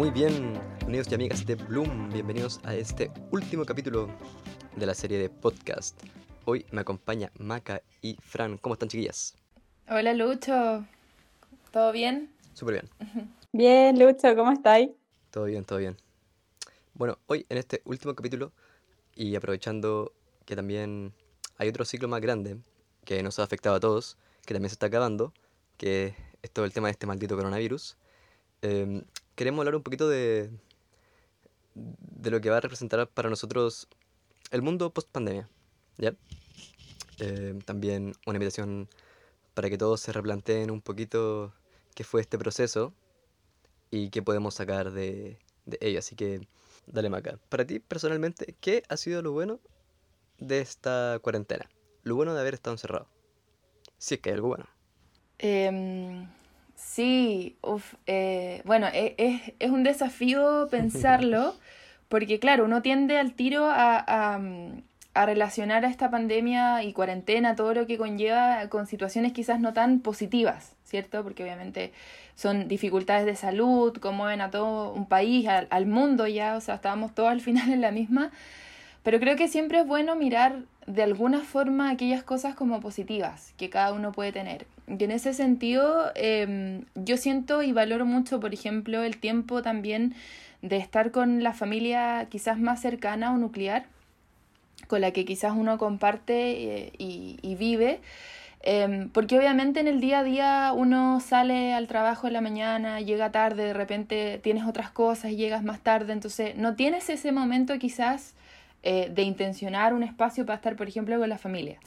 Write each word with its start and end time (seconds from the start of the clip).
Muy 0.00 0.10
bien, 0.10 0.58
amigos 0.86 1.08
y 1.10 1.14
amigas 1.14 1.44
de 1.44 1.56
Bloom, 1.56 2.08
bienvenidos 2.10 2.58
a 2.64 2.74
este 2.74 3.12
último 3.32 3.66
capítulo 3.66 4.08
de 4.74 4.86
la 4.86 4.94
serie 4.94 5.18
de 5.18 5.28
podcast. 5.28 6.02
Hoy 6.46 6.64
me 6.70 6.80
acompaña 6.80 7.30
Maca 7.38 7.82
y 8.00 8.16
Fran. 8.22 8.56
¿Cómo 8.56 8.72
están, 8.72 8.88
chiquillas? 8.88 9.36
Hola, 9.90 10.14
Lucho. 10.14 10.86
¿Todo 11.70 11.92
bien? 11.92 12.32
Súper 12.54 12.80
bien. 12.80 13.30
Bien, 13.52 13.98
Lucho, 13.98 14.34
¿cómo 14.34 14.52
estáis? 14.52 14.88
Todo 15.30 15.44
bien, 15.44 15.66
todo 15.66 15.78
bien. 15.78 15.98
Bueno, 16.94 17.18
hoy 17.26 17.44
en 17.50 17.58
este 17.58 17.82
último 17.84 18.14
capítulo, 18.14 18.52
y 19.14 19.36
aprovechando 19.36 20.14
que 20.46 20.56
también 20.56 21.12
hay 21.58 21.68
otro 21.68 21.84
ciclo 21.84 22.08
más 22.08 22.22
grande 22.22 22.56
que 23.04 23.22
nos 23.22 23.38
ha 23.38 23.42
afectado 23.42 23.76
a 23.76 23.80
todos, 23.80 24.16
que 24.46 24.54
también 24.54 24.70
se 24.70 24.76
está 24.76 24.86
acabando, 24.86 25.34
que 25.76 26.14
es 26.40 26.50
todo 26.50 26.64
el 26.64 26.72
tema 26.72 26.88
de 26.88 26.92
este 26.92 27.06
maldito 27.06 27.36
coronavirus, 27.36 27.98
em, 28.62 29.02
queremos 29.40 29.60
hablar 29.60 29.74
un 29.74 29.82
poquito 29.82 30.06
de, 30.06 30.50
de 31.74 32.30
lo 32.30 32.42
que 32.42 32.50
va 32.50 32.58
a 32.58 32.60
representar 32.60 33.08
para 33.08 33.30
nosotros 33.30 33.88
el 34.50 34.60
mundo 34.60 34.92
post 34.92 35.08
pandemia. 35.10 35.48
¿ya? 35.96 36.14
Em, 37.20 37.58
también 37.62 38.12
una 38.26 38.36
invitación 38.36 38.90
para 39.54 39.70
que 39.70 39.78
todos 39.78 39.98
se 40.02 40.12
replanteen 40.12 40.70
un 40.70 40.82
poquito 40.82 41.54
qué 41.94 42.04
fue 42.04 42.20
este 42.20 42.36
proceso 42.36 42.92
y 43.90 44.10
qué 44.10 44.20
podemos 44.20 44.56
sacar 44.56 44.90
de, 44.90 45.38
de 45.64 45.78
ello. 45.80 46.00
Así 46.00 46.16
que 46.16 46.46
dale 46.86 47.08
Maca. 47.08 47.38
Para 47.48 47.66
ti 47.66 47.78
personalmente, 47.78 48.56
¿qué 48.60 48.82
ha 48.90 48.98
sido 48.98 49.22
lo 49.22 49.32
bueno 49.32 49.58
de 50.36 50.60
esta 50.60 51.18
cuarentena? 51.22 51.66
Lo 52.02 52.14
bueno 52.14 52.34
de 52.34 52.40
haber 52.42 52.52
estado 52.52 52.74
encerrado. 52.74 53.08
Si 53.96 54.16
es 54.16 54.20
que 54.20 54.28
hay 54.28 54.34
algo 54.34 54.48
bueno. 54.48 54.66
Em, 55.38 56.28
sí, 56.80 57.56
uf, 57.62 57.94
eh, 58.06 58.62
bueno, 58.64 58.86
e- 58.92 59.14
es, 59.18 59.52
es 59.58 59.70
un 59.70 59.82
desafío 59.84 60.68
pensarlo, 60.70 61.54
porque 62.08 62.38
claro, 62.40 62.64
uno 62.64 62.82
tiende 62.82 63.18
al 63.18 63.32
tiro 63.34 63.66
a, 63.66 63.98
a, 64.34 64.38
mm, 64.38 64.82
a 65.14 65.26
relacionar 65.26 65.84
a 65.84 65.88
esta 65.88 66.10
pandemia 66.10 66.82
y 66.82 66.92
cuarentena, 66.92 67.54
todo 67.56 67.74
lo 67.74 67.86
que 67.86 67.98
conlleva, 67.98 68.68
con 68.68 68.86
situaciones 68.86 69.32
quizás 69.32 69.60
no 69.60 69.72
tan 69.72 70.00
positivas, 70.00 70.74
¿cierto? 70.84 71.22
Porque 71.22 71.42
obviamente 71.42 71.92
son 72.34 72.68
dificultades 72.68 73.26
de 73.26 73.36
salud, 73.36 73.96
conmueven 73.98 74.40
a 74.40 74.50
todo 74.50 74.92
un 74.92 75.06
país, 75.06 75.46
al, 75.48 75.66
al 75.70 75.86
mundo 75.86 76.26
ya, 76.26 76.56
o 76.56 76.60
sea, 76.60 76.76
estábamos 76.76 77.14
todos 77.14 77.28
al 77.30 77.40
final 77.40 77.70
en 77.72 77.80
la 77.80 77.90
misma. 77.90 78.30
Pero 79.02 79.18
creo 79.18 79.36
que 79.36 79.48
siempre 79.48 79.80
es 79.80 79.86
bueno 79.86 80.14
mirar 80.14 80.60
de 80.90 81.02
alguna 81.02 81.40
forma 81.40 81.90
aquellas 81.90 82.22
cosas 82.22 82.54
como 82.54 82.80
positivas 82.80 83.54
que 83.56 83.70
cada 83.70 83.92
uno 83.92 84.12
puede 84.12 84.32
tener. 84.32 84.66
Y 84.86 85.02
en 85.04 85.12
ese 85.12 85.32
sentido, 85.34 86.10
eh, 86.16 86.82
yo 86.94 87.16
siento 87.16 87.62
y 87.62 87.72
valoro 87.72 88.06
mucho, 88.06 88.40
por 88.40 88.52
ejemplo, 88.52 89.02
el 89.02 89.18
tiempo 89.18 89.62
también 89.62 90.14
de 90.62 90.76
estar 90.76 91.10
con 91.12 91.42
la 91.42 91.52
familia 91.52 92.26
quizás 92.28 92.58
más 92.58 92.80
cercana 92.80 93.32
o 93.32 93.38
nuclear, 93.38 93.86
con 94.88 95.00
la 95.00 95.12
que 95.12 95.24
quizás 95.24 95.52
uno 95.56 95.78
comparte 95.78 96.86
eh, 96.86 96.92
y, 96.98 97.54
vive. 97.54 98.00
Eh, 98.62 99.08
porque 99.12 99.38
obviamente 99.38 99.80
en 99.80 99.86
el 99.86 100.00
día 100.00 100.18
a 100.18 100.24
día 100.24 100.72
uno 100.74 101.20
sale 101.20 101.72
al 101.72 101.86
trabajo 101.86 102.26
en 102.26 102.32
la 102.34 102.40
mañana, 102.40 103.00
llega 103.00 103.30
tarde, 103.30 103.64
de 103.64 103.72
repente 103.72 104.38
tienes 104.42 104.66
otras 104.66 104.90
cosas 104.90 105.30
y 105.30 105.36
llegas 105.36 105.62
más 105.62 105.80
tarde, 105.80 106.12
entonces 106.12 106.56
no 106.56 106.74
tienes 106.74 107.08
ese 107.08 107.32
momento 107.32 107.78
quizás 107.78 108.34
eh, 108.82 109.10
de 109.12 109.22
intencionar 109.22 109.94
un 109.94 110.02
espacio 110.02 110.46
para 110.46 110.56
estar, 110.56 110.76
por 110.76 110.88
ejemplo, 110.88 111.18
con 111.18 111.28
la 111.28 111.38
familia. 111.38 111.78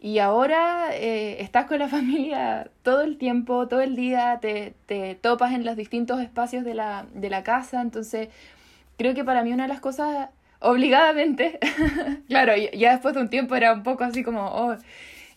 Y 0.00 0.18
ahora 0.18 0.88
eh, 0.92 1.40
estás 1.40 1.66
con 1.66 1.78
la 1.78 1.88
familia 1.98 2.70
todo 2.82 3.02
el 3.02 3.16
tiempo, 3.18 3.68
todo 3.68 3.80
el 3.80 3.96
día, 3.96 4.38
te, 4.40 4.74
te 4.86 5.14
topas 5.14 5.52
en 5.52 5.64
los 5.64 5.76
distintos 5.76 6.20
espacios 6.20 6.64
de 6.64 6.74
la, 6.74 7.06
de 7.14 7.30
la 7.30 7.42
casa, 7.42 7.80
entonces 7.80 8.28
creo 8.96 9.14
que 9.14 9.24
para 9.24 9.42
mí 9.42 9.52
una 9.52 9.64
de 9.64 9.68
las 9.68 9.80
cosas, 9.80 10.28
obligadamente, 10.60 11.58
claro, 12.28 12.54
ya 12.56 12.92
después 12.92 13.14
de 13.14 13.20
un 13.20 13.28
tiempo 13.28 13.54
era 13.54 13.72
un 13.72 13.82
poco 13.82 14.04
así 14.04 14.22
como, 14.22 14.46
oh, 14.46 14.76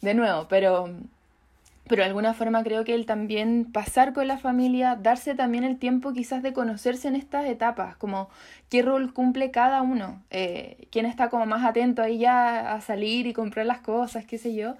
de 0.01 0.13
nuevo, 0.13 0.47
pero, 0.47 0.89
pero 1.87 2.01
de 2.03 2.07
alguna 2.07 2.33
forma 2.33 2.63
creo 2.63 2.83
que 2.83 2.93
el 2.93 3.05
también 3.05 3.71
pasar 3.71 4.13
con 4.13 4.27
la 4.27 4.37
familia, 4.37 4.95
darse 4.95 5.35
también 5.35 5.63
el 5.63 5.77
tiempo 5.77 6.13
quizás 6.13 6.43
de 6.43 6.53
conocerse 6.53 7.07
en 7.07 7.15
estas 7.15 7.45
etapas, 7.45 7.95
como 7.97 8.29
qué 8.69 8.81
rol 8.81 9.13
cumple 9.13 9.51
cada 9.51 9.81
uno, 9.81 10.21
eh, 10.29 10.87
quién 10.91 11.05
está 11.05 11.29
como 11.29 11.45
más 11.45 11.63
atento 11.65 12.01
ahí 12.01 12.19
ya 12.19 12.73
a 12.73 12.81
salir 12.81 13.27
y 13.27 13.33
comprar 13.33 13.65
las 13.65 13.79
cosas, 13.79 14.25
qué 14.25 14.37
sé 14.37 14.53
yo. 14.55 14.75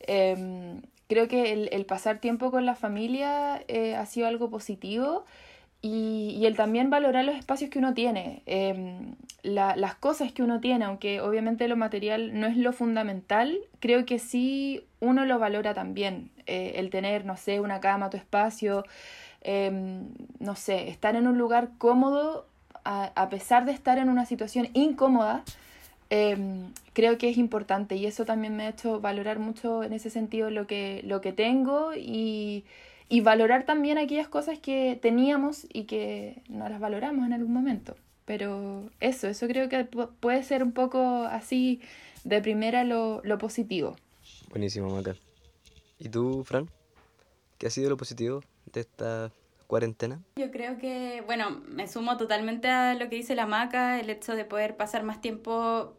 Eh, 0.00 0.80
creo 1.08 1.28
que 1.28 1.52
el, 1.52 1.68
el 1.72 1.84
pasar 1.86 2.18
tiempo 2.18 2.50
con 2.50 2.66
la 2.66 2.74
familia 2.74 3.62
eh, 3.68 3.94
ha 3.96 4.06
sido 4.06 4.26
algo 4.26 4.50
positivo 4.50 5.24
y, 5.82 6.36
y 6.40 6.46
el 6.46 6.56
también 6.56 6.90
valorar 6.90 7.24
los 7.24 7.36
espacios 7.36 7.70
que 7.70 7.78
uno 7.78 7.92
tiene, 7.94 8.42
eh, 8.46 9.00
la- 9.42 9.76
las 9.76 9.94
cosas 9.96 10.32
que 10.32 10.42
uno 10.42 10.60
tiene, 10.60 10.84
aunque 10.84 11.20
obviamente 11.20 11.66
lo 11.68 11.76
material 11.76 12.38
no 12.38 12.46
es 12.46 12.56
lo 12.56 12.72
fundamental, 12.72 13.58
creo 13.80 14.06
que 14.06 14.18
sí 14.18 14.84
uno 15.02 15.24
lo 15.26 15.38
valora 15.38 15.74
también. 15.74 16.30
Eh, 16.46 16.74
el 16.76 16.88
tener, 16.90 17.24
no 17.26 17.36
sé, 17.36 17.60
una 17.60 17.80
cama, 17.80 18.08
tu 18.10 18.16
espacio, 18.16 18.84
eh, 19.42 19.70
no 20.38 20.54
sé, 20.56 20.88
estar 20.88 21.16
en 21.16 21.26
un 21.26 21.36
lugar 21.38 21.70
cómodo 21.78 22.46
a, 22.84 23.12
a 23.14 23.28
pesar 23.28 23.64
de 23.66 23.72
estar 23.72 23.98
en 23.98 24.08
una 24.08 24.26
situación 24.26 24.68
incómoda, 24.74 25.44
eh, 26.10 26.36
creo 26.92 27.16
que 27.18 27.30
es 27.30 27.38
importante 27.38 27.96
y 27.96 28.06
eso 28.06 28.24
también 28.24 28.56
me 28.56 28.64
ha 28.64 28.68
hecho 28.70 29.00
valorar 29.00 29.38
mucho 29.38 29.82
en 29.82 29.92
ese 29.92 30.10
sentido 30.10 30.50
lo 30.50 30.66
que, 30.66 31.02
lo 31.04 31.20
que 31.20 31.32
tengo 31.32 31.92
y, 31.96 32.64
y 33.08 33.20
valorar 33.22 33.64
también 33.64 33.98
aquellas 33.98 34.28
cosas 34.28 34.58
que 34.58 34.98
teníamos 35.00 35.66
y 35.72 35.84
que 35.84 36.42
no 36.48 36.68
las 36.68 36.80
valoramos 36.80 37.26
en 37.26 37.32
algún 37.32 37.52
momento. 37.52 37.96
Pero 38.26 38.90
eso, 39.00 39.28
eso 39.28 39.46
creo 39.48 39.68
que 39.68 39.90
pu- 39.90 40.10
puede 40.20 40.42
ser 40.44 40.62
un 40.62 40.72
poco 40.72 41.24
así 41.24 41.80
de 42.24 42.40
primera 42.40 42.84
lo, 42.84 43.20
lo 43.24 43.38
positivo. 43.38 43.96
Buenísimo, 44.52 44.90
Maca. 44.90 45.16
¿Y 45.98 46.10
tú, 46.10 46.44
Fran? 46.44 46.68
¿Qué 47.58 47.68
ha 47.68 47.70
sido 47.70 47.88
lo 47.88 47.96
positivo 47.96 48.42
de 48.70 48.80
esta 48.82 49.32
cuarentena? 49.66 50.20
Yo 50.36 50.50
creo 50.50 50.76
que, 50.76 51.22
bueno, 51.24 51.62
me 51.66 51.88
sumo 51.88 52.18
totalmente 52.18 52.68
a 52.68 52.94
lo 52.94 53.08
que 53.08 53.16
dice 53.16 53.34
la 53.34 53.46
Maca, 53.46 53.98
el 53.98 54.10
hecho 54.10 54.34
de 54.34 54.44
poder 54.44 54.76
pasar 54.76 55.04
más 55.04 55.22
tiempo 55.22 55.96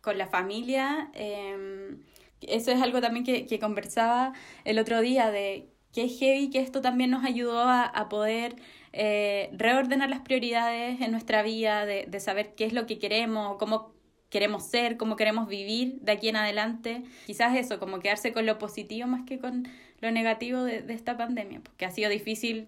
con 0.00 0.18
la 0.18 0.26
familia. 0.26 1.10
eh, 1.14 1.96
eso 2.40 2.72
es 2.72 2.82
algo 2.82 3.00
también 3.00 3.24
que, 3.24 3.46
que 3.46 3.58
conversaba 3.58 4.34
el 4.64 4.78
otro 4.78 5.00
día 5.00 5.30
de 5.30 5.70
que 5.92 6.04
es 6.04 6.18
heavy 6.18 6.50
que 6.50 6.58
esto 6.60 6.82
también 6.82 7.10
nos 7.10 7.24
ayudó 7.24 7.60
a, 7.60 7.84
a 7.84 8.08
poder 8.08 8.56
eh, 8.92 9.48
reordenar 9.52 10.10
las 10.10 10.20
prioridades 10.20 11.00
en 11.00 11.12
nuestra 11.12 11.42
vida, 11.42 11.86
de, 11.86 12.04
de 12.06 12.20
saber 12.20 12.54
qué 12.54 12.64
es 12.64 12.72
lo 12.72 12.86
que 12.86 12.98
queremos, 12.98 13.56
cómo 13.58 13.93
queremos 14.34 14.64
ser, 14.64 14.96
cómo 14.96 15.14
queremos 15.14 15.46
vivir 15.46 16.00
de 16.00 16.10
aquí 16.10 16.28
en 16.28 16.34
adelante. 16.34 17.04
Quizás 17.24 17.56
eso, 17.56 17.78
como 17.78 18.00
quedarse 18.00 18.32
con 18.32 18.46
lo 18.46 18.58
positivo 18.58 19.06
más 19.06 19.24
que 19.24 19.38
con 19.38 19.68
lo 20.00 20.10
negativo 20.10 20.64
de, 20.64 20.82
de 20.82 20.92
esta 20.92 21.16
pandemia, 21.16 21.60
porque 21.60 21.84
ha 21.84 21.92
sido 21.92 22.10
difícil 22.10 22.66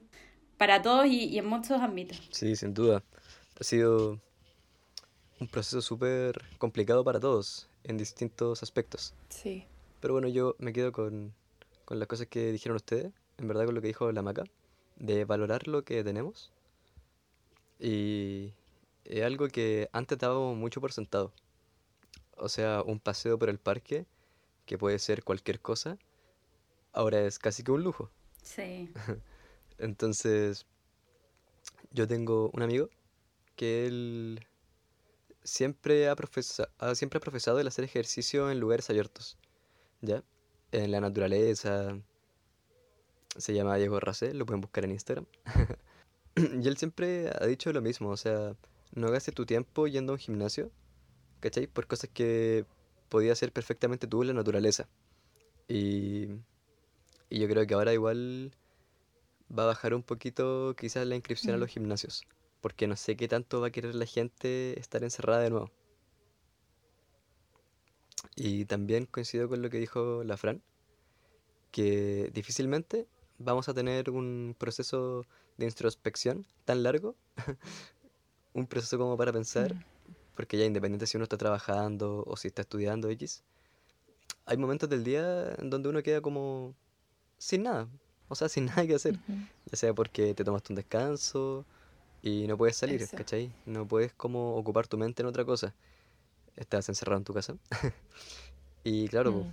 para 0.59 0.81
todos 0.81 1.07
y, 1.07 1.25
y 1.25 1.39
en 1.39 1.47
muchos 1.47 1.81
ámbitos. 1.81 2.23
Sí, 2.31 2.55
sin 2.55 2.73
duda. 2.73 3.03
Ha 3.61 3.65
sido 3.65 4.21
un 5.41 5.49
proceso 5.49 5.83
súper 5.83 6.41
complicado 6.59 7.03
para 7.03 7.19
todos 7.19 7.69
en 7.83 7.99
distintos 7.99 8.63
aspectos. 8.63 9.13
Sí. 9.29 9.65
Pero 9.99 10.15
bueno, 10.15 10.29
yo 10.29 10.55
me 10.61 10.73
quedo 10.73 10.93
con, 10.93 11.35
con 11.85 11.99
las 11.99 12.07
cosas 12.07 12.29
que 12.29 12.53
dijeron 12.53 12.77
ustedes, 12.77 13.11
en 13.39 13.49
verdad 13.49 13.65
con 13.65 13.75
lo 13.75 13.81
que 13.81 13.89
dijo 13.89 14.13
la 14.13 14.23
Maca, 14.23 14.45
de 14.95 15.25
valorar 15.25 15.67
lo 15.67 15.83
que 15.83 16.05
tenemos. 16.05 16.53
Y 17.81 18.53
es 19.05 19.25
algo 19.25 19.49
que 19.49 19.89
antes 19.93 20.17
dábamos 20.17 20.57
mucho 20.57 20.81
por 20.81 20.93
sentado. 20.93 21.33
O 22.37 22.49
sea, 22.49 22.83
un 22.83 23.01
paseo 23.01 23.39
por 23.39 23.49
el 23.49 23.59
parque, 23.59 24.07
que 24.67 24.79
puede 24.79 24.99
ser 24.99 25.25
cualquier 25.25 25.61
cosa, 25.61 25.99
ahora 26.93 27.21
es 27.21 27.39
casi 27.39 27.63
que 27.63 27.73
un 27.73 27.83
lujo. 27.83 28.11
Sí. 28.43 28.91
Entonces, 29.79 30.67
yo 31.93 32.07
tengo 32.07 32.51
un 32.53 32.63
amigo 32.63 32.89
que 33.57 33.87
él 33.87 34.47
siempre 35.45 36.09
ha, 36.09 36.17
profesa- 36.17 36.69
siempre 36.95 37.19
ha 37.19 37.21
profesado 37.21 37.61
el 37.61 37.67
hacer 37.69 37.85
ejercicio 37.85 38.51
en 38.51 38.61
lugares 38.61 38.91
abiertos, 38.91 39.39
¿ya? 40.01 40.23
En 40.73 40.91
la 40.91 41.01
naturaleza. 41.01 41.99
Se 43.37 43.53
llama 43.55 43.77
Diego 43.77 44.01
Racé, 44.01 44.33
lo 44.35 44.47
pueden 44.47 44.61
buscar 44.63 44.85
en 44.85 44.93
Instagram. 44.93 45.27
Y 46.37 46.69
él 46.69 46.77
siempre 46.77 47.31
ha 47.31 47.47
dicho 47.47 47.73
lo 47.73 47.81
mismo, 47.81 48.11
o 48.11 48.17
sea, 48.19 48.55
no 48.95 49.11
gastes 49.11 49.33
tu 49.35 49.47
tiempo 49.47 49.87
yendo 49.87 50.13
a 50.13 50.17
un 50.17 50.19
gimnasio, 50.19 50.71
¿cachai? 51.41 51.67
Por 51.67 51.87
cosas 51.87 52.11
que 52.13 52.65
podías 53.09 53.39
hacer 53.39 53.53
perfectamente 53.53 54.07
tú 54.07 54.23
en 54.23 54.29
la 54.29 54.35
naturaleza. 54.35 54.89
Y, 55.69 56.29
y 57.29 57.39
yo 57.41 57.49
creo 57.49 57.67
que 57.67 57.75
ahora 57.75 57.93
igual 57.93 58.53
va 59.57 59.65
a 59.65 59.67
bajar 59.67 59.95
un 59.95 60.03
poquito 60.03 60.75
quizás 60.79 61.07
la 61.07 61.15
inscripción 61.17 61.55
a 61.55 61.57
Mm. 61.59 61.61
los 61.61 61.71
gimnasios, 61.71 62.25
porque 62.61 62.87
no 62.87 62.97
sé 62.97 63.17
qué 63.17 63.29
tanto 63.29 63.61
va 63.61 63.69
a 63.69 63.71
querer 63.71 63.95
la 63.95 64.07
gente 64.07 64.79
estar 64.79 65.03
encerrada 65.05 65.41
de 65.41 65.51
nuevo. 65.51 65.71
Y 68.35 68.65
también 68.65 69.07
coincido 69.07 69.49
con 69.49 69.63
lo 69.63 69.71
que 69.71 69.79
dijo 69.79 70.23
la 70.25 70.37
Fran, 70.37 70.63
que 71.71 72.31
difícilmente 72.33 73.07
vamos 73.39 73.69
a 73.69 73.75
tener 73.75 74.11
un 74.11 74.55
proceso 74.59 75.25
de 75.59 75.67
introspección 75.67 76.47
tan 76.65 76.83
largo, 76.83 77.15
un 78.55 78.67
proceso 78.67 78.99
como 78.99 79.17
para 79.17 79.33
pensar, 79.33 79.75
Mm. 79.75 79.85
Porque 80.37 80.57
ya 80.59 80.65
independiente 80.65 81.07
si 81.07 81.17
uno 81.17 81.25
está 81.25 81.37
trabajando 81.37 82.23
o 82.27 82.37
si 82.37 82.49
está 82.49 82.63
estudiando 82.63 83.09
X, 83.11 83.43
hay 84.45 84.57
momentos 84.57 84.89
del 84.89 85.03
día 85.03 85.55
en 85.59 85.71
donde 85.71 85.89
uno 85.89 86.03
queda 86.03 86.21
como 86.21 86.75
sin 87.39 87.65
nada, 87.65 87.89
o 88.29 88.35
sea, 88.35 88.49
sin 88.49 88.67
nada 88.67 88.87
que 88.87 88.95
hacer, 88.95 89.15
Ujú. 89.15 89.39
ya 89.71 89.77
sea 89.77 89.95
porque 89.95 90.35
te 90.35 90.45
tomaste 90.45 90.73
un 90.73 90.77
descanso 90.77 91.65
y 92.23 92.47
no 92.47 92.57
puedes 92.57 92.77
salir, 92.77 93.03
Eso. 93.03 93.17
¿cachai? 93.17 93.51
No 93.65 93.87
puedes 93.89 94.13
como 94.13 94.57
ocupar 94.57 94.87
tu 94.87 94.97
mente 94.99 95.23
en 95.23 95.29
otra 95.29 95.45
cosa, 95.45 95.75
estás 96.57 96.89
encerrado 96.89 97.19
en 97.19 97.25
tu 97.25 97.33
casa. 97.35 97.57
y 98.85 99.09
claro, 99.09 99.33
Mm. 99.33 99.53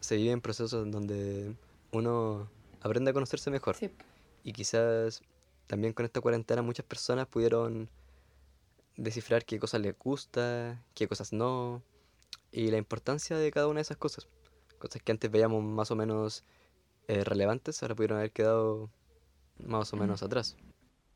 se 0.00 0.16
viven 0.16 0.40
procesos 0.40 0.84
en 0.84 0.90
donde 0.90 1.54
uno 1.92 2.48
aprende 2.80 3.10
a 3.10 3.14
conocerse 3.14 3.50
mejor. 3.50 3.76
Sí. 3.76 3.90
Y 4.44 4.52
quizás 4.52 5.22
también 5.66 5.92
con 5.92 6.04
esta 6.04 6.20
cuarentena 6.20 6.60
muchas 6.62 6.84
personas 6.84 7.26
pudieron 7.28 7.88
descifrar 8.96 9.44
qué 9.44 9.58
cosas 9.58 9.80
les 9.80 9.98
gusta, 9.98 10.82
qué 10.94 11.08
cosas 11.08 11.32
no, 11.32 11.82
y 12.50 12.70
la 12.70 12.76
importancia 12.76 13.36
de 13.36 13.50
cada 13.50 13.66
una 13.68 13.78
de 13.78 13.82
esas 13.82 13.96
cosas. 13.96 14.28
Cosas 14.78 15.02
que 15.02 15.12
antes 15.12 15.30
veíamos 15.30 15.62
más 15.62 15.90
o 15.90 15.96
menos 15.96 16.44
eh, 17.08 17.24
relevantes, 17.24 17.82
ahora 17.82 17.94
pudieron 17.94 18.18
haber 18.18 18.32
quedado 18.32 18.90
más 19.58 19.92
o 19.92 19.96
menos 19.96 20.22
atrás. 20.22 20.56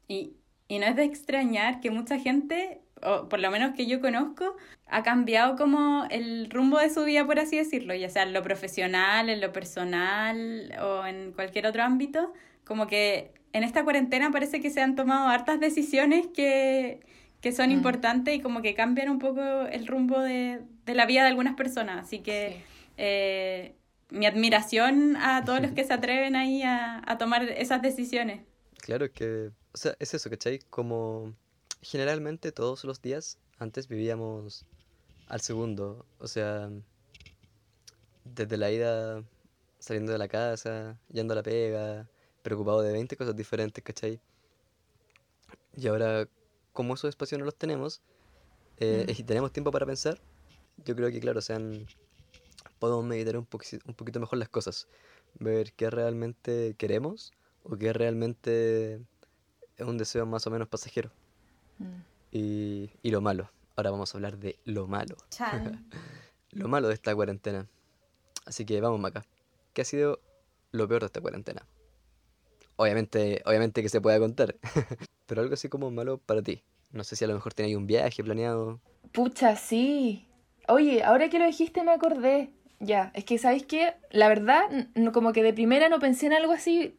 Y, 0.09 0.37
y 0.69 0.79
no 0.79 0.87
es 0.87 0.97
de 0.97 1.05
extrañar 1.05 1.81
que 1.81 1.91
mucha 1.91 2.19
gente, 2.19 2.81
o 3.03 3.29
por 3.29 3.41
lo 3.41 3.51
menos 3.51 3.75
que 3.75 3.87
yo 3.87 4.01
conozco, 4.01 4.57
ha 4.87 5.03
cambiado 5.03 5.57
como 5.57 6.07
el 6.11 6.49
rumbo 6.51 6.79
de 6.79 6.91
su 6.91 7.05
vida, 7.05 7.27
por 7.27 7.39
así 7.39 7.57
decirlo, 7.57 7.95
ya 7.95 8.09
sea 8.09 8.23
en 8.23 8.33
lo 8.33 8.43
profesional, 8.43 9.29
en 9.29 9.41
lo 9.41 9.53
personal 9.53 10.73
o 10.81 11.05
en 11.05 11.33
cualquier 11.33 11.67
otro 11.67 11.83
ámbito. 11.83 12.33
Como 12.65 12.87
que 12.87 13.33
en 13.53 13.65
esta 13.65 13.85
cuarentena 13.85 14.31
parece 14.31 14.61
que 14.61 14.71
se 14.71 14.81
han 14.81 14.97
tomado 14.97 15.29
hartas 15.29 15.61
decisiones 15.61 16.29
que, 16.29 17.01
que 17.47 17.53
son 17.53 17.69
Mm. 17.69 17.73
importantes 17.79 18.35
y 18.35 18.41
como 18.41 18.61
que 18.61 18.75
cambian 18.75 19.09
un 19.09 19.21
poco 19.21 19.41
el 19.71 19.87
rumbo 19.87 20.19
de, 20.21 20.63
de 20.85 20.95
la 20.95 21.07
vida 21.07 21.23
de 21.23 21.29
algunas 21.29 21.55
personas. 21.55 22.05
Así 22.05 22.19
que 22.19 22.65
eh, 22.97 23.77
mi 24.11 24.27
admiración 24.27 25.15
a 25.17 25.45
todos 25.45 25.61
los 25.63 25.71
que 25.77 25.85
se 25.85 25.93
atreven 25.93 26.35
ahí 26.35 26.63
a, 26.65 27.03
a 27.07 27.19
tomar 27.19 27.45
esas 27.45 27.83
decisiones. 27.83 28.41
Claro 28.79 29.13
que, 29.13 29.51
o 29.73 29.77
sea, 29.77 29.95
es 30.01 30.13
eso, 30.13 30.29
¿cachai? 30.29 30.59
Como 30.71 31.35
generalmente 31.83 32.51
todos 32.51 32.83
los 32.85 33.01
días 33.01 33.39
antes 33.61 33.87
vivíamos 33.87 34.65
al 35.29 35.41
segundo, 35.41 36.05
o 36.19 36.27
sea, 36.27 36.69
desde 38.25 38.57
la 38.57 38.71
ida 38.73 39.23
saliendo 39.79 40.11
de 40.13 40.19
la 40.19 40.27
casa, 40.29 40.99
yendo 41.13 41.33
a 41.35 41.37
la 41.37 41.43
pega, 41.45 42.09
preocupado 42.43 42.83
de 42.83 42.93
20 42.93 43.17
cosas 43.17 43.37
diferentes, 43.37 43.85
¿cachai? 43.85 44.21
Y 45.77 45.87
ahora, 45.87 46.29
como 46.77 46.95
esos 46.95 47.09
espacios 47.09 47.39
no 47.41 47.45
los 47.45 47.57
tenemos, 47.57 48.01
eh, 48.79 49.07
Mm. 49.09 49.11
y 49.21 49.23
tenemos 49.25 49.53
tiempo 49.53 49.73
para 49.73 49.87
pensar, 49.87 50.21
yo 50.85 50.95
creo 50.95 51.11
que, 51.11 51.19
claro, 51.19 51.41
sean, 51.41 51.87
podemos 52.79 53.05
meditar 53.05 53.37
un, 53.37 53.49
un 53.87 53.95
poquito 53.95 54.21
mejor 54.21 54.39
las 54.39 54.49
cosas, 54.49 54.87
ver 55.41 55.73
qué 55.73 55.91
realmente 55.91 56.75
queremos 56.79 57.33
o 57.65 57.77
qué 57.77 57.93
realmente 57.93 59.01
es 59.77 59.87
un 59.87 59.99
deseo 59.99 60.25
más 60.27 60.47
o 60.47 60.51
menos 60.51 60.69
pasajero. 60.69 61.11
Mm. 61.79 62.01
Y, 62.33 62.91
y 63.03 63.11
lo 63.11 63.21
malo. 63.21 63.51
Ahora 63.77 63.91
vamos 63.91 64.15
a 64.15 64.19
hablar 64.19 64.39
de 64.39 64.59
lo 64.65 64.87
malo. 64.87 65.17
Lo 66.53 66.69
malo 66.69 66.89
de 66.89 66.95
esta 66.95 67.15
cuarentena. 67.15 67.67
Así 68.47 68.65
que 68.65 68.81
vamos, 68.81 68.99
Maca. 68.99 69.27
¿Qué 69.75 69.83
ha 69.83 69.85
sido 69.85 70.21
lo 70.71 70.89
peor 70.89 71.03
de 71.03 71.07
esta 71.07 71.21
cuarentena? 71.21 71.67
Obviamente, 72.77 73.43
obviamente 73.47 73.83
que 73.83 73.89
se 73.89 74.01
pueda 74.01 74.19
contar. 74.19 74.57
Pero 75.27 75.43
algo 75.43 75.55
así 75.55 75.69
como 75.69 75.91
malo 75.91 76.19
para 76.19 76.43
ti. 76.43 76.63
No 76.93 77.05
sé 77.05 77.17
si 77.17 77.25
a 77.25 77.29
lo 77.29 77.35
mejor 77.35 77.55
tenéis 77.55 77.77
un 77.77 77.87
viaje 77.87 78.23
planeado. 78.23 78.81
Pucha, 79.13 79.57
sí. 79.57 80.27
Oye, 80.69 81.03
ahora 81.03 81.29
que 81.29 81.39
lo 81.39 81.47
dijiste 81.47 81.83
me 81.83 81.93
acordé. 81.93 82.51
Ya, 82.79 83.11
es 83.15 83.25
que 83.25 83.39
¿sabéis 83.39 83.65
qué? 83.65 83.95
La 84.11 84.29
verdad, 84.29 84.63
como 85.13 85.33
que 85.33 85.43
de 85.43 85.55
primera 85.55 85.89
no 85.89 85.99
pensé 85.99 86.27
en 86.27 86.35
algo 86.35 86.53
así 86.53 86.95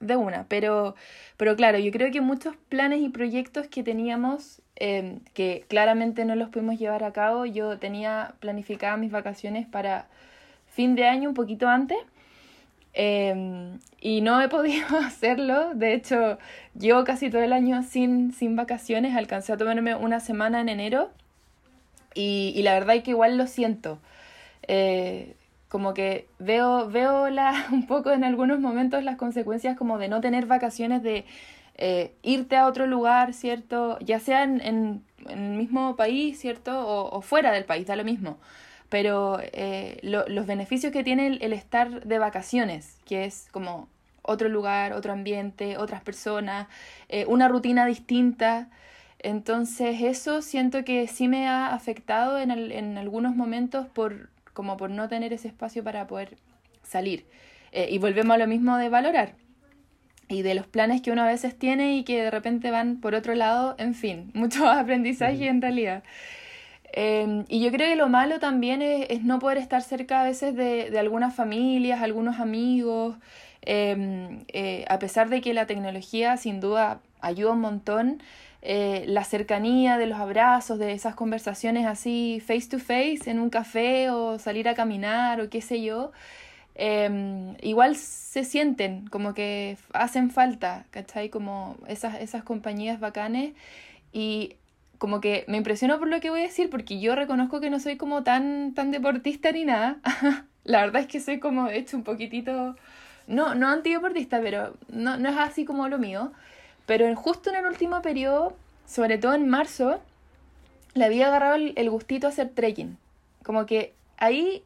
de 0.00 0.16
una, 0.16 0.46
pero, 0.48 0.94
pero 1.36 1.56
claro, 1.56 1.78
yo 1.78 1.90
creo 1.92 2.10
que 2.10 2.20
muchos 2.20 2.56
planes 2.68 3.00
y 3.00 3.08
proyectos 3.08 3.68
que 3.68 3.82
teníamos, 3.82 4.60
eh, 4.76 5.20
que 5.32 5.64
claramente 5.68 6.24
no 6.24 6.34
los 6.34 6.50
pudimos 6.50 6.78
llevar 6.78 7.04
a 7.04 7.12
cabo, 7.12 7.46
yo 7.46 7.78
tenía 7.78 8.34
planificadas 8.40 8.98
mis 8.98 9.12
vacaciones 9.12 9.66
para 9.66 10.08
fin 10.66 10.94
de 10.96 11.06
año, 11.06 11.28
un 11.28 11.34
poquito 11.34 11.68
antes, 11.68 11.98
eh, 12.94 13.78
y 14.00 14.20
no 14.20 14.40
he 14.40 14.48
podido 14.48 14.86
hacerlo. 15.04 15.74
De 15.74 15.94
hecho, 15.94 16.38
llevo 16.78 17.04
casi 17.04 17.30
todo 17.30 17.42
el 17.42 17.52
año 17.52 17.82
sin, 17.82 18.32
sin 18.32 18.56
vacaciones, 18.56 19.16
alcancé 19.16 19.52
a 19.52 19.56
tomarme 19.56 19.94
una 19.94 20.20
semana 20.20 20.60
en 20.60 20.68
enero. 20.68 21.10
Y, 22.14 22.52
y 22.56 22.62
la 22.62 22.74
verdad 22.74 22.96
es 22.96 23.02
que 23.04 23.10
igual 23.12 23.38
lo 23.38 23.46
siento. 23.46 23.98
Eh, 24.68 25.36
como 25.68 25.94
que 25.94 26.28
veo, 26.38 26.88
veo 26.90 27.30
la, 27.30 27.66
un 27.72 27.86
poco 27.86 28.12
en 28.12 28.24
algunos 28.24 28.60
momentos 28.60 29.04
las 29.04 29.16
consecuencias 29.16 29.76
como 29.76 29.98
de 29.98 30.08
no 30.08 30.20
tener 30.20 30.46
vacaciones, 30.46 31.02
de 31.02 31.24
eh, 31.78 32.12
irte 32.22 32.56
a 32.56 32.66
otro 32.66 32.86
lugar, 32.86 33.32
¿cierto? 33.34 33.98
Ya 34.00 34.20
sea 34.20 34.44
en, 34.44 34.60
en- 34.60 35.04
en 35.28 35.38
el 35.52 35.58
mismo 35.58 35.96
país, 35.96 36.38
¿cierto? 36.40 36.86
O, 36.86 37.16
o 37.16 37.22
fuera 37.22 37.52
del 37.52 37.64
país, 37.64 37.86
da 37.86 37.96
lo 37.96 38.04
mismo. 38.04 38.38
Pero 38.92 39.38
eh, 39.40 39.98
lo- 40.02 40.28
los 40.28 40.46
beneficios 40.46 40.92
que 40.92 41.02
tiene 41.02 41.26
el, 41.26 41.42
el 41.42 41.54
estar 41.54 42.04
de 42.04 42.18
vacaciones, 42.18 42.98
que 43.06 43.24
es 43.24 43.48
como 43.50 43.88
otro 44.20 44.50
lugar, 44.50 44.92
otro 44.92 45.14
ambiente, 45.14 45.78
otras 45.78 46.02
personas, 46.02 46.68
eh, 47.08 47.24
una 47.26 47.48
rutina 47.48 47.86
distinta. 47.86 48.68
Entonces 49.18 50.02
eso 50.02 50.42
siento 50.42 50.84
que 50.84 51.08
sí 51.08 51.26
me 51.26 51.48
ha 51.48 51.72
afectado 51.74 52.38
en, 52.38 52.50
en 52.50 52.98
algunos 52.98 53.34
momentos 53.34 53.86
por, 53.88 54.28
como 54.52 54.76
por 54.76 54.90
no 54.90 55.08
tener 55.08 55.32
ese 55.32 55.48
espacio 55.48 55.82
para 55.82 56.06
poder 56.06 56.36
salir. 56.82 57.24
Eh, 57.72 57.88
y 57.90 57.96
volvemos 57.98 58.34
a 58.34 58.38
lo 58.38 58.46
mismo 58.46 58.76
de 58.76 58.90
valorar 58.90 59.36
y 60.28 60.42
de 60.42 60.54
los 60.54 60.66
planes 60.66 61.00
que 61.02 61.10
uno 61.12 61.22
a 61.22 61.26
veces 61.26 61.58
tiene 61.58 61.96
y 61.96 62.04
que 62.04 62.22
de 62.22 62.30
repente 62.30 62.70
van 62.70 63.00
por 63.00 63.14
otro 63.14 63.34
lado, 63.34 63.74
en 63.78 63.94
fin, 63.94 64.30
mucho 64.34 64.68
aprendizaje 64.70 65.48
en 65.48 65.62
realidad. 65.62 66.02
Eh, 66.92 67.44
y 67.48 67.60
yo 67.62 67.70
creo 67.70 67.88
que 67.88 67.96
lo 67.96 68.08
malo 68.08 68.38
también 68.38 68.82
es, 68.82 69.22
no 69.22 69.38
poder 69.38 69.58
estar 69.58 69.82
cerca 69.82 70.20
a 70.20 70.24
veces 70.24 70.54
de, 70.54 70.96
algunas 70.98 71.34
familias, 71.34 72.02
algunos 72.02 72.38
amigos, 72.40 73.16
eh, 73.62 74.38
eh, 74.48 74.84
a 74.88 74.98
pesar 74.98 75.28
de 75.30 75.40
que 75.40 75.54
la 75.54 75.66
tecnología 75.66 76.36
sin 76.36 76.60
duda 76.60 77.00
ayuda 77.20 77.52
un 77.52 77.60
montón, 77.60 78.22
eh, 78.64 79.04
la 79.08 79.24
cercanía 79.24 79.98
de 79.98 80.06
los 80.06 80.20
abrazos, 80.20 80.78
de 80.78 80.92
esas 80.92 81.16
conversaciones 81.16 81.84
así 81.84 82.40
face 82.46 82.68
to 82.68 82.78
face 82.78 83.28
en 83.28 83.40
un 83.40 83.50
café 83.50 84.10
o 84.10 84.38
salir 84.38 84.68
a 84.68 84.74
caminar 84.74 85.40
o 85.40 85.50
qué 85.50 85.60
sé 85.60 85.82
yo, 85.82 86.12
eh, 86.76 87.56
igual 87.62 87.96
se 87.96 88.44
sienten 88.44 89.08
como 89.08 89.34
que 89.34 89.76
hacen 89.92 90.30
falta, 90.30 90.86
¿cachai? 90.90 91.28
Como 91.28 91.76
esas, 91.88 92.20
esas 92.20 92.44
compañías 92.44 93.00
bacanes 93.00 93.54
y 94.12 94.56
como 95.02 95.20
que 95.20 95.44
me 95.48 95.56
impresionó 95.56 95.98
por 95.98 96.06
lo 96.06 96.20
que 96.20 96.30
voy 96.30 96.38
a 96.38 96.44
decir 96.44 96.70
porque 96.70 97.00
yo 97.00 97.16
reconozco 97.16 97.58
que 97.58 97.70
no 97.70 97.80
soy 97.80 97.96
como 97.96 98.22
tan, 98.22 98.72
tan 98.72 98.92
deportista 98.92 99.50
ni 99.50 99.64
nada. 99.64 99.96
La 100.62 100.82
verdad 100.82 101.02
es 101.02 101.08
que 101.08 101.18
soy 101.18 101.40
como, 101.40 101.64
de 101.66 101.76
hecho, 101.78 101.96
un 101.96 102.04
poquitito, 102.04 102.76
no, 103.26 103.56
no 103.56 103.66
antideportista, 103.68 104.40
pero 104.40 104.76
no, 104.88 105.16
no 105.16 105.28
es 105.28 105.36
así 105.36 105.64
como 105.64 105.88
lo 105.88 105.98
mío. 105.98 106.30
Pero 106.86 107.04
en- 107.08 107.16
justo 107.16 107.50
en 107.50 107.56
el 107.56 107.66
último 107.66 108.00
periodo, 108.00 108.56
sobre 108.86 109.18
todo 109.18 109.34
en 109.34 109.48
marzo, 109.48 110.00
le 110.94 111.04
había 111.04 111.26
agarrado 111.26 111.56
el, 111.56 111.72
el 111.74 111.90
gustito 111.90 112.28
a 112.28 112.30
hacer 112.30 112.50
trekking. 112.50 112.96
Como 113.42 113.66
que 113.66 113.94
ahí 114.18 114.62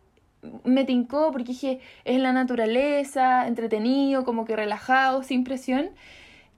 me 0.65 0.85
tincó 0.85 1.33
porque 1.33 1.53
dije, 1.53 1.81
es 2.05 2.21
la 2.21 2.35
naturaleza, 2.35 3.47
entretenido, 3.47 4.27
como 4.27 4.45
que 4.45 4.55
relajado, 4.55 5.23
sin 5.23 5.45
presión. 5.45 5.93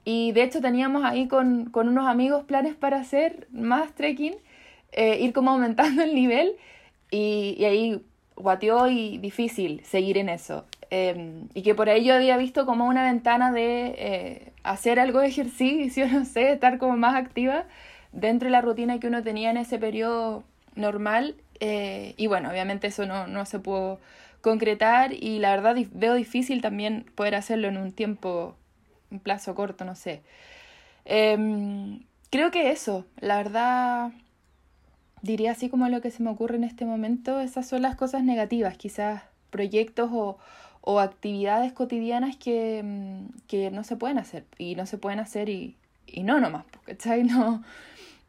Y 0.08 0.32
de 0.32 0.42
hecho 0.44 0.60
teníamos 0.62 1.04
ahí 1.04 1.28
con, 1.28 1.66
con 1.70 1.88
unos 1.88 2.06
amigos 2.06 2.44
planes 2.44 2.74
para 2.74 2.98
hacer 2.98 3.46
más 3.52 3.94
trekking, 3.94 4.34
eh, 4.92 5.18
ir 5.20 5.32
como 5.34 5.50
aumentando 5.50 6.02
el 6.02 6.14
nivel 6.14 6.56
y, 7.10 7.54
y 7.58 7.64
ahí 7.66 8.02
guateó 8.36 8.88
y 8.88 9.18
difícil 9.18 9.82
seguir 9.84 10.16
en 10.18 10.28
eso. 10.30 10.64
Eh, 10.90 11.42
y 11.54 11.62
que 11.62 11.74
por 11.74 11.90
ahí 11.90 12.04
yo 12.04 12.14
había 12.14 12.36
visto 12.38 12.64
como 12.64 12.86
una 12.86 13.02
ventana 13.02 13.52
de 13.52 13.94
eh, 13.98 14.52
hacer 14.62 14.98
algo 14.98 15.20
de 15.20 15.28
ejercicio, 15.28 16.08
no 16.12 16.24
sé, 16.24 16.52
estar 16.52 16.78
como 16.78 16.96
más 16.96 17.14
activa 17.14 17.64
dentro 18.12 18.46
de 18.46 18.52
la 18.52 18.62
rutina 18.62 18.98
que 19.00 19.08
uno 19.08 19.22
tenía 19.22 19.50
en 19.50 19.58
ese 19.58 19.78
periodo 19.78 20.42
normal. 20.74 21.34
eh, 21.60 22.14
y 22.16 22.26
bueno, 22.28 22.50
obviamente 22.50 22.86
eso 22.86 23.04
no, 23.06 23.26
no 23.26 23.44
se 23.44 23.58
pudo 23.58 23.98
concretar 24.40 25.12
y 25.12 25.38
la 25.40 25.50
verdad 25.50 25.76
veo 25.92 26.14
difícil 26.14 26.62
también 26.62 27.04
poder 27.16 27.34
hacerlo 27.34 27.68
en 27.68 27.76
un 27.76 27.92
tiempo, 27.92 28.54
un 29.10 29.20
plazo 29.20 29.54
corto, 29.54 29.84
no 29.84 29.94
sé. 29.94 30.22
Em, 31.04 32.00
creo 32.30 32.50
que 32.50 32.70
eso, 32.70 33.04
la 33.20 33.36
verdad, 33.36 34.12
diría 35.22 35.52
así 35.52 35.68
como 35.68 35.88
lo 35.88 36.00
que 36.00 36.10
se 36.10 36.22
me 36.22 36.30
ocurre 36.30 36.56
en 36.56 36.64
este 36.64 36.84
momento, 36.84 37.40
esas 37.40 37.66
son 37.68 37.82
las 37.82 37.96
cosas 37.96 38.22
negativas, 38.22 38.76
quizás 38.76 39.22
proyectos 39.50 40.10
o, 40.12 40.38
o 40.82 41.00
actividades 41.00 41.72
cotidianas 41.72 42.36
que, 42.36 42.82
mm, 42.84 43.46
que 43.46 43.70
no 43.70 43.84
se 43.84 43.96
pueden 43.96 44.18
hacer 44.18 44.44
y 44.58 44.74
no 44.74 44.86
se 44.86 44.98
pueden 44.98 45.20
hacer 45.20 45.48
y, 45.48 45.76
y 46.06 46.22
no 46.22 46.40
nomás, 46.40 46.64
¿cachai? 46.84 47.22
No, 47.28 47.62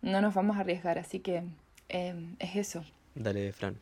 no 0.02 0.22
nos 0.22 0.34
vamos 0.34 0.58
a 0.58 0.62
arriesgar, 0.62 0.98
así 0.98 1.20
que 1.20 1.44
em, 1.90 2.36
es 2.40 2.56
eso. 2.56 2.84
Dale, 3.16 3.52
Fran. 3.52 3.76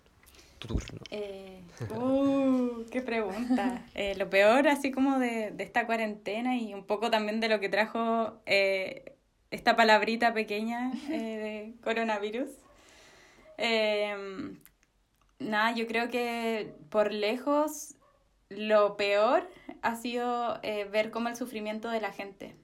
Tu 0.59 0.67
turno. 0.67 0.99
Eh, 1.11 1.61
uh, 1.95 2.85
qué 2.89 3.01
pregunta. 3.01 3.85
Eh, 3.93 4.15
lo 4.17 4.29
peor, 4.29 4.67
así 4.67 4.91
como 4.91 5.19
de, 5.19 5.51
de, 5.51 5.63
esta 5.63 5.85
cuarentena 5.85 6.57
y 6.57 6.73
un 6.73 6.85
poco 6.85 7.11
también 7.11 7.39
de 7.39 7.49
lo 7.49 7.59
que 7.59 7.69
trajo 7.69 8.41
eh, 8.45 9.15
esta 9.51 9.75
palabrita 9.75 10.33
pequeña 10.33 10.91
de 11.07 11.73
coronavirus. 11.83 12.49
Em, 13.57 14.59
nada, 15.39 15.73
yo 15.73 15.87
creo 15.87 16.09
que 16.09 16.73
por 16.89 17.11
lejos 17.13 17.95
lo 18.49 18.97
peor 18.97 19.47
ha 19.81 19.95
sido 19.95 20.59
ver 20.91 21.11
cómo 21.11 21.29
el 21.29 21.35
sufrimiento 21.35 21.89
de 21.89 22.01
la 22.01 22.11
gente. 22.11 22.55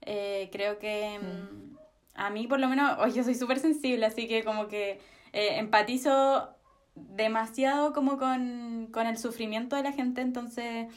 creo 0.00 0.78
que 0.78 1.18
mm. 1.20 1.26
Mm, 1.26 1.78
a 2.14 2.30
mí 2.30 2.46
por 2.46 2.60
lo 2.60 2.68
menos, 2.68 2.98
hoy 3.00 3.12
yo 3.12 3.24
soy 3.24 3.34
súper 3.34 3.58
sensible, 3.58 4.06
así 4.06 4.28
que 4.28 4.44
como 4.44 4.68
que 4.68 5.00
empatizo 5.32 6.55
demasiado 6.96 7.92
como 7.92 8.18
con, 8.18 8.90
el 8.94 9.18
sufrimiento 9.18 9.76
de 9.76 9.82
la 9.82 9.92
gente, 9.92 10.20
entonces 10.20 10.88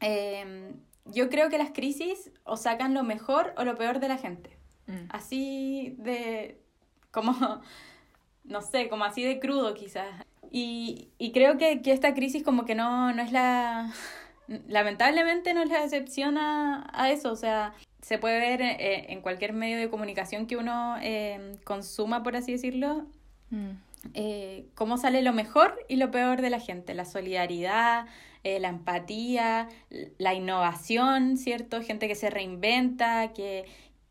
em, 0.00 0.74
yo 1.06 1.28
creo 1.28 1.50
que 1.50 1.58
las 1.58 1.70
crisis 1.70 2.30
o 2.44 2.56
sacan 2.56 2.94
lo 2.94 3.02
mejor 3.02 3.52
o 3.56 3.64
lo 3.64 3.74
peor 3.76 4.00
de 4.00 4.08
la 4.08 4.16
gente. 4.16 4.56
Mm. 4.86 5.06
Así 5.10 5.94
de, 5.98 6.58
como, 7.10 7.34
no 8.44 8.62
sé, 8.62 8.88
como 8.88 9.04
así 9.04 9.22
de 9.22 9.40
crudo 9.40 9.74
quizás. 9.74 10.24
Y, 10.50 11.10
creo 11.32 11.58
que, 11.58 11.80
esta 11.86 12.14
crisis 12.14 12.44
como 12.44 12.64
que 12.64 12.76
no, 12.76 13.12
no 13.12 13.22
es 13.22 13.32
la, 13.32 13.92
lamentablemente 14.68 15.52
no 15.52 15.62
es 15.62 15.68
la 15.68 15.82
excepción 15.82 16.38
a, 16.38 17.10
eso, 17.10 17.32
o 17.32 17.36
sea, 17.36 17.74
se 18.02 18.18
puede 18.18 18.38
ver 18.38 18.62
eh, 18.62 19.12
en 19.12 19.20
cualquier 19.20 19.52
medio 19.52 19.78
de 19.78 19.90
comunicación 19.90 20.46
que 20.46 20.56
uno 20.56 20.96
em, 21.00 21.56
consuma, 21.64 22.22
por 22.22 22.36
así 22.36 22.52
decirlo. 22.52 23.06
Mm. 23.50 23.70
Eh, 24.12 24.66
cómo 24.74 24.98
sale 24.98 25.22
lo 25.22 25.32
mejor 25.32 25.78
y 25.88 25.96
lo 25.96 26.10
peor 26.10 26.42
de 26.42 26.50
la 26.50 26.60
gente, 26.60 26.94
la 26.94 27.04
solidaridad, 27.04 28.06
eh, 28.42 28.60
la 28.60 28.68
empatía, 28.68 29.68
la 30.18 30.34
innovación, 30.34 31.36
¿cierto? 31.38 31.82
Gente 31.82 32.08
que 32.08 32.14
se 32.14 32.30
reinventa, 32.30 33.32
que, 33.32 33.64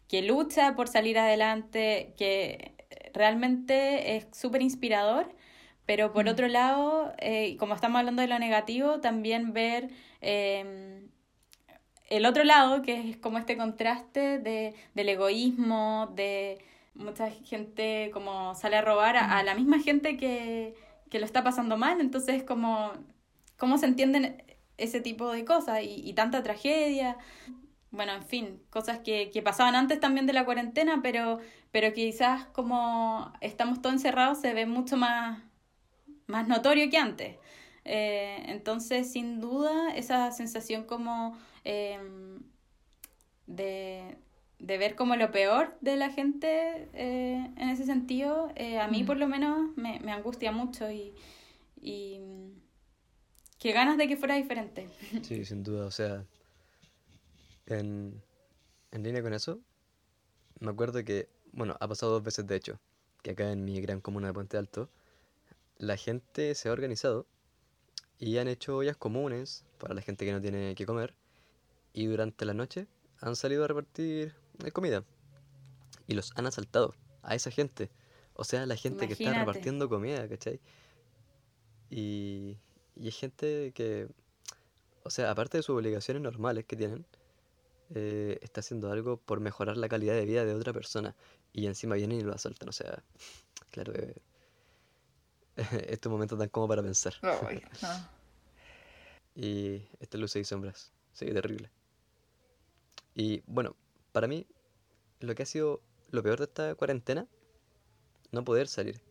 que 0.07 0.23
lucha 0.23 0.75
por 0.75 0.87
salir 0.87 1.19
adelante, 1.19 2.13
que 2.17 2.73
realmente 3.13 4.17
es 4.17 4.27
súper 4.31 4.61
inspirador, 4.61 5.33
pero 5.85 6.11
por 6.13 6.25
mm. 6.25 6.29
otro 6.29 6.47
lado, 6.47 7.13
eh, 7.19 7.57
como 7.57 7.75
estamos 7.75 7.99
hablando 7.99 8.21
de 8.21 8.27
lo 8.27 8.39
negativo, 8.39 8.99
también 8.99 9.53
ver 9.53 9.89
em, 10.21 11.09
el 12.09 12.25
otro 12.25 12.43
lado, 12.43 12.81
que 12.81 13.11
es 13.11 13.17
como 13.17 13.37
este 13.37 13.57
contraste 13.57 14.39
de, 14.39 14.75
del 14.93 15.09
egoísmo, 15.09 16.11
de 16.15 16.59
mucha 16.95 17.29
gente 17.29 18.11
como 18.13 18.55
sale 18.55 18.77
a 18.77 18.81
robar 18.81 19.17
a, 19.17 19.43
la 19.43 19.55
misma 19.55 19.79
gente 19.79 20.17
que, 20.17 20.75
que, 21.09 21.19
lo 21.19 21.25
está 21.25 21.43
pasando 21.43 21.77
mal, 21.77 22.01
entonces 22.01 22.43
como 22.43 22.91
cómo 23.57 23.77
se 23.77 23.85
entienden 23.85 24.43
ese 24.77 25.01
tipo 25.01 25.31
de 25.31 25.45
cosas 25.45 25.79
y, 25.83 26.13
tanta 26.13 26.43
tragedia. 26.43 27.17
Bueno, 27.91 28.13
en 28.13 28.23
fin, 28.23 28.61
cosas 28.69 28.99
que, 28.99 29.29
que, 29.31 29.41
pasaban 29.41 29.75
antes 29.75 29.99
también 29.99 30.25
de 30.25 30.33
la 30.33 30.45
cuarentena, 30.45 31.01
pero, 31.03 31.39
pero 31.71 31.93
quizás 31.93 32.45
como 32.47 33.31
estamos 33.41 33.81
todos 33.81 33.95
encerrados 33.95 34.39
se 34.41 34.53
ve 34.53 34.65
mucho 34.65 34.97
más, 34.97 35.41
más 36.27 36.47
notorio 36.47 36.89
que 36.89 36.97
antes. 36.97 37.37
Eh, 37.85 38.43
entonces, 38.47 39.11
sin 39.11 39.39
duda, 39.41 39.93
esa 39.95 40.31
sensación 40.31 40.85
como 40.85 41.37
eh, 41.65 41.99
de, 43.45 44.17
de 44.63 44.77
ver 44.77 44.95
como 44.95 45.17
lo 45.17 45.29
peor 45.29 45.75
de 45.81 45.97
la 45.97 46.09
gente 46.09 46.87
eh, 46.93 47.51
en 47.57 47.69
ese 47.69 47.85
sentido, 47.85 48.49
eh, 48.55 48.79
a 48.79 48.87
mí 48.87 49.03
mm. 49.03 49.05
por 49.05 49.17
lo 49.17 49.27
menos 49.27 49.75
me, 49.75 49.99
me 49.99 50.13
angustia 50.13 50.53
mucho 50.53 50.89
y, 50.89 51.13
y 51.81 52.21
qué 53.59 53.73
ganas 53.73 53.97
de 53.97 54.07
que 54.07 54.15
fuera 54.15 54.35
diferente. 54.35 54.89
Sí, 55.21 55.43
sin 55.43 55.63
duda, 55.63 55.85
o 55.85 55.91
sea, 55.91 56.25
en, 57.65 58.23
en 58.91 59.03
línea 59.03 59.21
con 59.21 59.33
eso, 59.33 59.59
me 60.61 60.71
acuerdo 60.71 61.03
que, 61.03 61.27
bueno, 61.51 61.75
ha 61.81 61.87
pasado 61.89 62.13
dos 62.13 62.23
veces 62.23 62.47
de 62.47 62.55
hecho, 62.55 62.79
que 63.21 63.31
acá 63.31 63.51
en 63.51 63.65
mi 63.65 63.81
gran 63.81 63.99
comuna 63.99 64.27
de 64.27 64.33
Puente 64.33 64.57
Alto, 64.57 64.89
la 65.77 65.97
gente 65.97 66.55
se 66.55 66.69
ha 66.69 66.71
organizado 66.71 67.27
y 68.17 68.37
han 68.37 68.47
hecho 68.47 68.77
ollas 68.77 68.95
comunes 68.95 69.65
para 69.77 69.93
la 69.93 70.01
gente 70.01 70.25
que 70.25 70.31
no 70.31 70.39
tiene 70.39 70.73
que 70.75 70.85
comer 70.85 71.15
y 71.91 72.05
durante 72.05 72.45
la 72.45 72.53
noche 72.53 72.87
han 73.19 73.35
salido 73.35 73.65
a 73.65 73.67
repartir 73.67 74.42
de 74.59 74.71
comida. 74.71 75.03
Y 76.07 76.13
los 76.15 76.31
han 76.35 76.45
asaltado 76.45 76.95
a 77.21 77.35
esa 77.35 77.51
gente. 77.51 77.89
O 78.33 78.43
sea, 78.43 78.65
la 78.65 78.75
gente 78.75 79.07
que 79.07 79.13
está 79.13 79.33
repartiendo 79.33 79.89
comida, 79.89 80.27
¿cachai? 80.27 80.59
Y, 81.89 82.57
y 82.95 83.07
es 83.07 83.17
gente 83.17 83.71
que, 83.73 84.07
o 85.03 85.09
sea, 85.09 85.29
aparte 85.29 85.57
de 85.57 85.63
sus 85.63 85.75
obligaciones 85.75 86.23
normales 86.23 86.65
que 86.65 86.75
tienen, 86.75 87.05
eh, 87.95 88.39
está 88.41 88.61
haciendo 88.61 88.91
algo 88.91 89.17
por 89.17 89.39
mejorar 89.39 89.77
la 89.77 89.87
calidad 89.87 90.15
de 90.15 90.25
vida 90.25 90.45
de 90.45 90.55
otra 90.55 90.73
persona. 90.73 91.15
Y 91.51 91.67
encima 91.67 91.95
vienen 91.95 92.19
y 92.19 92.23
lo 92.23 92.33
asaltan. 92.33 92.69
O 92.69 92.71
sea, 92.71 93.03
claro 93.71 93.93
que 93.93 94.21
estos 95.87 96.11
momentos 96.11 96.37
dan 96.39 96.49
como 96.49 96.67
para 96.67 96.81
pensar. 96.81 97.13
y 99.35 99.81
este 99.99 100.17
luces 100.17 100.41
y 100.41 100.45
sombras. 100.45 100.91
Sí, 101.13 101.27
terrible. 101.27 101.69
Y 103.13 103.43
bueno, 103.45 103.75
para 104.13 104.27
mí, 104.27 104.47
lo 105.19 105.35
que 105.35 105.43
ha 105.43 105.45
sido 105.45 105.81
lo 106.11 106.23
peor 106.23 106.37
de 106.37 106.45
esta 106.45 106.75
cuarentena, 106.75 107.27
no 108.31 108.45
poder 108.45 108.69
salir. 108.69 109.01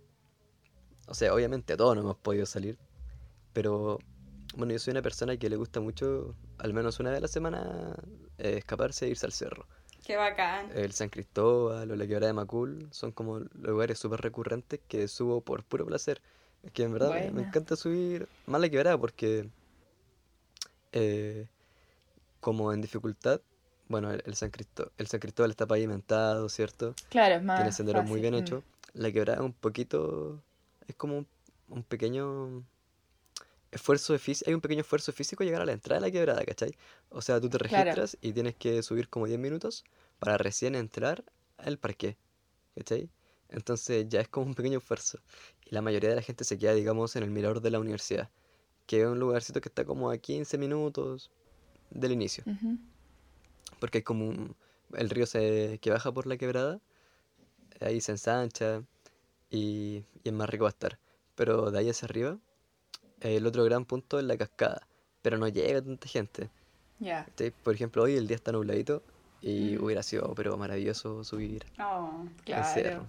O 1.09 1.15
sea, 1.15 1.35
obviamente 1.35 1.77
todos 1.77 1.95
no 1.95 2.03
hemos 2.03 2.17
podido 2.17 2.47
salir, 2.47 2.79
pero 3.53 3.99
bueno, 4.57 4.73
yo 4.73 4.79
soy 4.79 4.93
una 4.93 5.03
persona 5.03 5.37
que 5.37 5.51
le 5.51 5.57
gusta 5.57 5.81
mucho, 5.81 6.35
al 6.59 6.73
menos 6.73 7.01
una 7.01 7.11
vez 7.11 7.19
a 7.19 7.23
la 7.23 7.29
semana, 7.29 7.97
eh, 8.39 8.57
escaparse 8.59 9.07
e 9.07 9.11
irse 9.11 9.27
al 9.27 9.33
cerro. 9.33 9.67
Qué 10.05 10.17
bacán. 10.17 10.71
El 10.75 10.93
San 10.93 11.09
Cristóbal 11.09 11.91
o 11.91 11.97
la 11.97 12.07
quebrada 12.07 12.29
de 12.29 12.33
Macul 12.33 12.89
son 12.91 13.13
como 13.13 13.41
lugares 13.55 13.99
súper 13.99 14.21
recurrentes 14.21 14.81
que 14.89 15.07
subo 15.09 15.41
por 15.41 15.65
puro 15.65 15.87
placer. 15.87 16.21
Es 16.63 16.73
que 16.73 16.85
en 16.85 16.93
verdad 16.93 17.31
me 17.33 17.43
encanta 17.43 17.77
subir 17.77 18.29
más 18.47 18.61
la 18.61 18.69
quebrada 18.69 18.99
porque 18.99 19.49
eh, 20.93 21.47
como 22.41 22.73
en 22.73 22.81
dificultad 22.81 23.41
bueno, 23.93 24.11
el, 24.11 24.35
San 24.35 24.51
Cristóbal, 24.51 24.91
el 24.97 25.07
San 25.07 25.21
Cristóbal 25.21 25.51
está 25.51 25.67
pavimentado, 25.67 26.49
¿cierto? 26.49 26.95
Claro, 27.11 27.37
es 27.37 27.43
más. 27.43 27.59
Tiene 27.59 27.73
senderos 27.73 28.07
muy 28.07 28.21
bien 28.23 28.35
mm. 28.35 28.39
hechos. 28.39 28.65
La 28.95 29.13
quebrada 29.13 29.39
es 29.39 29.45
un 29.45 29.53
poquito. 29.53 30.43
Es 30.89 30.97
como 30.97 31.27
un, 31.69 31.83
pequeño 31.85 32.65
esfuerzo 33.71 34.19
físico. 34.19 34.49
Hay 34.49 34.55
un 34.55 34.63
pequeño 34.63 34.81
esfuerzo 34.81 35.13
físico 35.13 35.45
llegar 35.45 35.61
a 35.61 35.67
la 35.67 35.73
entrada 35.73 36.01
de 36.01 36.07
la 36.09 36.11
quebrada, 36.11 36.43
¿cachai? 36.45 36.75
O 37.11 37.21
sea, 37.21 37.39
tú 37.39 37.51
te 37.51 37.59
registras 37.59 38.17
y 38.23 38.33
tienes 38.33 38.57
que 38.57 38.83
subir 38.83 39.11
como 39.11 39.27
10 39.27 39.39
minutos 39.39 39.85
para 40.19 40.39
recién 40.39 40.75
entrar 40.75 41.23
al 41.59 41.77
parque, 41.77 42.17
¿cachai? 42.75 43.11
Entonces 43.51 44.09
ya 44.09 44.23
es 44.23 44.29
como 44.29 44.47
un 44.47 44.55
pequeño 44.55 44.79
esfuerzo. 44.79 45.19
Y 45.67 45.75
la 45.75 45.83
mayoría 45.83 46.09
de 46.09 46.17
la 46.17 46.23
gente 46.23 46.45
se 46.45 46.57
queda, 46.57 46.73
digamos, 46.73 47.15
en 47.15 47.25
el 47.25 47.31
mirador 47.31 47.61
de 47.61 47.71
la 47.71 47.79
universidad, 47.79 48.31
que 48.87 49.03
es 49.03 49.07
un 49.07 49.19
lugarcito 49.19 49.61
que 49.61 49.69
está 49.69 49.85
como 49.85 50.11
a 50.11 50.17
15 50.17 50.57
minutos 50.57 51.31
del 51.91 52.13
inicio 52.13 52.43
porque 53.79 53.99
hay 53.99 54.03
como 54.03 54.29
un, 54.29 54.55
el 54.95 55.11
río 55.11 55.27
se, 55.27 55.79
que 55.81 55.91
baja 55.91 56.13
por 56.13 56.27
la 56.27 56.37
quebrada, 56.37 56.81
ahí 57.81 58.01
se 58.01 58.13
ensancha 58.13 58.83
y, 59.51 60.05
y 60.23 60.29
es 60.29 60.33
más 60.33 60.49
rico 60.49 60.65
va 60.65 60.71
a 60.71 60.73
estar. 60.73 60.99
Pero 61.35 61.71
de 61.71 61.79
ahí 61.79 61.89
hacia 61.89 62.07
arriba, 62.07 62.39
el 63.21 63.47
otro 63.47 63.65
gran 63.65 63.85
punto 63.85 64.19
es 64.19 64.25
la 64.25 64.37
cascada, 64.37 64.87
pero 65.23 65.39
no 65.39 65.49
llega 65.49 65.81
tanta 65.81 66.09
gente. 66.09 66.51
Ya. 66.99 67.27
Por 67.63 67.75
ejemplo, 67.75 68.03
hoy 68.03 68.17
el 68.17 68.27
día 68.29 68.37
está 68.37 68.53
nubladito 68.53 69.03
y 69.41 69.77
mm. 69.77 69.85
hubiera 69.85 70.03
sido 70.03 70.33
pero 70.35 70.57
maravilloso 70.57 71.25
subir 71.25 71.67
oh, 71.81 72.25
claro. 72.45 73.07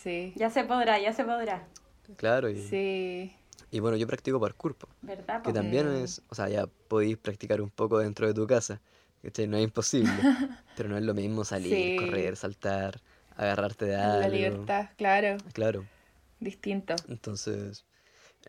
sí. 0.00 0.32
Ya 0.36 0.48
se 0.48 0.62
podrá, 0.64 1.00
ya 1.00 1.12
se 1.12 1.24
podrá. 1.24 1.66
Claro, 2.16 2.48
y, 2.48 2.60
sí. 2.62 3.32
y 3.70 3.80
bueno, 3.80 3.96
yo 3.96 4.06
practico 4.06 4.40
parkour, 4.40 4.76
¿verdad? 5.02 5.42
que 5.42 5.52
también 5.52 5.88
es, 5.88 6.22
o 6.28 6.34
sea, 6.34 6.48
ya 6.48 6.66
podéis 6.88 7.18
practicar 7.18 7.60
un 7.60 7.70
poco 7.70 7.98
dentro 7.98 8.26
de 8.26 8.34
tu 8.34 8.46
casa, 8.46 8.80
no 9.22 9.56
es 9.56 9.64
imposible. 9.64 10.12
pero 10.76 10.88
no 10.88 10.96
es 10.96 11.04
lo 11.04 11.14
mismo 11.14 11.44
salir, 11.44 12.00
correr, 12.00 12.36
saltar, 12.36 13.00
agarrarte 13.36 13.86
de 13.86 13.96
algo. 13.96 14.20
La 14.20 14.28
libertad, 14.28 14.90
claro. 14.96 15.36
Claro. 15.52 15.86
Distinto. 16.40 16.94
Entonces, 17.08 17.84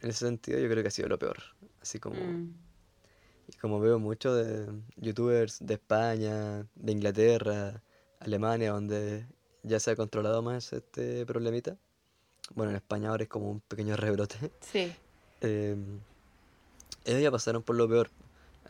en 0.01 0.09
ese 0.09 0.25
sentido 0.25 0.59
yo 0.59 0.69
creo 0.69 0.83
que 0.83 0.87
ha 0.87 0.91
sido 0.91 1.09
lo 1.09 1.19
peor. 1.19 1.37
Así 1.81 1.99
como... 1.99 2.15
Mm. 2.15 2.53
Y 3.47 3.57
como 3.57 3.81
veo 3.81 3.99
mucho 3.99 4.33
de 4.33 4.71
youtubers 4.95 5.57
de 5.59 5.73
España, 5.73 6.65
de 6.75 6.91
Inglaterra, 6.91 7.81
Alemania, 8.19 8.71
donde 8.71 9.25
ya 9.63 9.79
se 9.79 9.91
ha 9.91 9.95
controlado 9.95 10.41
más 10.41 10.71
este 10.71 11.25
problemita. 11.25 11.75
Bueno, 12.55 12.71
en 12.71 12.77
España 12.77 13.09
ahora 13.09 13.23
es 13.23 13.29
como 13.29 13.51
un 13.51 13.59
pequeño 13.61 13.95
rebrote. 13.95 14.51
Sí. 14.61 14.93
Em, 15.43 15.99
ellos 17.03 17.21
ya 17.23 17.31
pasaron 17.31 17.63
por 17.63 17.75
lo 17.75 17.89
peor. 17.89 18.11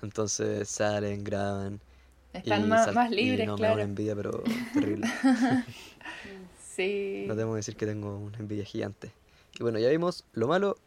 Entonces 0.01 0.69
salen, 0.69 1.21
graban. 1.21 1.81
Están 2.33 2.63
y 2.63 2.67
más, 2.67 2.93
más 2.93 3.11
y 3.11 3.15
libres, 3.15 3.47
no, 3.47 3.57
me 3.57 3.61
da 3.63 3.73
una 3.73 3.75
claro. 3.75 3.81
envidia, 3.89 4.15
pero 4.15 4.43
terrible. 4.73 5.07
Sí. 6.75 7.25
No 7.27 7.35
tengo 7.35 7.51
que 7.51 7.57
decir 7.57 7.75
que 7.75 7.85
tengo 7.85 8.17
una 8.17 8.37
envidia 8.37 8.63
gigante. 8.63 9.11
Y 9.59 9.63
bueno, 9.63 9.77
ya 9.77 9.89
vimos 9.89 10.23
lo 10.33 10.47
malo, 10.47 10.77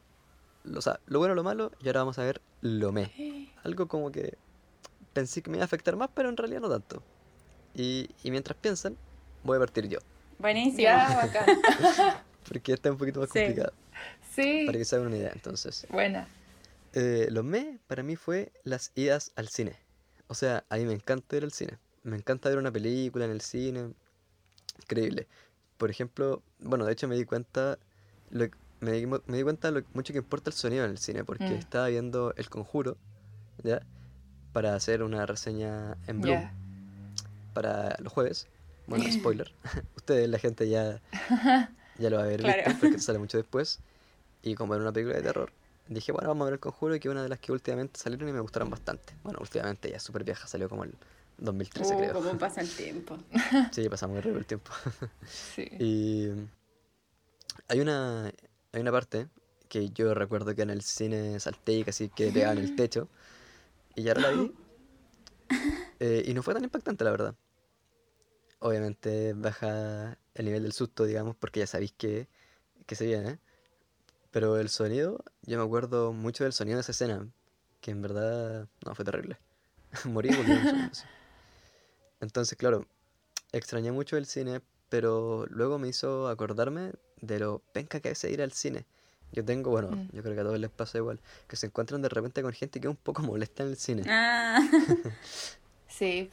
lo, 0.64 0.78
o 0.78 0.82
sea, 0.82 0.98
lo 1.06 1.18
bueno, 1.18 1.34
lo 1.34 1.42
malo, 1.44 1.70
y 1.82 1.86
ahora 1.88 2.00
vamos 2.00 2.18
a 2.18 2.24
ver 2.24 2.40
lo 2.62 2.90
me. 2.90 3.50
Algo 3.64 3.86
como 3.86 4.10
que 4.10 4.36
pensé 5.12 5.42
que 5.42 5.50
me 5.50 5.58
iba 5.58 5.64
a 5.64 5.66
afectar 5.66 5.94
más, 5.96 6.08
pero 6.14 6.28
en 6.30 6.36
realidad 6.36 6.60
no 6.60 6.70
tanto. 6.70 7.02
Y, 7.74 8.08
y 8.22 8.30
mientras 8.30 8.56
piensan, 8.56 8.96
voy 9.42 9.56
a 9.56 9.60
partir 9.60 9.88
yo, 9.88 9.98
Buenísimo. 10.38 10.82
Ya, 10.82 11.08
bacán. 11.22 11.46
porque 12.48 12.72
está 12.72 12.90
un 12.90 12.96
poquito 12.98 13.20
más 13.20 13.28
Sí. 13.30 13.40
complicado, 13.40 13.72
Sí. 14.34 14.62
para 14.66 14.78
que 14.78 14.84
se 14.84 14.96
hagan 14.96 15.08
una 15.08 15.16
idea. 15.18 15.30
Entonces, 15.34 15.86
Buena. 15.90 16.26
Eh, 16.94 17.28
lo 17.30 17.42
me 17.42 17.78
para 17.88 18.02
mí 18.02 18.16
fue 18.16 18.52
las 18.62 18.90
idas 18.94 19.32
al 19.36 19.48
cine. 19.48 19.74
O 20.28 20.34
sea, 20.34 20.64
a 20.68 20.76
mí 20.76 20.84
me 20.84 20.94
encanta 20.94 21.36
ir 21.36 21.44
al 21.44 21.52
cine. 21.52 21.78
Me 22.02 22.16
encanta 22.16 22.48
ver 22.48 22.58
una 22.58 22.72
película 22.72 23.24
en 23.24 23.30
el 23.30 23.40
cine. 23.40 23.94
Increíble. 24.82 25.28
Por 25.78 25.90
ejemplo, 25.90 26.42
bueno, 26.60 26.84
de 26.86 26.92
hecho 26.92 27.08
me 27.08 27.16
di 27.16 27.24
cuenta, 27.24 27.78
lo- 28.30 28.48
me, 28.80 28.92
di, 28.92 29.06
me 29.06 29.36
di 29.38 29.42
cuenta 29.42 29.70
lo 29.70 29.82
mucho 29.94 30.12
que 30.12 30.18
importa 30.20 30.50
el 30.50 30.54
sonido 30.56 30.84
en 30.84 30.90
el 30.92 30.98
cine, 30.98 31.24
porque 31.24 31.54
Mm. 31.54 31.58
estaba 31.58 31.88
viendo 31.88 32.34
El 32.36 32.50
Conjuro, 32.50 32.98
¿ya? 33.62 33.82
Para 34.52 34.74
hacer 34.74 35.02
una 35.02 35.26
reseña 35.26 35.96
en 36.06 36.20
Bloom 36.20 36.50
para 37.52 37.96
los 38.00 38.12
jueves. 38.12 38.48
Bueno, 38.86 39.04
spoiler. 39.10 39.52
Ustedes, 39.96 40.28
la 40.28 40.38
gente 40.38 40.68
ya, 40.68 41.00
ya 41.98 42.10
lo 42.10 42.16
va 42.16 42.22
a 42.22 42.26
haber 42.26 42.40
Claro. 42.42 42.56
visto 42.56 42.80
porque 42.80 42.98
sale 42.98 43.18
mucho 43.18 43.38
después. 43.38 43.80
Y 44.42 44.54
como 44.54 44.74
era 44.74 44.82
una 44.82 44.92
película 44.92 45.16
de 45.16 45.22
terror, 45.22 45.52
dije, 45.88 46.12
bueno, 46.12 46.28
vamos 46.28 46.42
a 46.42 46.44
ver 46.46 46.54
El 46.54 46.60
Conjuro, 46.60 46.92
que 46.98 47.08
es 47.08 47.12
una 47.12 47.22
de 47.22 47.28
las 47.28 47.38
que 47.38 47.52
últimamente 47.52 48.00
salieron 48.00 48.28
y 48.28 48.32
me 48.32 48.40
gustaron 48.40 48.70
bastante. 48.70 49.14
Bueno, 49.22 49.38
últimamente 49.40 49.90
ya 49.90 49.96
es 49.96 50.02
súper 50.02 50.24
vieja, 50.24 50.46
salió 50.46 50.68
como 50.68 50.84
el 50.84 50.94
2013, 51.38 51.94
Uh, 51.94 51.98
creo. 51.98 52.12
cómo 52.14 52.38
pasa 52.38 52.60
el 52.60 52.68
tiempo. 52.70 53.18
Sí, 53.72 53.88
pasa 53.88 54.06
muy 54.06 54.18
rápido 54.20 54.38
el 54.38 54.46
tiempo. 54.46 54.70
Sí. 55.26 55.62
Y 55.78 56.28
hay 57.68 57.80
una, 57.80 58.26
hay 58.72 58.80
una 58.80 58.92
parte 58.92 59.28
que 59.68 59.90
yo 59.90 60.14
recuerdo 60.14 60.54
que 60.54 60.62
en 60.62 60.70
el 60.70 60.82
cine 60.82 61.38
salté 61.40 61.72
y 61.72 61.84
casi 61.84 62.08
que 62.08 62.30
pegaba 62.30 62.52
en 62.52 62.58
el 62.58 62.76
techo. 62.76 63.08
Y 63.96 64.02
ya 64.02 64.14
la 64.14 64.30
vi. 64.30 64.52
eh, 66.00 66.24
y 66.26 66.34
no 66.34 66.42
fue 66.42 66.54
tan 66.54 66.64
impactante, 66.64 67.04
la 67.04 67.10
verdad. 67.10 67.34
Obviamente 68.60 69.34
baja 69.34 70.16
el 70.34 70.44
nivel 70.46 70.62
del 70.62 70.72
susto, 70.72 71.04
digamos, 71.04 71.36
porque 71.36 71.60
ya 71.60 71.66
sabéis 71.66 71.92
que, 71.92 72.28
que 72.86 72.94
se 72.94 73.06
viene. 73.06 73.38
Pero 74.34 74.58
el 74.58 74.68
sonido, 74.68 75.22
yo 75.42 75.58
me 75.58 75.64
acuerdo 75.64 76.12
mucho 76.12 76.42
del 76.42 76.52
sonido 76.52 76.76
de 76.78 76.80
esa 76.80 76.90
escena, 76.90 77.24
que 77.80 77.92
en 77.92 78.02
verdad 78.02 78.66
no 78.84 78.92
fue 78.96 79.04
terrible. 79.04 79.36
Morí. 80.06 80.30
Entonces, 82.20 82.58
claro, 82.58 82.84
extrañé 83.52 83.92
mucho 83.92 84.16
el 84.16 84.26
cine, 84.26 84.60
pero 84.88 85.46
luego 85.50 85.78
me 85.78 85.86
hizo 85.86 86.26
acordarme 86.26 86.90
de 87.20 87.38
lo 87.38 87.60
penca 87.72 88.00
que 88.00 88.10
es 88.10 88.24
ir 88.24 88.42
al 88.42 88.50
cine. 88.50 88.84
Yo 89.30 89.44
tengo, 89.44 89.70
bueno, 89.70 89.92
Mm. 89.92 90.08
yo 90.12 90.22
creo 90.24 90.34
que 90.34 90.40
a 90.40 90.44
todos 90.44 90.58
les 90.58 90.70
pasa 90.70 90.98
igual, 90.98 91.20
que 91.46 91.54
se 91.54 91.66
encuentran 91.66 92.02
de 92.02 92.08
repente 92.08 92.42
con 92.42 92.52
gente 92.52 92.80
que 92.80 92.88
es 92.88 92.90
un 92.90 92.96
poco 92.96 93.22
molesta 93.22 93.62
en 93.62 93.68
el 93.68 93.76
cine. 93.76 94.02
Ah. 94.08 94.58
Sí. 95.86 96.28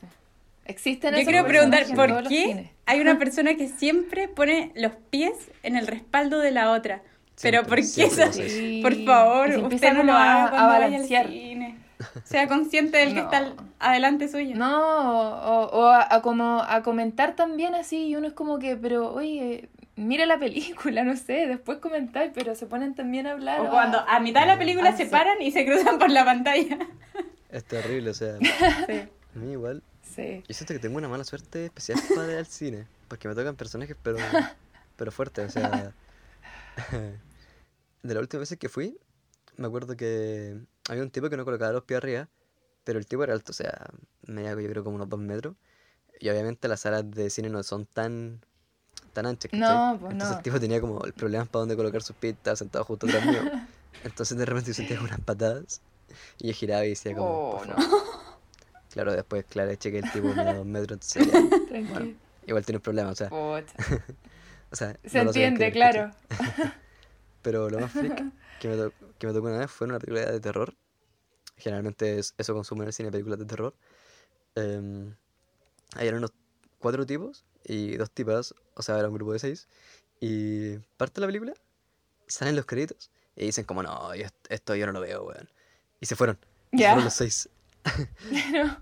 Existen 0.65 1.13
Yo 1.15 1.23
quiero 1.23 1.45
preguntar, 1.45 1.85
¿por 1.95 2.27
qué 2.27 2.71
hay 2.87 2.99
una 2.99 3.19
persona 3.19 3.55
que 3.55 3.69
siempre 3.69 4.27
pone 4.27 4.71
los 4.75 4.93
pies 5.11 5.35
en 5.61 5.75
el 5.75 5.85
respaldo 5.85 6.39
de 6.39 6.49
la 6.49 6.71
otra? 6.71 7.03
Pero 7.41 7.63
¿por 7.63 7.77
qué 7.77 8.03
eso. 8.05 8.31
Sí. 8.33 8.79
Por 8.83 8.93
favor, 9.05 9.49
usted 9.73 9.93
no 9.93 10.03
lo 10.03 10.13
haga 10.13 10.45
a 10.45 10.49
cuando 10.49 10.67
vaya 10.79 10.97
al 10.97 11.07
cine. 11.27 11.77
Sea 12.23 12.47
consciente 12.47 12.97
del 12.97 13.13
que 13.13 13.19
está 13.19 13.37
al- 13.37 13.55
adelante 13.79 14.27
suyo. 14.27 14.55
No, 14.55 15.31
o, 15.31 15.65
o 15.81 15.85
a, 15.87 16.07
a 16.15 16.21
como 16.21 16.61
a 16.63 16.81
comentar 16.81 17.35
también 17.35 17.75
así, 17.75 18.07
y 18.07 18.15
uno 18.15 18.25
es 18.27 18.33
como 18.33 18.57
que, 18.57 18.75
pero 18.75 19.13
oye, 19.13 19.69
mira 19.95 20.25
la 20.25 20.39
película, 20.39 21.03
no 21.05 21.15
sé, 21.15 21.45
después 21.47 21.77
comentar, 21.77 22.31
pero 22.33 22.55
se 22.55 22.65
ponen 22.65 22.95
también 22.95 23.27
a 23.27 23.33
hablar. 23.33 23.59
O 23.61 23.67
ah, 23.67 23.69
cuando 23.69 23.99
a 24.07 24.19
mitad 24.19 24.41
de 24.41 24.47
la 24.47 24.57
película 24.57 24.89
Ah, 24.89 24.97
se 24.97 25.03
sí. 25.05 25.09
paran 25.11 25.39
y 25.41 25.51
se 25.51 25.63
cruzan 25.65 25.99
por 25.99 26.09
la 26.09 26.25
pantalla. 26.25 26.77
Es 27.51 27.65
terrible, 27.65 28.11
o 28.11 28.13
sea, 28.13 28.37
Sí. 28.39 28.93
a 29.35 29.39
mí 29.39 29.51
igual. 29.51 29.83
Sí. 30.15 30.41
Yo 30.47 30.53
siento 30.53 30.73
que 30.73 30.79
tengo 30.79 30.97
una 30.97 31.09
mala 31.09 31.23
suerte 31.25 31.65
especial 31.65 31.99
para 32.15 32.31
ir 32.31 32.37
al 32.37 32.45
cine, 32.45 32.87
porque 33.09 33.27
me 33.27 33.35
tocan 33.35 33.55
personajes, 33.57 33.95
pero, 34.01 34.17
pero 34.95 35.11
fuertes, 35.11 35.49
o 35.49 35.51
sea. 35.59 35.91
De 38.03 38.13
las 38.13 38.21
últimas 38.21 38.41
veces 38.41 38.57
que 38.57 38.69
fui, 38.69 38.97
me 39.57 39.67
acuerdo 39.67 39.95
que 39.95 40.59
había 40.89 41.03
un 41.03 41.11
tipo 41.11 41.29
que 41.29 41.37
no 41.37 41.45
colocaba 41.45 41.71
los 41.71 41.83
pies 41.83 41.97
arriba, 41.97 42.29
pero 42.83 42.97
el 42.99 43.05
tipo 43.05 43.23
era 43.23 43.33
alto, 43.33 43.51
o 43.51 43.53
sea, 43.53 43.89
medía 44.25 44.51
yo 44.59 44.69
creo 44.69 44.83
como 44.83 44.95
unos 44.95 45.09
dos 45.09 45.19
metros, 45.19 45.55
y 46.19 46.29
obviamente 46.29 46.67
las 46.67 46.81
salas 46.81 47.09
de 47.11 47.29
cine 47.29 47.49
no 47.49 47.61
son 47.63 47.85
tan 47.85 48.41
tan 49.13 49.25
anchas. 49.25 49.51
No, 49.53 49.97
pues 49.99 50.13
Entonces 50.13 50.31
no. 50.31 50.37
el 50.37 50.43
tipo 50.43 50.59
tenía 50.59 50.79
como 50.79 51.03
el 51.03 51.13
problema 51.13 51.45
para 51.45 51.61
dónde 51.61 51.75
colocar 51.75 52.01
sus 52.01 52.15
pies, 52.15 52.35
estaba 52.35 52.55
sentado 52.55 52.85
justo 52.85 53.07
atrás 53.07 53.25
mío. 53.25 53.41
Entonces 54.03 54.37
de 54.37 54.45
repente 54.45 54.69
yo 54.69 54.73
sentía 54.73 54.99
unas 54.99 55.19
patadas, 55.19 55.81
y 56.39 56.47
yo 56.47 56.53
giraba 56.53 56.85
y 56.85 56.89
decía 56.89 57.15
como, 57.15 57.51
Oh, 57.51 57.65
no. 57.65 57.75
Claro, 58.91 59.13
después, 59.13 59.45
claro, 59.45 59.71
eché 59.71 59.89
que 59.89 59.99
el 59.99 60.11
tipo 60.11 60.27
medía 60.35 60.55
dos 60.55 60.65
metros, 60.65 60.91
entonces 60.97 61.25
ya, 61.31 61.39
Tranquilo. 61.69 62.13
igual 62.45 62.65
tiene 62.65 62.77
un 62.79 62.81
problema, 62.81 63.09
o 63.11 63.15
sea, 63.15 63.29
o 63.31 64.75
sea, 64.75 64.97
Se 65.05 65.17
no 65.23 65.29
entiende, 65.29 65.71
claro. 65.71 66.11
Pero 67.41 67.69
lo 67.69 67.79
más 67.79 67.91
freak 67.91 68.23
que 68.59 68.67
me, 68.67 68.75
to- 68.77 68.93
que 69.17 69.27
me 69.27 69.33
tocó 69.33 69.47
una 69.47 69.59
vez 69.59 69.71
fue 69.71 69.85
en 69.85 69.91
una 69.91 69.99
película 69.99 70.31
de 70.31 70.39
terror. 70.39 70.75
Generalmente 71.57 72.19
es- 72.19 72.33
eso 72.37 72.53
consumo 72.53 72.83
en 72.83 72.87
el 72.87 72.93
cine, 72.93 73.11
películas 73.11 73.39
de 73.39 73.45
terror. 73.45 73.75
Em, 74.55 75.15
ahí 75.95 76.07
eran 76.07 76.19
unos 76.19 76.31
cuatro 76.79 77.05
tipos 77.05 77.45
y 77.63 77.95
dos 77.97 78.11
tipas, 78.11 78.53
o 78.75 78.81
sea, 78.81 78.97
era 78.99 79.07
un 79.07 79.13
grupo 79.15 79.33
de 79.33 79.39
seis. 79.39 79.67
Y 80.19 80.77
parte 80.97 81.15
de 81.15 81.21
la 81.21 81.27
película, 81.27 81.53
salen 82.27 82.55
los 82.55 82.65
créditos 82.65 83.09
y 83.35 83.45
dicen 83.45 83.65
como, 83.65 83.81
no, 83.83 84.13
yo 84.15 84.25
est- 84.25 84.45
esto 84.49 84.75
yo 84.75 84.85
no 84.85 84.91
lo 84.91 85.01
veo, 85.01 85.23
weón. 85.23 85.49
Y 85.99 86.05
se 86.05 86.15
fueron. 86.15 86.37
Ya. 86.71 86.89
fueron 86.91 87.05
los 87.05 87.13
seis. 87.13 87.49
Claro. 88.29 88.77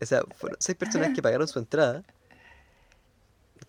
O 0.00 0.04
sea, 0.06 0.22
fueron 0.36 0.58
seis 0.60 0.76
personas 0.76 1.12
que 1.14 1.22
pagaron 1.22 1.48
su 1.48 1.58
entrada. 1.58 2.04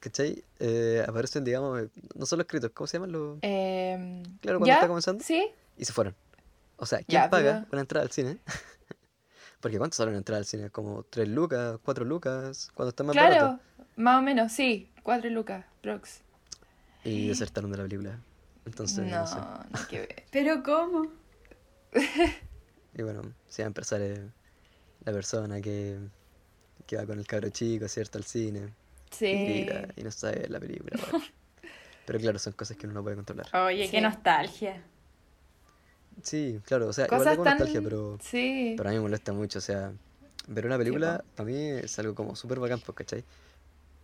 ¿Cachai? 0.07 0.43
Eh, 0.59 1.03
aparecen, 1.07 1.43
digamos, 1.43 1.81
eh, 1.81 1.89
no 2.15 2.25
son 2.25 2.37
los 2.39 2.45
escritos, 2.45 2.71
¿cómo 2.73 2.87
se 2.87 2.97
llaman 2.97 3.11
los...? 3.11 3.37
Em, 3.41 4.23
Claro, 4.39 4.59
cuando 4.59 4.67
¿ya? 4.67 4.75
está 4.75 4.87
comenzando. 4.87 5.23
Sí. 5.23 5.49
y 5.77 5.83
se 5.85 5.91
fueron. 5.93 6.15
O 6.77 6.85
sea, 6.85 6.99
¿quién 6.99 7.21
Ya, 7.23 7.29
paga 7.29 7.53
pero- 7.61 7.67
una 7.73 7.81
entrada 7.81 8.05
al 8.05 8.11
cine? 8.11 8.37
Porque 9.59 9.77
¿cuánto 9.79 9.95
sale 9.97 10.09
una 10.09 10.19
entrada 10.19 10.37
al 10.39 10.45
cine? 10.45 10.69
Como 10.69 11.03
3 11.03 11.27
lucas, 11.27 11.77
4 11.83 12.05
lucas, 12.05 12.71
cuando 12.75 12.89
está 12.89 13.03
más 13.03 13.13
Claro, 13.13 13.35
barato. 13.35 13.59
más 13.95 14.19
o 14.19 14.21
menos, 14.21 14.51
sí. 14.51 14.89
Cuatro 15.03 15.29
lucas, 15.29 15.65
prox. 15.81 16.21
Y 17.03 17.27
desertaron 17.27 17.71
de 17.71 17.77
la 17.77 17.83
película. 17.83 18.19
Entonces, 18.65 18.99
no, 19.05 19.19
No, 19.19 19.27
sé. 19.27 19.35
no 19.35 19.87
que 19.89 19.99
ver. 20.01 20.23
Pero 20.31 20.63
¿cómo? 20.63 21.11
Y 22.93 23.01
bueno, 23.03 23.21
siempre 23.47 23.83
sale 23.83 24.31
la 25.05 25.11
persona 25.13 25.61
que, 25.61 25.97
que 26.85 26.97
va 26.97 27.05
con 27.05 27.19
el 27.19 27.27
cabro 27.27 27.49
chico, 27.49 27.87
¿cierto? 27.87 28.17
Al 28.17 28.23
cine. 28.23 28.73
Y 29.11 29.15
Sí. 29.15 29.67
y 29.95 30.03
no 30.03 30.11
sabe 30.11 30.47
la 30.49 30.59
película. 30.59 30.91
Pero 32.05 32.19
claro, 32.19 32.39
son 32.39 32.53
cosas 32.53 32.77
que 32.77 32.85
uno 32.87 32.93
no 32.95 33.03
puede 33.03 33.15
controlar. 33.17 33.47
Oye, 33.65 33.85
Sí. 33.85 33.91
qué 33.91 34.01
nostalgia. 34.01 34.81
Sí, 36.23 36.59
claro, 36.65 36.87
o 36.87 36.93
sea, 36.93 37.05
igual 37.05 37.19
Cosas 37.19 37.33
tengo 37.33 37.43
tan... 37.43 37.57
nostalgia, 37.57 37.81
pero, 37.81 38.17
Sí. 38.21 38.73
pero 38.77 38.89
a 38.89 38.91
mí 38.91 38.97
me 38.97 39.01
molesta 39.03 39.33
mucho. 39.33 39.59
O 39.59 39.61
sea, 39.61 39.91
ver 40.47 40.65
una 40.65 40.77
película 40.77 41.23
para 41.35 41.47
mí 41.47 41.55
es 41.57 41.99
algo 41.99 42.15
como 42.15 42.35
súper 42.35 42.59
bacán, 42.59 42.79
pues, 42.79 42.95
¿cachai? 42.95 43.23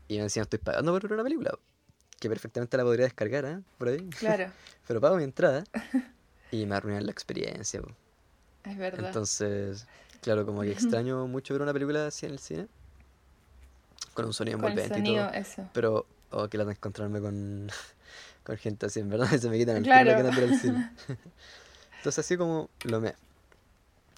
Y 0.08 0.18
encima 0.18 0.44
estoy 0.44 0.60
pagando 0.60 0.92
por 0.92 1.02
ver 1.04 1.14
una 1.14 1.24
película, 1.24 1.58
que 2.20 2.30
perfectamente 2.30 2.78
la 2.78 2.84
podría 2.84 3.06
descargar, 3.06 3.46
¿eh? 3.46 3.60
Por 3.78 3.88
ahí. 3.88 4.08
Claro, 4.20 4.52
Pero 4.88 5.02
pago 5.02 5.16
mi 5.18 5.24
entrada 5.24 5.64
y 6.52 6.66
me 6.66 6.76
arruinan 6.76 7.06
la 7.06 7.12
experiencia, 7.12 7.82
po. 7.82 7.90
es 8.66 8.78
verdad. 8.78 9.08
Entonces, 9.08 9.88
claro, 10.22 10.46
como 10.46 10.62
que 10.62 10.72
extraño 10.72 11.26
mucho 11.28 11.54
ver 11.54 11.62
una 11.64 11.74
película 11.74 12.08
así 12.08 12.26
en 12.26 12.34
el 12.34 12.40
cine, 12.40 12.68
con 14.14 14.26
un 14.26 14.34
sonido 14.34 14.58
envolvente 14.58 15.00
y 15.00 15.04
todo. 15.04 15.30
eso. 15.34 15.70
Pero, 15.74 16.06
oh, 16.32 16.48
que 16.48 16.58
lata 16.58 16.72
encontrarme 16.72 17.20
con, 17.22 17.70
con 18.44 18.58
gente 18.58 18.86
así, 18.86 19.00
en 19.00 19.10
verdad, 19.10 19.28
se 19.40 19.50
me 19.50 19.58
quitan 19.58 19.78
el 19.78 19.84
Claro. 19.84 20.16
pelo 20.16 20.32
que 20.32 20.44
el 20.44 20.60
cine. 20.60 20.90
Entonces, 21.98 22.20
así 22.26 22.38
como 22.38 22.70
lo 22.84 23.00
me. 23.02 23.14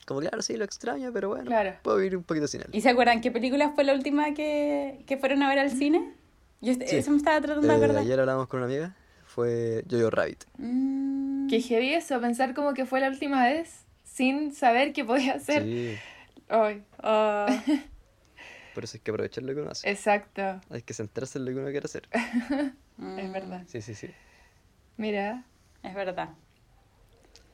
Como, 0.05 0.19
claro, 0.19 0.41
sí, 0.41 0.55
lo 0.55 0.65
extraño, 0.65 1.11
pero 1.13 1.29
bueno, 1.29 1.45
Claro. 1.45 1.75
puedo 1.81 1.97
vivir 1.97 2.15
un 2.17 2.23
poquito 2.23 2.47
sin 2.47 2.61
él. 2.61 2.67
¿Y 2.71 2.81
se 2.81 2.89
acuerdan 2.89 3.21
qué 3.21 3.31
película 3.31 3.71
fue 3.71 3.83
la 3.83 3.93
última 3.93 4.33
que, 4.33 5.03
que 5.07 5.17
fueron 5.17 5.41
a 5.41 5.49
ver 5.49 5.59
al 5.59 5.71
cine? 5.71 6.13
Yo 6.61 6.73
Sí. 6.73 6.79
eso 6.83 7.11
me 7.11 7.17
estaba 7.17 7.41
tratando 7.41 7.67
de 7.67 7.73
Eh, 7.73 7.77
acordar. 7.77 8.01
ayer 8.03 8.19
hablábamos 8.19 8.47
con 8.47 8.59
una 8.59 8.67
amiga, 8.67 8.95
fue 9.25 9.83
Jojo 9.89 10.09
Rabbit. 10.11 10.43
Mm. 10.57 11.47
Que 11.47 11.59
heavy 11.61 11.93
eso, 11.93 12.19
pensar 12.21 12.53
como 12.53 12.73
que 12.73 12.85
fue 12.85 12.99
la 13.01 13.09
última 13.09 13.43
vez 13.45 13.81
sin 14.03 14.53
saber 14.53 14.93
qué 14.93 15.03
podía 15.05 15.33
hacer. 15.35 15.63
Sí, 15.63 15.95
Ay, 16.49 16.83
Oh, 17.03 17.47
por 18.75 18.83
eso 18.83 18.97
hay 18.97 19.01
que 19.01 19.11
aprovechar 19.11 19.43
lo 19.43 19.55
que 19.55 19.61
uno 19.61 19.71
hace. 19.71 19.89
exacto, 19.89 20.61
Hay 20.69 20.83
que 20.83 20.93
centrarse 20.93 21.39
en 21.39 21.45
lo 21.45 21.51
que 21.51 21.57
uno 21.57 21.71
quiere 21.71 21.85
hacer. 21.85 22.07
es 22.11 23.31
verdad. 23.31 23.63
Sí, 23.67 23.81
sí, 23.81 23.95
sí. 23.95 24.09
Mira, 24.97 25.43
Es 25.81 25.95
verdad. 25.95 26.29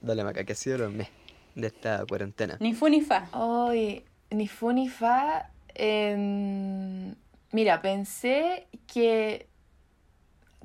Dale, 0.01 0.23
Maca, 0.23 0.43
que 0.43 0.53
ha 0.53 0.55
sido 0.55 0.77
lo 0.79 0.89
me. 0.89 1.09
de 1.55 1.67
esta 1.67 2.05
cuarentena? 2.05 2.57
Ni 2.59 2.73
fu 2.73 2.87
ni 2.89 3.01
fa. 3.01 3.27
Hoy, 3.33 4.03
ni 4.31 4.47
fu 4.47 4.71
ni 4.73 4.89
fa. 4.89 5.49
em, 5.75 7.15
mira, 7.51 7.81
pensé 7.81 8.67
que 8.87 9.47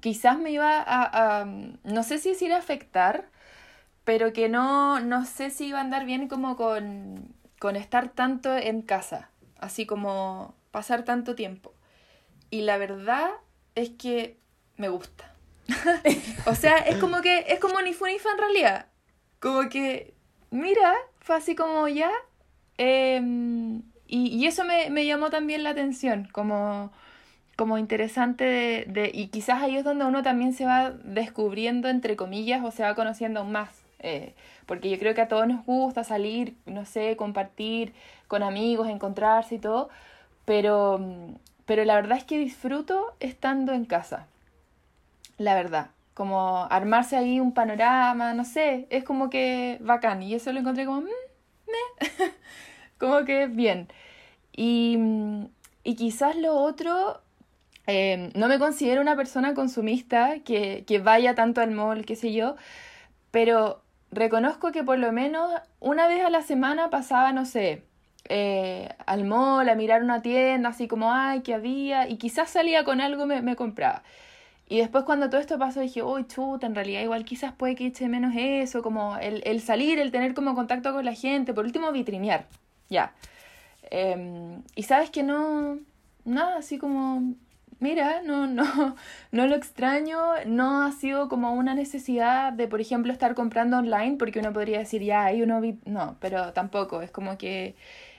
quizás 0.01 0.39
me 0.39 0.51
iba 0.51 0.81
a, 0.81 1.41
a- 1.41 1.45
no 1.45 2.03
sé 2.03 2.19
si 2.19 2.31
decir 2.31 2.53
afectar, 2.53 3.29
pero 4.05 4.33
que 4.33 4.49
no, 4.49 5.01
no 5.01 5.25
sé 5.25 5.51
si 5.51 5.67
iba 5.69 5.79
a 5.79 5.83
andar 5.83 6.05
bien 6.07 6.29
como 6.29 6.57
con, 6.57 7.35
con 7.59 7.77
estar 7.77 8.09
tanto 8.11 8.57
en 8.57 8.83
casa, 8.83 9.31
así 9.67 9.87
como 9.87 10.55
pasar 10.71 11.05
tanto 11.05 11.35
tiempo. 11.35 11.73
Y 12.51 12.63
la 12.63 12.79
verdad 12.79 13.31
es 13.75 13.91
que 13.91 14.37
me 14.77 14.89
gusta. 14.89 15.33
o 16.47 16.55
sea, 16.55 16.79
es 16.79 16.97
como 16.97 17.21
que 17.23 17.45
es 17.49 17.59
como 17.61 17.81
ni 17.83 17.93
fu 17.93 18.07
ni 18.07 18.19
fa 18.19 18.31
en 18.33 18.39
realidad. 18.39 18.87
Como 19.41 19.69
que, 19.69 20.15
mira, 20.51 20.95
fue 21.21 21.37
así 21.37 21.55
como 21.55 21.89
ya. 21.89 22.11
em, 22.79 23.83
y, 24.09 24.29
y 24.29 24.47
eso 24.47 24.65
me, 24.65 24.89
me 24.91 25.05
llamó 25.07 25.31
también 25.31 25.63
la 25.65 25.71
atención, 25.71 26.29
como, 26.33 26.93
como 27.57 27.79
interesante 27.79 28.45
de, 28.45 28.85
de- 28.89 29.11
Y 29.13 29.29
quizás 29.29 29.63
ahí 29.63 29.77
es 29.77 29.85
donde 29.85 30.05
uno 30.05 30.23
también 30.23 30.53
se 30.53 30.65
va 30.65 30.91
descubriendo, 30.91 31.89
entre 31.89 32.15
comillas, 32.17 32.65
o 32.65 32.71
se 32.71 32.83
va 32.85 32.95
conociendo 32.95 33.41
aún 33.41 33.53
más. 33.53 33.71
Eh, 33.99 34.35
porque 34.67 34.91
yo 34.91 34.99
creo 34.99 35.15
que 35.15 35.23
a 35.23 35.29
todos 35.29 35.47
nos 35.47 35.65
gusta 35.65 36.05
salir, 36.05 36.57
no 36.67 36.85
sé, 36.85 37.17
compartir 37.17 37.95
con 38.29 38.43
amigos, 38.43 38.89
encontrarse 38.89 39.57
y 39.57 39.59
todo. 39.59 39.89
Pero, 40.45 41.01
pero 41.65 41.85
la 41.85 41.95
verdad 41.95 42.19
es 42.19 42.25
que 42.25 42.39
disfruto 42.39 43.15
estando 43.21 43.73
en 43.73 43.85
casa. 43.85 44.27
La 45.39 45.55
verdad. 45.55 45.91
Como 46.15 46.67
armarse 46.71 47.17
ahí 47.17 47.41
un 47.41 47.53
panorama, 47.53 48.33
no 48.33 48.45
sé, 48.45 48.87
es 48.91 49.05
como 49.05 49.29
que 49.31 49.79
bacán. 49.81 50.23
Y 50.23 50.35
eso 50.35 50.53
lo 50.53 50.61
encontré 50.61 50.87
como, 50.87 51.03
mm, 51.03 51.09
como 52.99 53.25
que 53.25 53.47
bien. 53.47 53.89
Y, 54.53 54.99
y 55.85 55.95
quizás 55.97 56.37
lo 56.37 56.57
otro, 56.57 57.21
eh, 57.87 58.31
no 58.35 58.49
me 58.49 58.59
considero 58.59 59.01
una 59.03 59.17
persona 59.17 59.55
consumista 59.55 60.41
que, 60.41 60.85
que 60.87 60.99
vaya 60.99 61.35
tanto 61.35 61.61
al 61.61 61.73
mall, 61.73 62.07
qué 62.07 62.17
sé 62.17 62.33
yo, 62.33 62.57
pero 63.31 63.83
reconozco 64.11 64.73
que 64.73 64.85
por 64.85 64.99
lo 64.99 65.13
menos 65.13 65.51
una 65.81 66.09
vez 66.09 66.25
a 66.25 66.31
la 66.31 66.43
semana 66.43 66.91
pasaba, 66.91 67.33
no 67.33 67.45
sé, 67.45 67.83
eh, 68.29 68.89
al 69.07 69.25
mall 69.25 69.69
a 69.69 69.75
mirar 69.75 70.03
una 70.03 70.23
tienda, 70.23 70.71
así 70.71 70.89
como, 70.89 71.13
ay, 71.13 71.43
¿qué 71.43 71.55
había? 71.55 72.09
Y 72.09 72.17
quizás 72.17 72.51
salía 72.51 72.85
con 72.85 73.01
algo, 73.01 73.27
me, 73.27 73.57
compraba. 73.57 74.03
Y 74.69 74.79
después 74.79 75.05
cuando 75.05 75.31
todo 75.31 75.41
esto 75.41 75.59
pasó 75.59 75.81
dije, 75.81 76.03
uy, 76.03 76.27
chuta, 76.27 76.67
en 76.67 76.75
realidad 76.75 77.03
igual 77.03 77.25
quizás 77.25 77.53
puede 77.53 77.77
que 77.77 77.87
eche 77.87 78.09
menos 78.09 78.35
eso, 78.37 78.83
como 78.83 79.17
el, 79.19 79.43
el 79.45 79.61
salir, 79.61 79.99
el 79.99 80.11
tener 80.11 80.35
como 80.35 80.55
contacto 80.55 80.93
con 80.93 81.05
la 81.05 81.15
gente, 81.15 81.55
por 81.55 81.65
último 81.65 81.93
vitrinear, 81.93 82.47
ya. 82.89 83.13
Em, 83.91 84.63
y 84.75 84.83
sabes 84.83 85.11
que 85.11 85.23
no, 85.23 85.79
nada, 86.25 86.59
así 86.59 86.79
como, 86.79 87.35
mira, 87.81 88.23
no, 88.23 88.47
no, 88.47 88.65
no 89.33 89.47
lo 89.47 89.55
extraño, 89.57 90.19
no 90.47 90.83
ha 90.85 90.93
sido 90.93 91.29
como 91.29 91.55
una 91.55 91.75
necesidad 91.75 92.53
de, 92.53 92.69
por 92.69 92.81
ejemplo, 92.81 93.13
estar 93.13 93.35
comprando 93.35 93.79
online, 93.79 94.17
porque 94.19 94.39
uno 94.41 94.53
podría 94.53 94.79
decir, 94.79 95.03
ya, 95.03 95.25
ahí 95.25 95.43
uno, 95.43 95.61
vi-". 95.61 95.79
no, 95.85 96.17
pero 96.21 96.53
tampoco, 96.53 97.03
es 97.03 97.11
como 97.11 97.39
que 97.39 97.77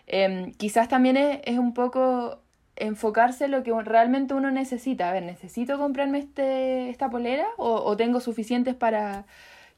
em, 0.07 0.53
quizás 0.53 0.87
también 0.89 1.17
es, 1.17 1.39
es 1.45 1.57
un 1.59 1.73
poco 1.73 2.39
enfocarse 2.75 3.45
en 3.45 3.51
lo 3.51 3.63
que 3.63 3.73
realmente 3.83 4.33
uno 4.33 4.51
necesita. 4.51 5.09
A 5.09 5.13
ver, 5.13 5.23
¿necesito 5.23 5.77
comprarme 5.79 6.19
este, 6.19 6.89
esta 6.89 7.09
polera 7.09 7.47
o, 7.57 7.75
o 7.83 7.97
tengo 7.97 8.19
suficientes 8.21 8.75
para, 8.75 9.25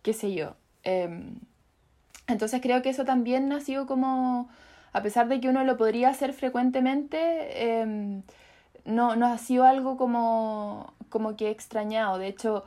qué 0.04 0.14
sé 0.14 0.34
yo? 0.34 0.56
Em, 0.84 1.36
entonces 2.28 2.62
creo 2.62 2.82
que 2.82 2.90
eso 2.90 3.06
también 3.06 3.52
ha 3.52 3.60
sido 3.62 3.86
como, 3.88 4.50
a 4.94 5.02
pesar 5.02 5.28
de 5.28 5.40
que 5.42 5.50
uno 5.50 5.64
lo 5.64 5.78
podría 5.78 6.10
hacer 6.10 6.34
frecuentemente, 6.34 7.82
em, 7.82 8.24
no, 8.86 9.16
no 9.16 9.28
ha 9.28 9.38
sido 9.38 9.64
algo 9.66 9.98
como, 9.98 10.94
como 11.10 11.36
que 11.36 11.48
he 11.48 11.52
extrañado. 11.52 12.18
De 12.18 12.28
hecho, 12.28 12.66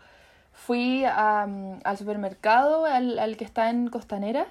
fui 0.53 1.05
a, 1.05 1.47
mm, 1.49 1.81
al 1.85 1.97
supermercado, 1.99 2.85
al, 2.85 3.19
al 3.19 3.37
que 3.37 3.45
está 3.45 3.71
en 3.71 3.89
Costanera, 3.89 4.47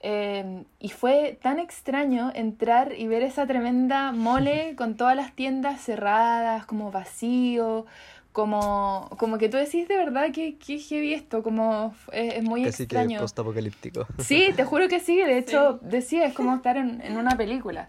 em, 0.00 0.64
y 0.78 0.90
fue 0.90 1.38
tan 1.42 1.58
extraño 1.58 2.30
entrar 2.34 2.92
y 2.96 3.06
ver 3.08 3.22
esa 3.22 3.46
tremenda 3.46 4.12
mole 4.12 4.74
con 4.76 4.96
todas 4.96 5.16
las 5.16 5.32
tiendas 5.34 5.80
cerradas, 5.80 6.66
como 6.66 6.90
vacío, 6.90 7.86
como, 8.32 9.08
como 9.18 9.38
que 9.38 9.48
tú 9.48 9.56
decís 9.56 9.86
de 9.86 9.96
verdad 9.96 10.32
que, 10.32 10.56
que 10.58 10.78
heavy 10.80 11.14
esto, 11.14 11.42
como 11.44 11.94
es, 12.12 12.34
es 12.34 12.42
muy 12.42 12.64
Casi 12.64 12.78
que 12.78 12.96
extraño. 12.96 13.20
post-apocalíptico. 13.20 14.06
Sí, 14.18 14.50
te 14.56 14.64
juro 14.64 14.88
que 14.88 14.98
sí. 14.98 15.16
De 15.18 15.38
hecho, 15.38 15.78
decía, 15.82 16.24
es 16.26 16.34
como 16.34 16.54
estar 16.54 16.76
en, 16.76 17.00
en 17.00 17.16
una 17.16 17.36
película. 17.36 17.88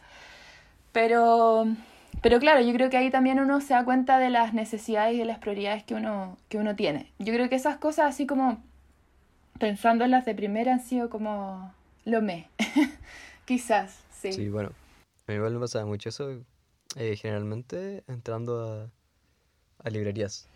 Pero, 0.91 1.65
pero 2.25 2.39
claro, 2.39 2.59
yo 2.61 2.73
creo 2.73 2.89
que 2.89 2.97
ahí 2.97 3.11
también 3.11 3.39
uno 3.39 3.61
se 3.61 3.75
da 3.75 3.85
cuenta 3.85 4.17
de 4.17 4.31
las 4.31 4.51
necesidades 4.51 5.13
y 5.13 5.19
de 5.19 5.25
las 5.25 5.37
prioridades 5.37 5.83
que 5.83 5.93
uno, 5.93 6.39
que 6.49 6.57
uno 6.57 6.75
tiene. 6.75 7.11
Yo 7.19 7.31
creo 7.31 7.49
que 7.49 7.55
esas 7.55 7.77
cosas, 7.77 8.07
así 8.07 8.25
como 8.25 8.63
pensando 9.59 10.05
en 10.05 10.09
las 10.09 10.25
de 10.25 10.33
primera, 10.33 10.73
han 10.73 10.83
sido 10.83 11.11
como 11.11 11.71
lo 12.03 12.23
me. 12.23 12.49
Quizás, 13.45 13.99
sí. 14.09 14.33
Sí, 14.33 14.49
bueno, 14.49 14.71
a 15.27 15.31
mí 15.31 15.35
igual 15.35 15.53
me 15.53 15.59
pasaba 15.59 15.85
mucho 15.85 16.09
eso, 16.09 16.41
eh, 16.95 17.15
generalmente 17.15 18.03
entrando 18.07 18.89
a, 19.83 19.87
a 19.87 19.89
librerías. 19.91 20.47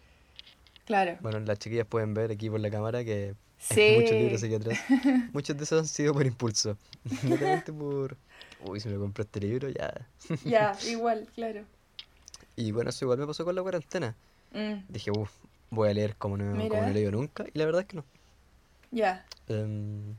Claro. 0.86 1.18
Bueno, 1.22 1.40
las 1.40 1.60
chiquillas 1.60 1.86
pueden 1.86 2.16
ver 2.16 2.32
aquí 2.32 2.50
por 2.50 2.62
la 2.62 2.72
cámara 2.72 3.04
que 3.04 3.36
Sí. 3.60 3.80
hay 3.82 3.96
muchos 3.96 4.18
libros 4.18 4.42
aquí 4.42 4.56
atrás. 4.56 4.80
Muchos 5.34 5.56
de 5.56 5.66
esos 5.66 5.80
han 5.82 5.88
sido 5.88 6.14
por 6.14 6.26
impulso. 6.26 6.78
Netamente 7.24 7.72
por, 7.72 8.18
uy, 8.60 8.80
si 8.80 8.90
me 8.90 8.98
compré 8.98 9.24
este 9.24 9.40
libro, 9.40 9.70
ya. 9.70 10.08
Ya, 10.44 10.78
igual, 10.84 11.28
claro. 11.34 11.66
Y 12.56 12.72
bueno, 12.72 12.90
eso 12.90 13.06
igual 13.06 13.20
me 13.20 13.28
pasó 13.28 13.46
con 13.46 13.56
la 13.56 13.62
cuarentena. 13.62 14.16
Mm, 14.54 14.84
Dije, 14.90 15.12
uff, 15.12 15.32
voy 15.72 15.90
a 15.90 15.94
leer 15.96 16.16
como 16.18 16.38
no, 16.38 16.68
como 16.70 16.86
no 16.86 16.92
he 16.92 16.94
leído 16.96 17.12
nunca. 17.12 17.46
Y 17.54 17.60
la 17.60 17.66
verdad 17.66 17.82
es 17.84 17.88
que 17.88 17.98
no. 17.98 18.06
ya. 18.92 19.26
Em, 19.48 20.16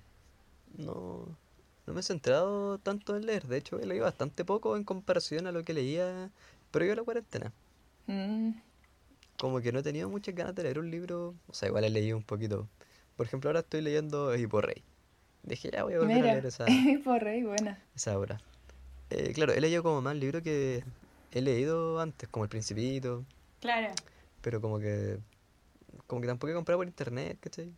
no, 0.79 1.39
no 1.87 1.95
me 1.95 2.01
he 2.01 2.03
centrado 2.03 2.79
tanto 2.79 3.17
en 3.17 3.27
leer. 3.27 3.47
De 3.47 3.59
hecho, 3.59 3.81
he 3.81 3.87
leído 3.87 4.05
bastante 4.07 4.45
poco 4.45 4.77
en 4.77 4.85
comparación 4.85 5.47
a 5.47 5.53
lo 5.53 5.65
que 5.65 5.75
leía 5.75 6.31
previo 6.73 6.95
a 6.95 6.97
la 6.97 7.05
cuarentena. 7.05 7.53
Mm, 8.09 8.53
Como 9.39 9.61
que 9.61 9.73
no 9.73 9.81
he 9.81 9.83
tenido 9.83 10.09
muchas 10.09 10.35
ganas 10.37 10.55
de 10.55 10.63
leer 10.63 10.79
un 10.79 10.91
libro. 10.91 11.35
O 11.49 11.55
sea, 11.55 11.69
igual 11.69 11.85
he 11.85 11.91
leído 11.91 12.17
un 12.17 12.23
poquito. 12.25 12.69
Por 13.17 13.27
ejemplo, 13.27 13.51
ahora 13.51 13.61
estoy 13.61 13.81
leyendo 13.83 14.33
Edipo 14.33 14.61
Rey. 14.61 14.85
Dije, 15.43 15.71
ya 15.73 15.85
voy 15.85 15.95
a 15.95 15.99
volver 15.99 16.17
a 16.19 16.27
leer 16.33 16.47
esa, 16.47 16.67
por 17.05 17.23
rey, 17.23 17.43
buena. 17.43 17.79
esa 17.95 18.19
obra. 18.19 18.41
Eh, 19.11 19.33
claro, 19.33 19.53
he 19.53 19.61
leído 19.61 19.83
como 19.83 20.01
más 20.03 20.15
libros 20.17 20.43
que 20.43 20.85
he 21.33 21.41
leído 21.41 22.01
antes, 22.01 22.29
como 22.29 22.45
El 22.45 22.51
Principito. 22.51 23.25
Claro. 23.61 23.93
Pero 24.43 24.61
como 24.61 24.79
que. 24.79 25.19
Como 26.07 26.21
que 26.21 26.27
tampoco 26.27 26.51
he 26.51 26.55
comprado 26.55 26.79
por 26.79 26.87
internet, 26.87 27.39
¿cachai? 27.41 27.73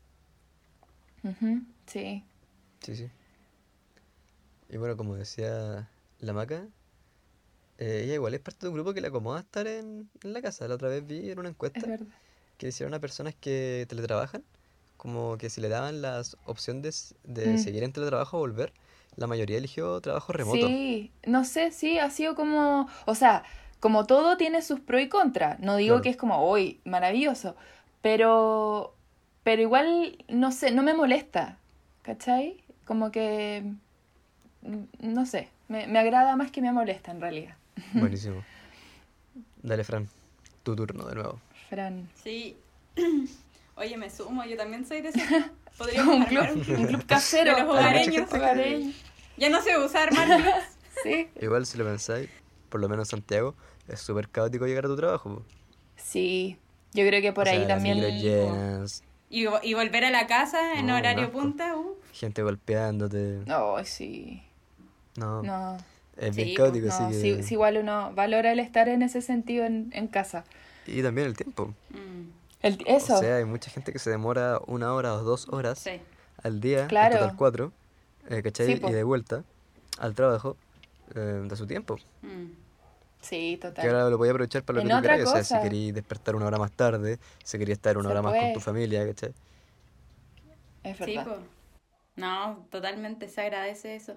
Ujú, 1.25 1.62
Sí. 1.87 2.25
Sí, 2.83 2.96
sí. 2.96 3.11
Y 4.68 4.77
bueno, 4.77 4.96
como 4.96 5.14
decía 5.14 5.88
la 6.18 6.33
Maca, 6.33 6.66
eh, 7.79 8.03
ella 8.05 8.14
igual 8.14 8.35
es 8.35 8.40
parte 8.40 8.61
de 8.66 8.68
un 8.68 8.75
grupo 8.75 8.92
que 8.94 9.01
le 9.01 9.09
acomoda 9.09 9.40
estar 9.40 9.66
en, 9.66 10.09
en 10.22 10.33
la 10.33 10.42
casa. 10.42 10.66
La 10.68 10.75
otra 10.77 10.88
vez 10.88 11.07
vi 11.07 11.31
en 11.31 11.38
una 11.38 11.48
Es 11.48 11.55
encuesta 11.55 11.87
que 12.59 12.68
hicieron 12.68 12.94
a 12.94 13.01
personas 13.01 13.35
que 13.35 13.87
teletrabajan, 13.88 14.44
como 15.02 15.36
que 15.36 15.50
si 15.50 15.60
le 15.60 15.68
daban 15.68 16.00
las 16.00 16.36
opciones 16.44 17.16
de 17.24 17.54
Mm. 17.54 17.58
seguir 17.58 17.82
en 17.82 17.92
teletrabajo 17.92 18.36
o 18.36 18.40
volver, 18.40 18.72
la 19.16 19.26
mayoría 19.26 19.58
eligió 19.58 20.00
trabajo 20.00 20.32
remoto. 20.32 20.64
Sí, 20.68 21.10
no 21.26 21.44
sé, 21.44 21.72
sí, 21.72 21.98
ha 21.98 22.08
sido 22.08 22.36
como, 22.36 22.88
o 23.04 23.14
sea, 23.16 23.42
como 23.80 24.06
todo 24.06 24.36
tiene 24.36 24.62
sus 24.62 24.78
pros 24.78 25.02
y 25.02 25.08
contras. 25.08 25.58
No 25.58 25.74
digo 25.74 25.94
Claro. 25.96 26.02
que 26.02 26.08
es 26.10 26.16
como, 26.16 26.48
uy, 26.48 26.80
maravilloso, 26.84 27.56
pero, 28.00 28.94
pero 29.42 29.60
igual, 29.60 30.24
no 30.28 30.52
sé, 30.52 30.70
no 30.70 30.84
me 30.84 30.94
molesta, 30.94 31.58
¿cachai? 32.02 32.62
Como 32.84 33.10
que, 33.10 33.64
mm, 34.62 34.84
no 35.00 35.26
sé, 35.26 35.48
me, 35.66 35.88
me 35.88 35.98
agrada 35.98 36.36
más 36.36 36.52
que 36.52 36.62
me 36.62 36.70
molesta 36.70 37.10
en 37.10 37.20
realidad. 37.20 37.56
Buenísimo. 37.92 38.44
Dale, 39.64 39.82
Fran, 39.82 40.08
tu 40.62 40.76
turno 40.76 41.06
de 41.06 41.16
nuevo. 41.16 41.40
Fran. 41.68 42.08
Sí. 42.22 42.56
Oye, 43.76 43.96
me 43.96 44.11
sumo, 44.11 44.44
yo 44.44 44.56
también 44.56 44.87
soy 44.87 45.00
de 45.00 45.08
ese 45.11 45.20
club. 45.26 45.44
Podríamos 45.78 46.14
Un 46.16 46.24
club, 46.24 46.42
armar 46.42 46.56
un 46.56 46.87
club. 46.87 47.06
casero. 47.06 47.52
Los 47.58 47.68
hogareños. 47.68 48.94
Ya 49.37 49.48
no 49.48 49.62
sé 49.62 49.78
usar 49.78 50.12
más 50.12 50.26
clubs. 50.42 50.78
Sí. 51.02 51.28
Igual 51.40 51.64
si 51.66 51.78
lo 51.78 51.85
pensáis, 51.85 52.28
por 52.68 52.80
lo 52.80 52.88
menos 52.88 53.08
en 53.08 53.18
Santiago, 53.18 53.54
es 53.88 54.00
súper 54.00 54.28
caótico 54.28 54.66
llegar 54.66 54.85
a 54.85 54.88
tu 54.88 54.96
trabajo. 54.96 55.37
po. 55.37 55.42
Sí, 55.96 56.58
yo 56.92 57.06
creo 57.06 57.22
que 57.22 57.32
por 57.32 57.44
O 57.44 57.50
sea, 57.50 57.54
ahí 57.54 57.66
las 57.66 57.68
también... 57.68 58.00
llenas, 58.20 59.02
Y, 59.30 59.46
y 59.62 59.74
volver 59.74 60.04
a 60.04 60.11
la 60.11 60.26
casa 60.26 60.74
en 60.74 60.87
No, 60.87 60.92
un 60.94 60.98
horario 61.00 61.24
asco. 61.24 61.38
punta. 61.38 61.76
uh. 61.76 61.96
gente 62.12 62.42
golpeándote. 62.42 63.40
Ay, 63.48 63.85
sí. 63.87 64.42
No, 65.16 65.42
No. 65.42 65.78
es 66.18 66.37
bien 66.37 66.48
Sí, 66.48 66.54
caótico, 66.54 66.87
No, 66.88 67.11
sí, 67.11 67.20
que... 67.37 67.42
sí, 67.42 67.54
igual 67.54 67.78
uno 67.78 68.12
valora 68.14 68.52
el 68.52 68.61
estar 68.61 68.88
en 68.90 69.00
ese 69.02 69.22
sentido 69.22 69.64
en, 69.64 69.90
en 69.94 70.08
casa. 70.08 70.44
Y 70.87 71.02
también 71.02 71.26
el 71.28 71.37
tiempo. 71.37 71.74
Mm, 71.90 72.41
El, 72.62 72.79
eso, 72.87 73.14
O 73.14 73.18
sea, 73.18 73.37
hay 73.37 73.44
mucha 73.44 73.70
gente 73.70 73.92
que 73.92 73.98
se 73.98 74.11
demora 74.11 74.61
una 74.66 74.94
hora 74.94 75.14
o 75.14 75.22
dos 75.22 75.48
horas 75.51 75.79
sí. 75.79 76.01
al 76.42 76.61
día, 76.61 76.87
Claro. 76.88 77.14
total 77.18 77.37
cuatro, 77.37 77.72
eh, 78.29 78.42
¿cachai? 78.42 78.66
Sí, 78.66 78.81
y 78.83 78.90
de 78.92 79.03
vuelta 79.05 79.44
al 79.98 80.14
trabajo 80.14 80.57
eh, 81.14 81.20
de 81.48 81.57
su 81.57 81.66
tiempo. 81.66 81.96
Mm. 82.22 82.53
Sí, 83.20 83.59
Que 83.79 83.88
total. 83.88 83.88
ahora 83.88 84.11
lo 84.11 84.18
podía 84.18 84.33
aprovechar 84.33 84.64
para 84.64 84.77
lo 84.77 84.83
En 84.83 84.88
que 84.88 84.90
tú 84.90 85.01
queráis. 85.01 85.25
O 85.25 85.27
sea, 85.27 85.44
si 85.44 85.59
querías 85.61 85.94
despertar 85.94 86.37
una 86.37 86.46
hora 86.46 86.59
más 86.59 86.72
tarde, 86.72 87.18
si 87.42 87.59
querías 87.59 87.79
estar 87.79 87.98
una 87.98 88.09
Se 88.09 88.12
hora 88.12 88.22
más 88.22 88.35
con 88.35 88.38
puede. 88.38 88.53
tu 88.53 88.61
familia, 88.61 89.07
¿cachai? 89.07 89.35
Es 90.83 90.96
Sí, 90.98 91.01
verdad. 91.16 91.25
po. 91.25 91.37
No, 92.16 92.66
totalmente 92.70 93.29
se 93.29 93.40
agradece 93.42 93.96
eso. 93.96 94.16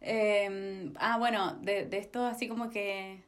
Eh, 0.00 0.92
ah, 0.98 1.18
bueno, 1.18 1.56
de, 1.62 1.86
de 1.86 1.98
esto 1.98 2.24
así 2.26 2.48
como 2.48 2.70
que... 2.70 3.22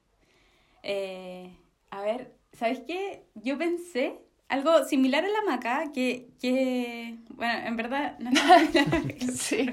eh, 0.82 1.56
a 1.90 2.02
ver, 2.02 2.32
¿sabes 2.52 2.82
qué? 2.86 3.24
Yo 3.34 3.58
pensé 3.58 4.20
algo 4.50 4.84
similar 4.84 5.24
a 5.24 5.28
la 5.28 5.42
maca, 5.46 5.90
que, 5.94 6.26
que 6.40 7.14
bueno, 7.30 7.54
en 7.66 7.76
verdad 7.76 8.18
no 8.18 8.30
es 8.30 9.30
Sí. 9.40 9.70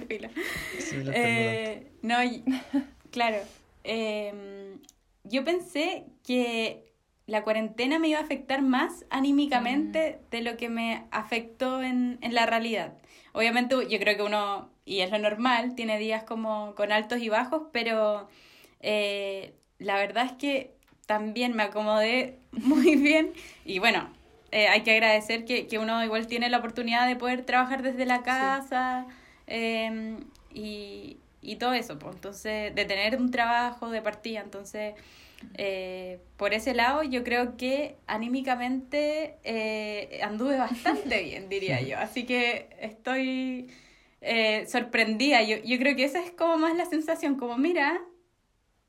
Eh, 1.14 1.92
no, 2.04 2.16
claro. 3.12 3.38
em, 3.84 4.80
yo 5.24 5.44
pensé 5.44 6.06
que 6.24 6.86
la 7.26 7.44
cuarentena 7.44 8.00
me 8.00 8.08
iba 8.08 8.20
a 8.20 8.24
afectar 8.24 8.62
más 8.62 9.04
anímicamente 9.10 10.20
de 10.32 10.42
lo 10.42 10.56
que 10.58 10.70
me 10.70 11.06
afectó 11.12 11.82
en, 11.82 12.20
en 12.22 12.36
la 12.36 12.46
realidad. 12.46 12.94
Obviamente 13.34 13.76
yo 13.90 14.00
creo 14.00 14.16
que 14.16 14.24
uno, 14.24 14.70
y 14.86 15.02
es 15.02 15.12
lo 15.12 15.18
normal, 15.18 15.76
tiene 15.76 15.98
días 15.98 16.24
como 16.24 16.76
con 16.76 16.92
altos 16.92 17.20
y 17.20 17.30
bajos, 17.30 17.64
pero 17.74 18.30
eh, 18.80 19.54
la 19.80 19.96
verdad 19.98 20.26
es 20.26 20.32
que 20.34 20.72
también 21.08 21.56
me 21.56 21.64
acomodé 21.64 22.38
muy 22.52 22.96
bien 22.96 23.34
y 23.66 23.80
bueno, 23.80 24.10
eh, 24.52 24.68
hay 24.68 24.82
que 24.82 24.92
agradecer 24.92 25.46
que, 25.46 25.68
que 25.68 25.78
uno 25.78 26.04
igual 26.04 26.28
tiene 26.28 26.50
la 26.50 26.60
oportunidad 26.60 27.08
de 27.08 27.16
poder 27.16 27.46
trabajar 27.46 27.82
desde 27.84 28.06
la 28.06 28.24
casa 28.24 29.06
em, 29.46 30.20
y, 30.54 31.18
y 31.42 31.56
todo 31.58 31.74
eso, 31.74 32.00
pues, 32.00 32.16
entonces, 32.16 32.74
de 32.74 32.86
tener 32.86 33.18
un 33.18 33.32
trabajo 33.32 33.90
de 33.90 34.02
partida, 34.02 34.42
entonces, 34.42 34.96
eh, 35.56 36.20
por 36.36 36.54
ese 36.54 36.74
lado 36.74 37.04
yo 37.04 37.24
creo 37.24 37.58
que 37.58 37.98
anímicamente 38.08 39.36
eh, 39.44 40.20
anduve 40.24 40.58
bastante 40.58 41.24
bien, 41.24 41.50
diría 41.50 41.82
yo, 41.82 41.98
así 42.00 42.26
que 42.26 42.70
estoy 42.80 43.68
eh, 44.22 44.66
sorprendida, 44.68 45.44
yo, 45.44 45.58
yo 45.58 45.78
creo 45.78 45.96
que 45.96 46.06
esa 46.06 46.24
es 46.24 46.32
como 46.32 46.58
más 46.58 46.76
la 46.76 46.86
sensación, 46.86 47.36
como 47.36 47.58
mira, 47.58 48.02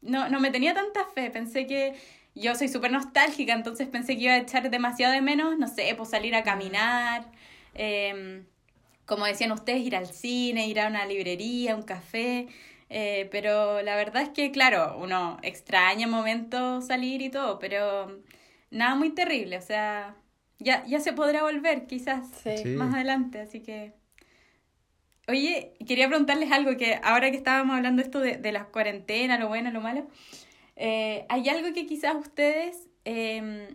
no, 0.01 0.29
no 0.29 0.41
me 0.41 0.51
tenía 0.51 0.75
tanta 0.75 1.05
fe, 1.05 1.31
pensé 1.31 1.67
que 1.67 1.95
yo 2.35 2.55
soy 2.55 2.69
súper 2.69 2.93
nostálgica, 2.93 3.53
entonces 3.53 3.89
pensé 3.89 4.17
que 4.17 4.25
iba 4.25 4.33
a 4.35 4.39
echar 4.39 4.71
demasiado 4.71 5.13
de 5.15 5.21
menos, 5.23 5.59
no 5.59 5.67
sé, 5.69 5.95
pues 5.97 6.11
salir 6.11 6.35
a 6.35 6.43
caminar, 6.45 7.31
em, 7.75 8.45
como 9.07 9.25
decían 9.27 9.53
ustedes, 9.53 9.81
ir 9.83 9.97
al 9.97 10.07
cine, 10.07 10.67
ir 10.69 10.81
a 10.81 10.89
una 10.89 11.07
librería, 11.07 11.75
un 11.77 11.83
café, 11.83 12.49
eh, 12.91 13.29
pero 13.31 13.83
la 13.83 13.97
verdad 13.97 14.23
es 14.23 14.29
que, 14.31 14.51
claro, 14.53 14.97
uno 14.99 15.39
extraña 15.43 16.07
momentos 16.07 16.87
salir 16.87 17.23
y 17.23 17.31
todo, 17.31 17.59
pero 17.59 18.21
nada 18.71 18.95
muy 18.95 19.11
terrible, 19.11 19.59
o 19.59 19.63
sea, 19.63 20.17
ya, 20.59 20.85
ya 20.87 21.01
se 21.01 21.13
podrá 21.13 21.43
volver 21.43 21.87
quizás 21.87 22.27
Sí. 22.43 22.57
Sí. 22.59 22.69
más 22.71 22.95
adelante, 22.95 23.41
así 23.41 23.61
que... 23.61 23.95
Oye, 25.29 25.75
quería 25.87 26.09
preguntarles 26.09 26.51
algo 26.53 26.77
que 26.79 26.99
ahora 27.03 27.31
que 27.31 27.37
estábamos 27.37 27.77
hablando 27.77 28.01
esto 28.01 28.19
de, 28.21 28.39
de 28.39 28.51
las 28.53 28.65
cuarentenas, 28.67 29.39
lo 29.39 29.49
bueno, 29.49 29.71
lo 29.71 29.83
malo, 29.83 30.09
eh, 30.79 31.27
¿hay 31.29 31.49
algo 31.49 31.73
que 31.75 31.87
quizás 31.87 32.15
ustedes, 32.15 32.89
eh, 33.05 33.75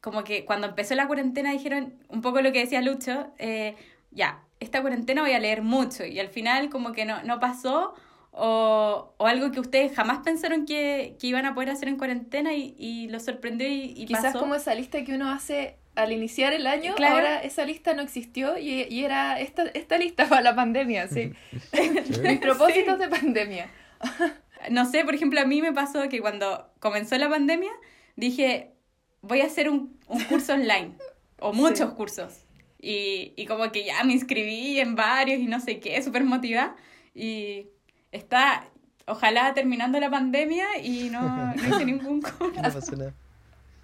como 0.00 0.24
que 0.24 0.44
cuando 0.44 0.68
empezó 0.68 0.94
la 0.94 1.06
cuarentena 1.06 1.52
dijeron 1.52 1.94
un 2.08 2.22
poco 2.22 2.40
lo 2.40 2.52
que 2.52 2.60
decía 2.60 2.80
Lucho, 2.80 3.32
eh, 3.38 3.74
ya, 4.10 4.42
esta 4.60 4.80
cuarentena 4.80 5.22
voy 5.22 5.32
a 5.32 5.38
leer 5.40 5.62
mucho 5.62 6.04
y 6.06 6.18
al 6.20 6.28
final 6.28 6.70
como 6.70 6.92
que 6.92 7.04
no, 7.04 7.22
no 7.24 7.38
pasó 7.40 7.94
o, 8.30 9.14
o 9.18 9.26
algo 9.26 9.50
que 9.50 9.60
ustedes 9.60 9.94
jamás 9.94 10.20
pensaron 10.20 10.64
que, 10.64 11.16
que 11.20 11.26
iban 11.26 11.44
a 11.44 11.54
poder 11.54 11.70
hacer 11.70 11.88
en 11.88 11.98
cuarentena 11.98 12.54
y, 12.54 12.74
y 12.78 13.08
los 13.08 13.24
sorprendió 13.24 13.68
y, 13.68 13.92
y 13.96 14.06
Quizás 14.06 14.24
pasó? 14.26 14.38
como 14.40 14.54
esa 14.54 14.74
lista 14.74 15.04
que 15.04 15.14
uno 15.14 15.30
hace 15.30 15.76
al 15.94 16.10
iniciar 16.12 16.52
el 16.54 16.66
año, 16.66 16.94
Claro. 16.94 17.16
ahora 17.16 17.42
esa 17.42 17.66
lista 17.66 17.92
no 17.94 18.00
existió 18.02 18.56
y, 18.56 18.86
y 18.88 19.04
era 19.04 19.38
esta, 19.40 19.64
esta 19.74 19.98
lista 19.98 20.26
para 20.26 20.40
la 20.40 20.54
pandemia, 20.54 21.08
sí. 21.08 21.32
Mis 22.22 22.38
propósitos 22.38 22.98
de 22.98 23.08
pandemia. 23.08 23.70
No 24.70 24.84
sé, 24.84 25.04
por 25.04 25.14
ejemplo, 25.14 25.40
a 25.40 25.44
mí 25.44 25.60
me 25.62 25.72
pasó 25.72 26.08
que 26.08 26.20
cuando 26.20 26.70
comenzó 26.80 27.16
la 27.18 27.28
pandemia 27.28 27.72
dije, 28.16 28.72
voy 29.20 29.40
a 29.40 29.46
hacer 29.46 29.68
un, 29.70 29.98
un 30.08 30.22
curso 30.24 30.52
online 30.54 30.92
o 31.40 31.52
muchos 31.52 31.90
Sí. 31.90 31.96
cursos. 31.96 32.44
Y, 32.80 33.32
y 33.36 33.46
como 33.46 33.70
que 33.70 33.84
ya 33.84 34.02
me 34.04 34.12
inscribí 34.12 34.80
en 34.80 34.96
varios 34.96 35.40
y 35.40 35.46
no 35.46 35.60
sé 35.60 35.78
qué, 35.80 36.00
súper 36.02 36.24
motivada. 36.24 36.74
Y 37.14 37.66
está, 38.10 38.68
ojalá 39.06 39.54
terminando 39.54 40.00
la 40.00 40.10
pandemia 40.10 40.78
y 40.82 41.08
no, 41.10 41.54
no 41.54 41.68
hice 41.68 41.84
ningún 41.84 42.20
curso. 42.22 42.52
No 42.62 42.70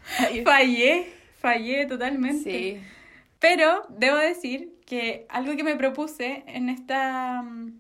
Fallé, 0.44 1.06
fallé 1.40 1.86
totalmente. 1.86 2.50
Sí, 2.50 2.80
Pero 3.38 3.86
debo 3.90 4.16
decir 4.16 4.74
que 4.86 5.26
algo 5.28 5.54
que 5.54 5.62
me 5.62 5.76
propuse 5.76 6.42
en 6.46 6.68
esta 6.70 7.42
mm, 7.42 7.72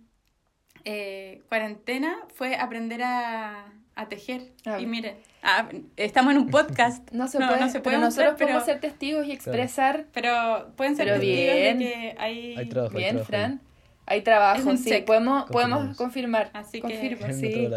eh, 0.90 1.42
cuarentena 1.48 2.16
fue 2.34 2.56
aprender 2.56 3.02
a, 3.02 3.66
a 3.94 4.08
tejer. 4.08 4.52
A 4.64 4.80
y 4.80 4.86
miren, 4.86 5.16
ah, 5.42 5.68
estamos 5.96 6.32
en 6.32 6.38
un 6.38 6.48
podcast. 6.50 7.10
no 7.12 7.28
se 7.28 7.38
puede, 7.38 7.80
pero 7.82 7.98
nosotros 7.98 8.34
pero, 8.38 8.46
podemos 8.48 8.64
ser 8.64 8.80
testigos 8.80 9.26
y 9.26 9.32
expresar 9.32 10.06
pero 10.14 10.72
pueden 10.76 10.96
ser 10.96 11.06
Pero 11.06 11.20
testigos 11.20 11.54
bien. 11.54 11.78
de 11.78 11.84
que 11.84 12.14
hay... 12.18 12.56
Hay 12.56 12.68
trabajo, 12.68 12.96
hay 12.96 13.02
bien, 13.02 13.10
trabajo. 13.16 13.28
Fran. 13.28 13.60
Hay 14.06 14.22
trabajo, 14.22 14.70
un 14.70 14.78
sí, 14.78 15.02
podemos, 15.06 15.44
podemos 15.50 15.94
confirmar. 15.98 16.48
Así 16.54 16.80
que- 16.80 16.88
Confirmo, 16.88 17.26
sí. 17.34 17.68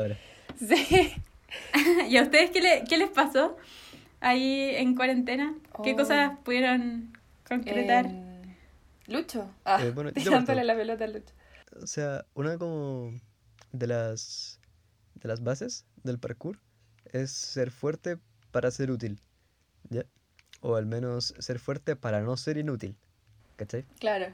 Sí. 0.67 1.13
¿Y 2.09 2.15
a 2.17 2.21
ustedes 2.21 2.51
qué, 2.51 2.61
le- 2.61 2.83
qué 2.87 2.97
les 2.97 3.09
pasó 3.09 3.57
ahí 4.21 4.73
en 4.77 4.95
cuarentena? 4.95 5.53
¿Qué 5.83 5.91
Oh. 5.91 5.97
cosas 5.97 6.31
pudieron 6.45 7.11
concretar? 7.47 8.05
Em, 8.05 8.55
Lucho. 9.07 9.49
Ah, 9.65 9.79
Eh, 9.83 9.91
bueno, 9.91 10.13
tirándole 10.13 10.63
la 10.63 10.75
pelota 10.75 11.03
a 11.03 11.07
Lucho. 11.07 11.33
O 11.81 11.87
sea, 11.87 12.25
una 12.33 12.57
como 12.57 13.13
de 13.71 13.87
las 13.87 14.59
de 15.15 15.27
las 15.27 15.43
bases 15.43 15.85
del 16.03 16.19
parkour 16.19 16.57
es 17.11 17.31
ser 17.31 17.71
fuerte 17.71 18.17
para 18.51 18.71
ser 18.71 18.91
útil, 18.91 19.19
¿ya? 19.89 20.03
O 20.61 20.75
al 20.75 20.85
menos 20.85 21.33
ser 21.39 21.59
fuerte 21.59 21.95
para 21.95 22.21
no 22.21 22.37
ser 22.37 22.57
inútil, 22.57 22.95
¿cachai? 23.55 23.83
Claro. 23.99 24.27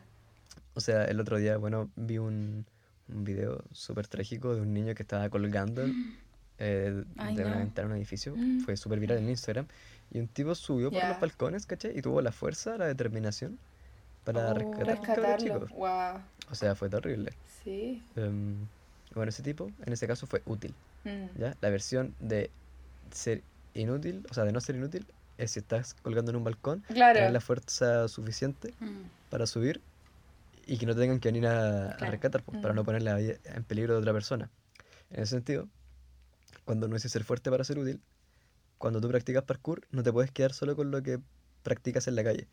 O 0.73 0.79
sea, 0.81 1.05
el 1.05 1.19
otro 1.19 1.37
día, 1.37 1.57
bueno, 1.57 1.89
vi 1.95 2.17
un, 2.17 2.65
un 3.09 3.23
video 3.23 3.63
súper 3.71 4.07
trágico 4.07 4.53
de 4.55 4.61
un 4.61 4.73
niño 4.73 4.93
que 4.95 5.03
estaba 5.03 5.29
colgando 5.29 5.83
eh, 6.59 7.03
Ay, 7.17 7.35
de 7.35 7.45
una 7.45 7.57
ventana 7.57 7.87
de 7.89 7.93
un 7.93 7.97
edificio. 7.97 8.35
Mm. 8.35 8.61
Fue 8.61 8.77
súper 8.77 8.99
viral 8.99 9.17
en 9.19 9.29
Instagram. 9.29 9.67
Y 10.11 10.19
un 10.19 10.27
tipo 10.27 10.53
subió 10.55 10.91
por 10.91 11.03
los 11.03 11.19
balcones, 11.19 11.65
¿cachai? 11.65 11.97
Y 11.97 12.01
tuvo 12.01 12.21
la 12.21 12.31
fuerza, 12.31 12.77
la 12.77 12.85
determinación 12.87 13.57
para 14.23 14.51
Oh, 14.51 14.53
rescatar 14.53 14.89
a 14.89 14.93
un 14.99 15.05
cabro 15.05 15.23
rescatarlo. 15.35 15.67
chico. 15.67 15.75
Wow. 15.75 16.21
O 16.49 16.55
sea, 16.55 16.75
fue 16.75 16.89
terrible. 16.89 17.31
Sí. 17.63 18.03
Em, 18.15 18.67
bueno, 19.13 19.29
ese 19.29 19.43
tipo, 19.43 19.67
en 19.85 19.93
ese 19.93 20.07
caso, 20.07 20.27
fue 20.27 20.41
útil, 20.45 20.75
Mm. 21.03 21.39
¿ya? 21.39 21.55
La 21.61 21.69
versión 21.69 22.15
de 22.19 22.51
ser 23.11 23.43
inútil, 23.73 24.25
o 24.29 24.33
sea, 24.33 24.43
de 24.43 24.51
no 24.51 24.59
ser 24.61 24.75
inútil, 24.75 25.05
es 25.37 25.51
si 25.51 25.59
estás 25.59 25.93
colgando 25.93 26.31
en 26.31 26.37
un 26.37 26.43
balcón, 26.43 26.83
Claro. 26.87 27.13
tener 27.19 27.31
la 27.31 27.41
fuerza 27.41 28.07
suficiente 28.07 28.73
Mm. 28.79 29.07
para 29.29 29.45
subir 29.45 29.81
y 30.65 30.77
que 30.77 30.85
no 30.85 30.93
te 30.95 31.01
tengan 31.01 31.19
que 31.19 31.29
venir 31.29 31.47
a, 31.47 31.91
a 31.91 31.97
Claro. 31.97 32.11
rescatar, 32.11 32.43
pues, 32.43 32.59
para 32.61 32.73
Mm. 32.73 32.77
no 32.77 32.83
poner 32.83 33.03
la 33.03 33.15
vida 33.15 33.35
en 33.43 33.63
peligro 33.63 33.93
de 33.93 33.99
otra 33.99 34.13
persona. 34.13 34.49
En 35.09 35.23
ese 35.23 35.35
sentido, 35.35 35.69
cuando 36.65 36.87
no 36.87 36.95
dices 36.95 37.11
ser 37.11 37.23
fuerte 37.23 37.49
para 37.51 37.63
ser 37.63 37.77
útil, 37.79 38.01
cuando 38.77 38.99
tú 39.01 39.07
practicas 39.09 39.43
parkour, 39.43 39.87
no 39.91 40.03
te 40.03 40.11
puedes 40.11 40.31
quedar 40.31 40.53
solo 40.53 40.75
con 40.75 40.91
lo 40.91 41.01
que 41.03 41.19
practicas 41.63 42.07
en 42.07 42.15
la 42.15 42.23
calle. 42.23 42.47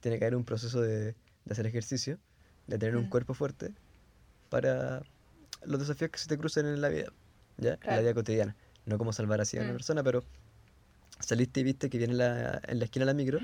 Tiene 0.00 0.18
que 0.18 0.24
haber 0.24 0.36
un 0.36 0.44
proceso 0.44 0.80
de, 0.80 1.14
de 1.44 1.52
hacer 1.52 1.66
ejercicio, 1.66 2.18
de 2.66 2.78
tener 2.78 2.96
un 2.96 3.04
Mm. 3.04 3.08
cuerpo 3.10 3.34
fuerte 3.34 3.72
para 4.48 5.02
los 5.64 5.80
desafíos 5.80 6.10
que 6.10 6.18
se 6.18 6.28
te 6.28 6.36
crucen 6.38 6.66
en 6.66 6.80
la 6.80 6.88
vida, 6.88 7.12
¿ya? 7.58 7.74
En 7.82 7.90
la 7.96 8.00
vida 8.00 8.14
cotidiana. 8.14 8.56
No 8.84 8.98
como 8.98 9.12
salvar 9.12 9.40
así 9.40 9.56
a 9.58 9.62
una 9.62 9.70
Mm. 9.70 9.74
persona, 9.76 10.02
pero 10.02 10.22
saliste 11.20 11.60
y 11.60 11.64
viste 11.64 11.88
que 11.90 11.98
viene 11.98 12.14
la, 12.14 12.60
en 12.66 12.78
la 12.78 12.84
esquina 12.84 13.04
la 13.06 13.14
micro, 13.14 13.38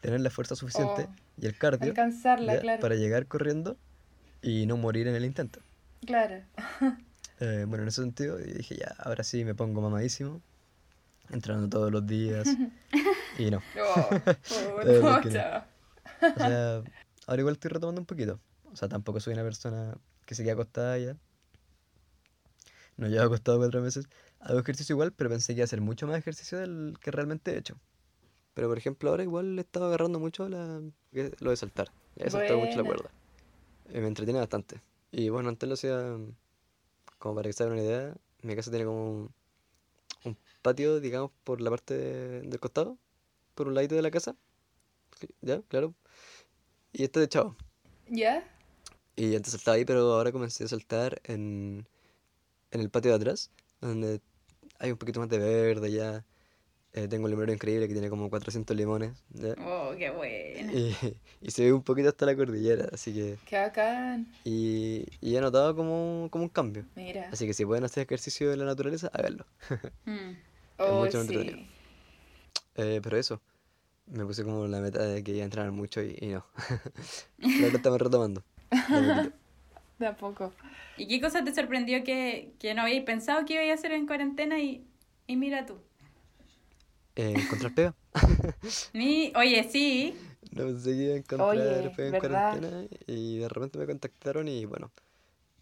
tener 0.00 0.20
la 0.20 0.30
fuerza 0.30 0.54
suficiente 0.56 1.06
Oh, 1.08 1.14
y 1.40 1.46
el 1.46 1.56
cardio 1.58 1.90
Alcanzarla, 1.90 2.54
¿ya? 2.54 2.60
claro. 2.60 2.80
para 2.80 2.94
llegar 2.94 3.26
corriendo 3.26 3.76
y 4.42 4.66
no 4.66 4.76
morir 4.76 5.06
en 5.08 5.14
el 5.14 5.24
intento. 5.24 5.60
Claro. 6.06 6.42
Eh, 7.40 7.66
bueno, 7.68 7.82
en 7.84 7.88
ese 7.88 8.02
sentido, 8.02 8.36
dije, 8.36 8.74
ya, 8.74 8.96
ahora 8.98 9.22
sí 9.22 9.44
me 9.44 9.54
pongo 9.54 9.80
mamadísimo, 9.80 10.42
entrenando 11.30 11.68
todos 11.68 11.92
los 11.92 12.04
días, 12.04 12.48
y 13.38 13.48
no. 13.48 13.58
Eh, 13.76 15.00
oh, 15.00 15.02
no. 15.02 15.30
chao. 15.30 15.64
O 16.34 16.38
sea, 16.40 16.82
ahora 17.28 17.40
igual 17.40 17.54
estoy 17.54 17.68
retomando 17.70 18.00
un 18.00 18.06
poquito. 18.06 18.40
O 18.78 18.80
sea, 18.80 18.88
tampoco 18.88 19.18
soy 19.18 19.32
una 19.34 19.42
persona 19.42 19.98
que 20.24 20.36
se 20.36 20.44
queda 20.44 20.52
acostada 20.52 20.96
ya. 20.98 21.16
No 22.96 23.08
llevo 23.08 23.24
acostado 23.24 23.58
cuatro 23.58 23.80
meses. 23.80 24.06
Hago 24.38 24.60
ejercicio 24.60 24.92
igual, 24.92 25.10
pero 25.12 25.28
pensé 25.28 25.52
que 25.52 25.58
iba 25.58 25.64
a 25.64 25.64
hacer 25.64 25.80
mucho 25.80 26.06
más 26.06 26.16
ejercicio 26.16 26.58
del 26.58 26.96
que 27.00 27.10
realmente 27.10 27.52
he 27.52 27.58
hecho. 27.58 27.76
Pero 28.54 28.68
por 28.68 28.78
ejemplo, 28.78 29.10
ahora 29.10 29.24
igual 29.24 29.56
le 29.56 29.62
estaba 29.62 29.88
agarrando 29.88 30.20
mucho 30.20 30.48
la... 30.48 30.80
lo 31.10 31.50
de 31.50 31.56
saltar. 31.56 31.90
He 32.14 32.30
saltado 32.30 32.60
mucho 32.60 32.78
la 32.78 32.84
cuerda. 32.84 33.10
Eh, 33.88 34.00
me 34.00 34.06
entretiene 34.06 34.38
bastante. 34.38 34.80
Y 35.10 35.28
bueno, 35.28 35.48
antes 35.48 35.68
lo 35.68 35.74
hacía, 35.74 36.16
como 37.18 37.34
para 37.34 37.48
que 37.48 37.52
se 37.52 37.64
hagan 37.64 37.72
una 37.72 37.82
idea, 37.82 38.14
mi 38.42 38.54
casa 38.54 38.70
tiene 38.70 38.84
como 38.86 39.10
un, 39.10 39.34
un 40.24 40.38
patio, 40.62 41.00
digamos, 41.00 41.32
por 41.42 41.60
la 41.60 41.70
parte 41.70 41.94
de- 41.94 42.42
del 42.42 42.60
costado, 42.60 42.96
por 43.56 43.66
un 43.66 43.74
ladito 43.74 43.96
de 43.96 44.02
la 44.02 44.12
casa. 44.12 44.36
¿Ya? 45.40 45.62
Claro. 45.62 45.94
Y 46.92 47.02
está 47.02 47.18
techado. 47.18 47.56
¿Ya? 48.08 48.44
Y 49.18 49.34
antes 49.34 49.50
saltaba 49.50 49.74
ahí, 49.74 49.84
pero 49.84 50.12
ahora 50.12 50.30
comencé 50.30 50.62
a 50.62 50.68
saltar 50.68 51.20
en, 51.24 51.84
en 52.70 52.80
el 52.80 52.88
patio 52.88 53.10
de 53.10 53.16
atrás, 53.16 53.50
donde 53.80 54.20
hay 54.78 54.92
un 54.92 54.96
poquito 54.96 55.18
más 55.18 55.28
de 55.28 55.38
verde 55.38 55.90
ya. 55.90 56.24
Eh, 56.92 57.08
tengo 57.08 57.24
un 57.24 57.30
limonero 57.30 57.52
increíble 57.52 57.88
que 57.88 57.94
tiene 57.94 58.10
como 58.10 58.30
400 58.30 58.76
limones, 58.76 59.12
¿ya? 59.30 59.54
Oh, 59.66 59.92
qué 59.98 60.10
bueno. 60.10 60.72
Y, 60.72 60.94
y 61.40 61.50
se 61.50 61.64
ve 61.64 61.72
un 61.72 61.82
poquito 61.82 62.10
hasta 62.10 62.26
la 62.26 62.36
cordillera, 62.36 62.88
así 62.92 63.12
que... 63.12 63.38
Qué 63.44 63.56
bacán. 63.56 64.32
Y, 64.44 65.04
y 65.20 65.34
he 65.34 65.40
notado 65.40 65.74
como, 65.74 66.28
como 66.30 66.44
un 66.44 66.50
cambio. 66.50 66.86
Mira. 66.94 67.28
Así 67.32 67.44
que 67.44 67.54
si 67.54 67.66
pueden 67.66 67.82
hacer 67.82 68.04
ejercicio 68.04 68.52
en 68.52 68.60
la 68.60 68.66
naturaleza, 68.66 69.10
háganlo. 69.12 69.46
Mm. 70.06 70.36
Oh, 70.78 71.04
mucho 71.04 71.24
sí. 71.24 71.26
entretenido. 71.34 71.68
Eh, 72.76 73.00
pero 73.02 73.16
eso, 73.16 73.40
me 74.06 74.24
puse 74.24 74.44
como 74.44 74.68
la 74.68 74.78
meta 74.78 75.02
de 75.02 75.24
que 75.24 75.32
iba 75.32 75.42
a 75.42 75.44
entrenar 75.44 75.72
mucho 75.72 76.00
y, 76.02 76.16
y 76.20 76.28
no. 76.28 76.46
Pero 77.36 77.64
ahora 77.64 77.76
estamos 77.76 78.00
retomando. 78.00 78.44
de 78.88 78.98
a 78.98 79.02
poquito. 79.02 79.32
De 79.98 80.06
a 80.06 80.16
poco. 80.16 80.52
¿Y 80.96 81.08
qué 81.08 81.20
cosa 81.20 81.44
te 81.44 81.54
sorprendió 81.54 82.04
que, 82.04 82.54
que 82.58 82.74
no 82.74 82.82
habíais 82.82 83.04
pensado 83.04 83.44
que 83.44 83.54
ibais 83.54 83.70
a 83.70 83.74
hacer 83.74 83.92
en 83.92 84.06
cuarentena 84.06 84.58
y, 84.60 84.86
y 85.26 85.36
mira 85.36 85.66
tú? 85.66 85.76
Eh, 87.16 87.32
encontrar 87.36 87.74
pega. 87.74 87.94
Mi, 88.92 89.32
oye, 89.36 89.64
sí. 89.64 90.14
No 90.52 90.68
iba 90.68 91.14
a 91.14 91.16
encontrar 91.16 91.48
Oye, 91.48 91.90
pega 91.90 92.06
en 92.08 92.12
¿verdad? 92.12 92.52
cuarentena 92.52 92.88
y 93.06 93.38
de 93.38 93.48
repente 93.48 93.78
me 93.78 93.86
contactaron 93.86 94.48
y 94.48 94.64
bueno, 94.64 94.90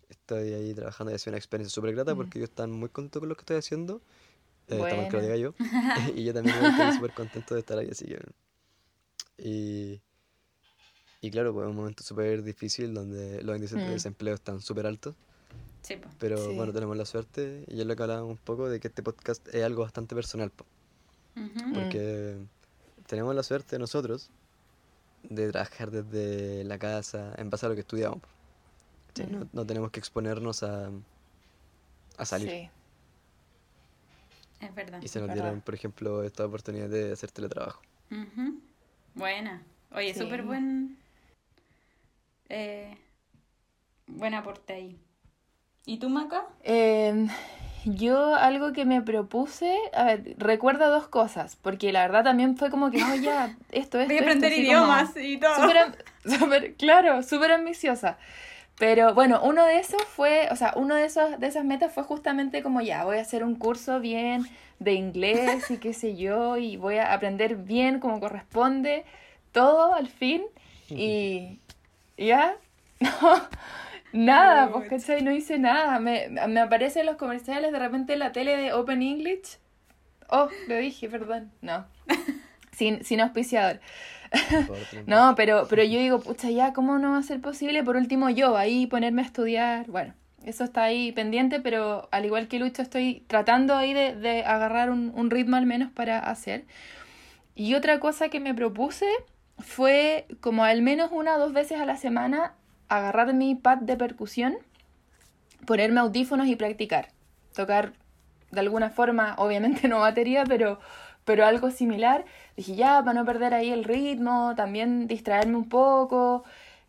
estoy 0.09 0.53
ahí 0.55 0.75
trabajando 0.75 1.12
y 1.12 1.14
ha 1.14 1.19
sido 1.19 1.33
una 1.33 1.38
experiencia 1.38 1.75
súper 1.75 1.95
grata 1.95 2.14
Mm. 2.14 2.16
porque 2.16 2.38
ellos 2.38 2.51
están 2.51 2.71
muy 2.73 2.88
contentos 2.88 3.21
con 3.21 3.29
lo 3.29 3.35
que 3.37 3.42
estoy 3.42 3.57
haciendo. 3.57 4.03
Eh, 4.69 4.81
está 4.81 4.97
mal 4.97 5.09
que 5.09 5.16
lo 5.16 5.23
diga 5.23 5.37
yo. 5.37 5.55
y 6.16 6.25
yo 6.25 6.35
también 6.35 6.57
estoy 6.64 6.92
súper 6.92 7.12
contento 7.14 7.55
de 7.55 7.61
estar 7.61 7.79
ahí, 7.79 7.88
así 7.90 8.07
que... 8.07 8.19
Y, 9.38 10.01
y 11.26 11.30
claro, 11.30 11.52
pues 11.52 11.64
es 11.66 11.70
un 11.70 11.76
momento 11.76 12.02
súper 12.02 12.42
difícil 12.42 12.94
donde 12.94 13.42
los 13.42 13.56
índices 13.56 13.78
de 13.78 13.88
Mm. 13.88 13.92
desempleo 13.92 14.34
están 14.34 14.60
súper 14.60 14.86
altos. 14.86 15.14
Sí, 15.82 15.96
po. 15.96 16.08
Pero 16.18 16.36
Sí. 16.38 16.54
bueno, 16.56 16.72
tenemos 16.72 16.96
la 16.96 17.04
suerte, 17.04 17.64
y 17.68 17.80
es 17.80 17.86
lo 17.86 17.94
que 17.94 18.02
hablábamos 18.02 18.30
un 18.32 18.36
poco, 18.38 18.68
de 18.68 18.80
que 18.80 18.88
este 18.88 19.02
podcast 19.02 19.46
es 19.54 19.62
algo 19.64 19.82
bastante 19.82 20.14
personal. 20.14 20.50
po, 20.50 20.64
Ujú. 21.36 21.64
Mm. 21.68 21.72
Porque 21.74 22.36
tenemos 23.06 23.34
la 23.34 23.42
suerte 23.42 23.78
nosotros 23.78 24.30
de 25.22 25.50
trabajar 25.52 25.90
desde 25.90 26.64
la 26.64 26.78
casa 26.78 27.34
en 27.36 27.50
base 27.50 27.66
a 27.66 27.68
lo 27.68 27.74
que 27.74 27.82
estudiamos. 27.82 28.20
po, 28.20 28.28
¿cachai? 29.08 29.26
No, 29.30 29.48
no 29.52 29.66
tenemos 29.66 29.90
que 29.90 30.00
exponernos 30.00 30.62
a, 30.62 30.90
a 32.18 32.24
salir. 32.24 32.50
Sí. 32.50 32.70
Es 34.60 34.74
verdad. 34.74 35.00
Y 35.02 35.08
se 35.08 35.20
nos 35.20 35.32
dieron, 35.32 35.60
por 35.60 35.74
ejemplo, 35.74 36.22
esta 36.22 36.46
oportunidad 36.46 36.88
de 36.88 37.12
hacer 37.12 37.30
teletrabajo. 37.30 37.82
Ujú. 38.10 38.58
Buena. 39.14 39.62
Oye, 39.94 40.14
Sí. 40.14 40.20
súper 40.20 40.42
buen. 40.42 40.96
Eh, 42.48 42.96
buen 44.06 44.35
aporte 44.35 44.74
ahí. 44.74 44.98
¿Y 45.85 45.98
tú, 45.98 46.09
Maca? 46.09 46.44
Em, 46.64 47.28
yo 47.85 48.35
algo 48.35 48.72
que 48.72 48.85
me 48.85 49.00
propuse, 49.02 49.78
a 49.94 50.04
ver, 50.04 50.35
recuerdo 50.38 50.90
dos 50.90 51.09
cosas, 51.09 51.56
porque 51.56 51.92
la 51.92 52.02
verdad 52.02 52.24
también 52.24 52.56
fue 52.56 52.70
como 52.70 52.90
que, 52.90 52.98
oh, 53.02 53.14
ya, 53.14 53.56
esto, 53.70 53.98
esto, 53.98 53.98
Voy 53.98 54.16
a 54.16 54.20
esto, 54.20 54.22
aprender 54.22 54.52
así 54.52 54.64
como 54.66 54.80
idiomas 54.87 55.16
y 55.16 55.38
todo. 55.38 55.54
Súper, 55.61 55.78
am- 55.78 55.94
súper, 56.24 56.74
claro, 56.74 57.22
súper 57.22 57.52
ambiciosa. 57.52 58.18
Pero 58.78 59.14
bueno, 59.14 59.40
uno 59.42 59.64
de 59.64 59.78
esos 59.78 60.02
fue, 60.04 60.48
o 60.50 60.56
sea, 60.56 60.72
uno 60.76 60.94
de 60.96 61.06
esos, 61.06 61.38
de 61.40 61.46
esas 61.46 61.64
metas 61.64 61.92
fue 61.94 62.02
justamente 62.02 62.62
como 62.62 62.80
ya, 62.82 63.04
voy 63.04 63.18
a 63.18 63.22
hacer 63.22 63.42
un 63.44 63.54
curso 63.54 64.00
bien 64.00 64.46
de 64.80 64.92
inglés 64.92 65.70
y 65.70 65.78
qué 65.78 65.94
sé 65.94 66.16
yo, 66.16 66.59
y 66.59 66.76
voy 66.76 66.96
a 66.98 67.12
aprender 67.14 67.56
bien 67.56 68.00
como 68.00 68.20
corresponde, 68.20 69.04
todo 69.52 69.94
al 69.94 70.09
fin, 70.09 70.42
y 70.90 71.61
ya, 72.16 72.57
no, 73.00 73.11
nada, 74.12 74.70
pues, 74.72 74.85
Pucha. 74.85 74.96
¿cachai? 74.96 75.22
No 75.22 75.33
hice 75.33 75.59
nada, 75.59 75.98
me, 75.98 76.29
me 76.29 76.61
aparecen 76.61 77.07
los 77.07 77.16
comerciales 77.16 77.72
de 77.72 77.79
repente 77.79 78.14
en 78.14 78.20
la 78.20 78.33
tele 78.33 78.57
de 78.57 78.72
Open 78.72 79.02
English, 79.02 79.59
oh, 80.29 80.48
lo 80.68 80.76
dije, 80.76 81.09
perdón, 81.09 81.52
no, 81.62 81.87
sin, 82.72 83.05
sin 83.05 83.20
auspiciador. 83.20 83.81
No, 85.07 85.35
pero, 85.37 85.66
pero 85.68 85.85
yo 85.85 85.98
digo, 86.00 86.20
pucha, 86.20 86.50
ya, 86.50 86.72
¿cómo 86.72 86.98
no 86.98 87.12
va 87.12 87.18
a 87.18 87.22
ser 87.22 87.40
posible? 87.40 87.85
Por 87.85 87.96
último, 87.96 88.29
yo, 88.29 88.57
ahí 88.57 88.87
ponerme 88.87 89.22
a 89.22 89.24
estudiar. 89.24 89.87
Bueno, 89.87 90.14
eso 90.44 90.64
está 90.64 90.83
ahí 90.85 91.12
pendiente, 91.12 91.61
pero 91.61 92.09
al 92.11 92.24
igual 92.24 92.48
que 92.48 92.59
Lucho, 92.59 92.83
estoy 92.83 93.24
tratando 93.29 93.76
ahí 93.76 93.94
de, 93.94 94.16
de 94.16 94.44
agarrar 94.44 94.90
un, 94.90 95.12
un 95.14 95.31
ritmo 95.31 95.57
al 95.57 95.66
menos 95.66 95.90
para 95.92 96.18
hacer. 96.18 96.64
Y 97.55 97.74
otra 97.74 98.00
cosa 98.00 98.29
que 98.29 98.40
me 98.40 98.55
propuse 98.55 99.07
fue 99.59 100.27
como 100.40 100.64
al 100.64 100.83
menos 100.83 101.11
una 101.12 101.37
o 101.37 101.38
dos 101.38 101.53
veces 101.53 101.81
a 101.81 101.87
la 101.87 101.97
semana 101.97 102.55
agarrar 102.88 103.35
mi 103.35 103.55
pad 103.55 103.79
de 103.79 103.97
percusión, 103.97 104.57
ponerme 105.66 106.01
audífonos 106.01 106.47
y 106.47 106.57
practicar. 106.57 107.09
Tocar 107.55 107.92
de 108.51 108.61
alguna 108.61 108.90
forma, 108.90 109.35
obviamente 109.38 109.88
no 109.88 110.01
batería, 110.01 110.45
pero, 110.47 110.79
pero 111.25 111.47
algo 111.47 111.71
similar. 111.71 112.25
Dije, 112.57 112.75
ya, 112.75 113.03
para 113.03 113.14
no 113.14 113.25
perder 113.25 113.55
ahí 113.55 113.71
el 113.71 113.85
ritmo, 113.85 114.55
también 114.57 115.07
distraerme 115.07 115.57
un 115.57 115.69
poco. 115.69 116.45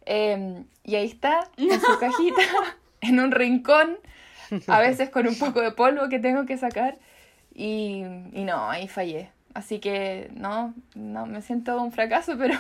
Eh, 0.06 0.64
y 0.84 0.96
ahí 0.96 1.08
está, 1.08 1.50
en 1.58 1.82
su 1.82 2.00
cajita, 2.00 2.42
en 3.02 3.20
un 3.20 3.32
rincón, 3.32 3.98
a 4.68 4.80
veces 4.80 5.10
con 5.10 5.28
un 5.28 5.36
poco 5.40 5.62
de 5.62 5.72
polvo 5.72 6.10
que 6.10 6.20
tengo 6.20 6.46
que 6.46 6.58
sacar. 6.58 6.98
Y, 7.54 8.04
y 8.34 8.44
no, 8.44 8.70
ahí 8.70 8.88
fallé. 8.88 9.32
Así 9.58 9.80
que 9.80 10.30
no, 10.36 10.74
no, 10.96 11.26
me 11.26 11.42
siento 11.42 11.82
un 11.82 11.92
fracaso, 11.92 12.38
pero 12.38 12.56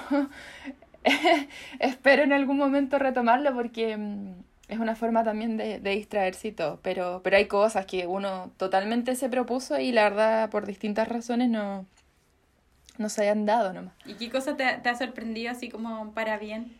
espero 1.79 2.23
en 2.23 2.33
algún 2.33 2.57
momento 2.57 2.99
retomarlo 2.99 3.53
porque 3.53 3.97
mm, 3.97 4.33
es 4.69 4.79
una 4.79 4.95
forma 4.95 5.23
también 5.23 5.57
de, 5.57 5.79
de 5.79 5.91
distraerse 5.91 6.49
y 6.49 6.51
todo. 6.53 6.79
Pero, 6.81 7.21
pero 7.23 7.37
hay 7.37 7.47
cosas 7.47 7.85
que 7.85 8.07
uno 8.07 8.51
totalmente 8.57 9.15
se 9.15 9.29
propuso 9.29 9.79
y 9.79 9.91
la 9.91 10.03
verdad 10.09 10.49
por 10.49 10.65
distintas 10.65 11.07
razones 11.07 11.49
no, 11.49 11.85
no 12.97 13.09
se 13.09 13.21
hayan 13.21 13.45
dado 13.45 13.71
nomás. 13.73 13.93
¿Y 14.05 14.15
qué 14.15 14.29
cosa 14.29 14.55
te, 14.57 14.63
ha- 14.63 14.81
te 14.81 14.89
ha 14.89 14.95
sorprendido 14.95 15.51
así 15.51 15.69
como 15.69 16.13
para 16.13 16.37
bien? 16.37 16.71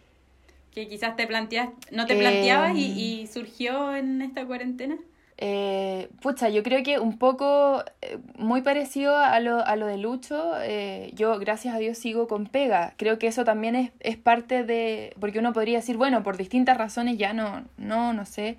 Que 0.73 0.87
quizás 0.89 1.15
te 1.17 1.27
planteas, 1.27 1.69
no 1.91 2.07
te 2.07 2.13
Em. 2.13 2.19
planteabas 2.19 2.75
y, 2.77 2.85
y 3.23 3.27
surgió 3.27 3.95
en 3.95 4.21
esta 4.21 4.45
cuarentena. 4.45 4.97
Eh, 5.39 6.09
pucha, 6.21 6.49
yo 6.49 6.63
creo 6.63 6.81
que 6.83 6.97
un 6.99 7.19
poco 7.19 7.83
eh, 8.01 8.17
muy 8.37 8.63
parecido 8.63 9.17
a 9.17 9.39
lo, 9.39 9.63
a 9.63 9.75
lo 9.75 9.85
de 9.85 9.97
Lucho, 9.97 10.53
eh, 10.61 11.11
yo 11.13 11.37
gracias 11.37 11.75
a 11.75 11.77
Dios 11.77 11.97
sigo 11.97 12.27
con 12.27 12.47
pega. 12.47 12.93
Creo 12.97 13.19
que 13.19 13.27
eso 13.27 13.43
también 13.45 13.75
es, 13.75 13.91
es 13.99 14.17
parte 14.17 14.63
de, 14.63 15.15
porque 15.19 15.39
uno 15.39 15.53
podría 15.53 15.77
decir, 15.77 15.95
bueno, 15.97 16.23
por 16.23 16.37
distintas 16.37 16.77
razones 16.77 17.17
ya 17.17 17.33
no, 17.33 17.65
no, 17.77 18.13
no 18.13 18.25
sé. 18.25 18.57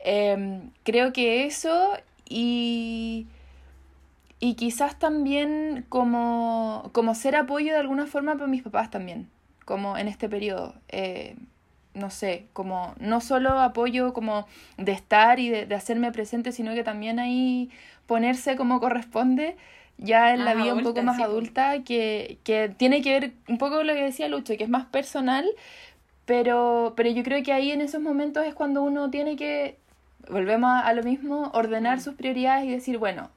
Em, 0.00 0.70
creo 0.84 1.12
que 1.12 1.46
eso 1.46 1.90
y, 2.28 3.26
y 4.40 4.54
quizás 4.54 4.98
también 4.98 5.84
como, 5.88 6.90
como 6.92 7.14
ser 7.16 7.34
apoyo 7.36 7.72
de 7.72 7.80
alguna 7.80 8.06
forma 8.06 8.34
para 8.34 8.46
mis 8.46 8.62
papás 8.62 8.90
también, 8.90 9.28
como 9.64 9.98
en 9.98 10.08
este 10.08 10.28
periodo. 10.28 10.74
No 11.96 12.10
sé, 12.10 12.46
como 12.52 12.94
no 13.00 13.20
solo 13.20 13.58
apoyo 13.60 14.12
como 14.12 14.46
de 14.78 14.92
estar 14.92 15.40
y 15.40 15.48
de, 15.50 15.66
de 15.66 15.74
hacerme 15.74 16.12
presente, 16.12 16.52
sino 16.52 16.74
que 16.74 16.84
también 16.84 17.18
ahí 17.18 17.70
ponerse 18.06 18.56
como 18.56 18.80
corresponde 18.80 19.56
ya 19.98 20.34
en 20.34 20.44
la 20.44 20.54
vida 20.54 20.74
un 20.74 20.82
poco 20.82 21.02
más 21.02 21.16
sí, 21.16 21.22
adulta, 21.22 21.82
que, 21.84 22.38
que 22.44 22.68
tiene 22.68 23.02
que 23.02 23.18
ver 23.18 23.32
un 23.48 23.58
poco 23.58 23.76
con 23.76 23.86
lo 23.86 23.94
que 23.94 24.02
decía 24.04 24.28
Lucho, 24.28 24.56
que 24.58 24.64
es 24.64 24.70
más 24.70 24.84
personal, 24.86 25.46
pero, 26.26 26.94
pero 26.96 27.10
yo 27.10 27.22
creo 27.22 27.42
que 27.42 27.52
ahí 27.52 27.70
en 27.72 27.80
esos 27.80 28.00
momentos 28.02 28.44
es 28.46 28.54
cuando 28.54 28.82
uno 28.82 29.10
tiene 29.10 29.36
que, 29.36 29.78
volvemos 30.28 30.70
a, 30.70 30.80
a 30.86 30.92
lo 30.94 31.02
mismo, 31.04 31.50
ordenar 31.54 32.00
Mm. 32.00 32.00
sus 32.00 32.14
prioridades 32.14 32.64
y 32.66 32.72
decir, 32.72 32.98
bueno, 32.98 33.30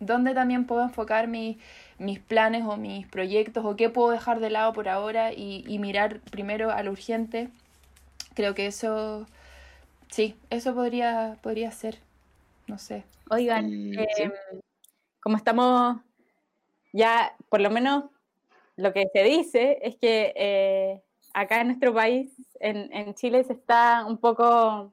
¿dónde 0.00 0.34
también 0.34 0.66
puedo 0.66 0.82
enfocar 0.82 1.28
mis, 1.28 1.56
mis 1.98 2.18
planes 2.20 2.64
o 2.66 2.76
mis 2.76 3.06
proyectos 3.06 3.64
o 3.64 3.76
qué 3.76 3.88
puedo 3.90 4.10
dejar 4.10 4.40
de 4.40 4.50
lado 4.50 4.72
por 4.72 4.88
ahora 4.88 5.32
y, 5.32 5.64
y 5.66 5.78
mirar 5.78 6.20
primero 6.30 6.70
a 6.72 6.82
lo 6.82 6.92
urgente? 6.92 7.48
Creo 8.34 8.54
que 8.54 8.66
eso, 8.66 9.26
sí, 10.10 10.36
eso 10.50 10.74
podría, 10.74 11.38
podría 11.42 11.70
ser, 11.70 11.98
no 12.66 12.78
sé. 12.78 13.04
Oigan, 13.30 13.70
eh, 13.72 14.06
sí. 14.16 14.24
como 15.20 15.36
estamos 15.36 16.00
ya, 16.92 17.34
por 17.48 17.60
lo 17.60 17.70
menos 17.70 18.04
lo 18.76 18.92
que 18.92 19.06
se 19.12 19.22
dice 19.22 19.78
es 19.82 19.96
que 19.96 20.32
eh, 20.36 21.02
acá 21.34 21.60
en 21.60 21.68
nuestro 21.68 21.94
país, 21.94 22.32
en, 22.60 22.92
en 22.92 23.14
Chile, 23.14 23.44
se 23.44 23.52
está 23.54 24.04
un 24.06 24.18
poco, 24.18 24.92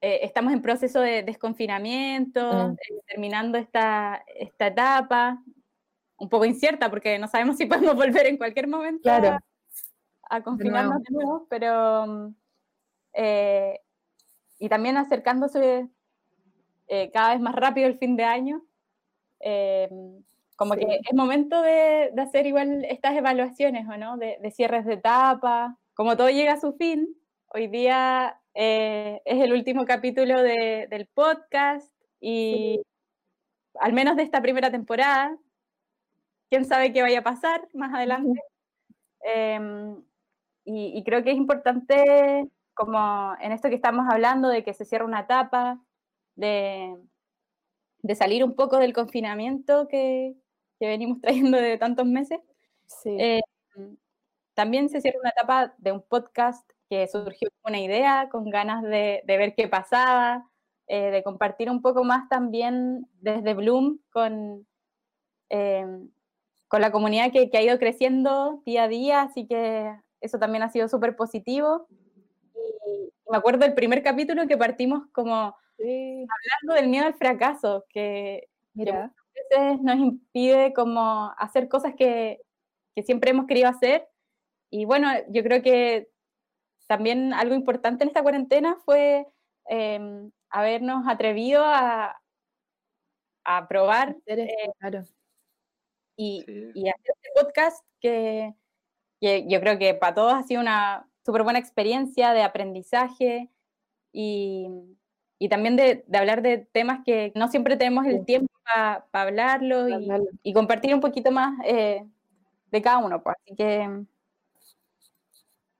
eh, 0.00 0.20
estamos 0.22 0.52
en 0.52 0.62
proceso 0.62 1.00
de 1.00 1.22
desconfinamiento, 1.22 2.68
Mm. 2.68 2.72
eh, 2.72 3.00
terminando 3.06 3.58
esta, 3.58 4.24
esta 4.34 4.68
etapa, 4.68 5.42
un 6.18 6.28
poco 6.28 6.44
incierta 6.44 6.90
porque 6.90 7.18
no 7.18 7.28
sabemos 7.28 7.56
si 7.56 7.66
podemos 7.92 7.94
volver 7.96 8.26
en 8.26 8.36
cualquier 8.36 8.66
momento 8.68 9.02
Claro. 9.02 9.38
A, 10.28 10.42
confinarnos 10.42 11.02
de 11.02 11.14
nuevo, 11.14 11.46
pero 11.48 12.32
eh, 13.12 13.80
y 14.58 14.68
también 14.68 14.96
acercándose 14.96 15.88
eh, 16.88 17.10
cada 17.12 17.32
vez 17.32 17.40
más 17.40 17.54
rápido 17.54 17.86
el 17.86 17.98
fin 17.98 18.16
de 18.16 18.24
año. 18.24 18.64
Eh, 19.40 19.88
como 20.56 20.74
que 20.74 21.00
es 21.08 21.14
momento 21.14 21.62
de, 21.62 22.10
de, 22.12 22.22
hacer 22.22 22.46
igual 22.46 22.84
estas 22.84 23.16
evaluaciones, 23.16 23.88
¿o 23.88 23.96
no? 23.96 24.16
De, 24.16 24.38
de, 24.40 24.50
cierres 24.50 24.84
de 24.84 24.94
etapa. 24.94 25.78
Como 25.94 26.16
todo 26.16 26.30
llega 26.30 26.54
a 26.54 26.60
su 26.60 26.72
fin, 26.72 27.16
hoy 27.48 27.68
día 27.68 28.40
es 28.54 29.20
el 29.24 29.52
último 29.52 29.84
capítulo 29.84 30.42
de, 30.42 30.88
del 30.90 31.06
podcast 31.06 31.92
y 32.20 32.80
al 33.78 33.92
menos 33.92 34.16
de 34.16 34.24
esta 34.24 34.42
primera 34.42 34.70
temporada. 34.70 35.36
Quién 36.50 36.64
sabe 36.64 36.92
qué 36.92 37.02
vaya 37.02 37.20
a 37.20 37.24
pasar 37.24 37.68
más 37.72 37.94
adelante. 37.94 38.40
Em, 39.20 40.02
y, 40.68 40.98
y, 40.98 41.02
creo 41.04 41.22
que 41.24 41.30
es 41.30 41.36
importante, 41.36 42.46
como 42.74 43.34
en 43.40 43.52
esto 43.52 43.68
que 43.70 43.74
estamos 43.74 44.06
hablando, 44.10 44.48
de 44.48 44.62
que 44.62 44.74
se 44.74 44.84
cierra 44.84 45.06
una 45.06 45.20
etapa, 45.20 45.80
de, 46.36 46.94
de 48.02 48.14
salir 48.14 48.44
un 48.44 48.54
poco 48.54 48.78
del 48.78 48.92
confinamiento 48.92 49.88
que, 49.88 50.34
que 50.78 50.86
venimos 50.86 51.20
trayendo 51.22 51.56
de 51.56 51.78
tantos 51.78 52.06
meses. 52.06 52.40
Sí. 52.86 53.16
Eh, 53.18 53.40
también 54.54 54.88
se 54.90 55.00
cierra 55.00 55.20
una 55.20 55.30
etapa 55.30 55.74
de 55.78 55.92
un 55.92 56.02
podcast 56.02 56.68
que 56.90 57.06
surgió 57.08 57.48
con 57.62 57.72
una 57.72 57.80
idea, 57.80 58.28
con 58.30 58.50
ganas 58.50 58.82
de, 58.82 59.22
de 59.24 59.36
ver 59.36 59.54
qué 59.54 59.68
pasaba, 59.68 60.48
eh, 60.86 61.10
de 61.10 61.22
compartir 61.22 61.70
un 61.70 61.80
poco 61.80 62.04
más 62.04 62.28
también 62.28 63.06
desde 63.20 63.54
Bloom 63.54 64.00
con, 64.10 64.66
eh, 65.50 65.86
con 66.66 66.80
la 66.80 66.90
comunidad 66.90 67.30
que, 67.32 67.50
que, 67.50 67.58
ha 67.58 67.62
ido 67.62 67.78
creciendo 67.78 68.62
día 68.66 68.84
a 68.84 68.88
día, 68.88 69.22
así 69.22 69.46
que 69.46 69.94
eso 70.20 70.38
también 70.38 70.62
ha 70.62 70.70
sido 70.70 70.88
súper 70.88 71.16
positivo. 71.16 71.86
Y 72.86 73.12
me 73.30 73.36
acuerdo 73.36 73.60
del 73.60 73.74
primer 73.74 74.02
capítulo 74.02 74.46
que 74.46 74.56
partimos 74.56 75.06
como 75.12 75.56
sí. 75.76 76.26
hablando 76.62 76.80
del 76.80 76.88
miedo 76.88 77.06
al 77.06 77.14
fracaso, 77.14 77.84
que, 77.88 78.48
Mira. 78.74 78.92
que 78.92 78.98
muchas 79.00 79.76
veces 79.76 79.82
nos 79.82 79.96
impide 79.96 80.72
como 80.72 81.32
hacer 81.38 81.68
cosas 81.68 81.94
que, 81.96 82.40
que 82.94 83.02
siempre 83.02 83.30
hemos 83.30 83.46
querido 83.46 83.68
hacer. 83.68 84.08
Y 84.70 84.84
bueno, 84.84 85.08
yo 85.28 85.42
creo 85.42 85.62
que 85.62 86.10
también 86.86 87.32
algo 87.32 87.54
importante 87.54 88.04
en 88.04 88.08
esta 88.08 88.22
cuarentena 88.22 88.76
fue 88.84 89.26
eh, 89.68 90.30
habernos 90.50 91.06
atrevido 91.06 91.62
a, 91.64 92.20
a 93.44 93.68
probar 93.68 94.16
eh, 94.26 94.70
claro. 94.78 95.04
y, 96.16 96.44
sí. 96.46 96.70
y, 96.74 96.88
hacer 96.88 97.14
este 97.14 97.28
podcast 97.34 97.84
que, 98.00 98.54
que, 98.54 98.67
yo 99.20 99.60
creo 99.60 99.78
que 99.78 99.94
para 99.94 100.14
todos 100.14 100.34
ha 100.34 100.42
sido 100.42 100.60
una 100.60 101.08
súper 101.24 101.42
buena 101.42 101.58
experiencia 101.58 102.32
de 102.32 102.42
aprendizaje 102.42 103.50
y, 104.12 104.68
y 105.38 105.48
también 105.48 105.76
de, 105.76 106.04
de, 106.06 106.18
hablar 106.18 106.42
de 106.42 106.58
temas 106.58 107.00
que 107.04 107.32
no 107.34 107.48
siempre 107.48 107.76
tenemos 107.76 108.06
el 108.06 108.24
tiempo 108.24 108.52
para 108.64 109.06
pa 109.10 109.22
hablarlo 109.22 109.88
y, 109.88 110.08
y, 110.42 110.52
compartir 110.52 110.94
un 110.94 111.00
poquito 111.00 111.30
más 111.30 111.58
eh, 111.64 112.06
de 112.70 112.82
cada 112.82 112.98
uno. 112.98 113.22
Pues. 113.22 113.36
Así 113.44 113.54
que 113.56 114.04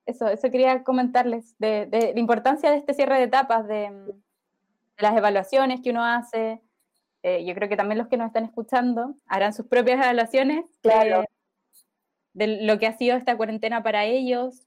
eso, 0.07 0.28
eso 0.28 0.51
quería 0.51 0.84
comentarles, 0.84 1.55
de, 1.59 1.86
de, 1.86 2.12
la 2.14 2.20
importancia 2.20 2.70
de 2.70 2.76
este 2.76 2.95
cierre 2.95 3.16
de 3.16 3.24
etapas, 3.24 3.66
de, 3.66 3.91
de 3.91 5.03
las 5.03 5.16
evaluaciones 5.16 5.80
que 5.80 5.91
uno 5.91 6.05
hace. 6.05 6.61
Eh, 7.22 7.45
yo 7.45 7.55
creo 7.55 7.68
que 7.68 7.76
también 7.76 7.99
los 7.99 8.09
que 8.09 8.16
nos 8.16 8.28
están 8.28 8.45
escuchando 8.45 9.14
harán 9.26 9.53
sus 9.53 9.66
propias 9.66 9.99
evaluaciones 9.99 10.64
claro. 10.82 11.20
de, 11.20 11.26
de, 12.39 12.62
lo 12.62 12.78
que 12.78 12.86
ha 12.86 12.97
sido 12.97 13.16
esta 13.16 13.36
cuarentena 13.36 13.82
para 13.82 14.05
ellos. 14.05 14.66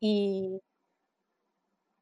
Y, 0.00 0.60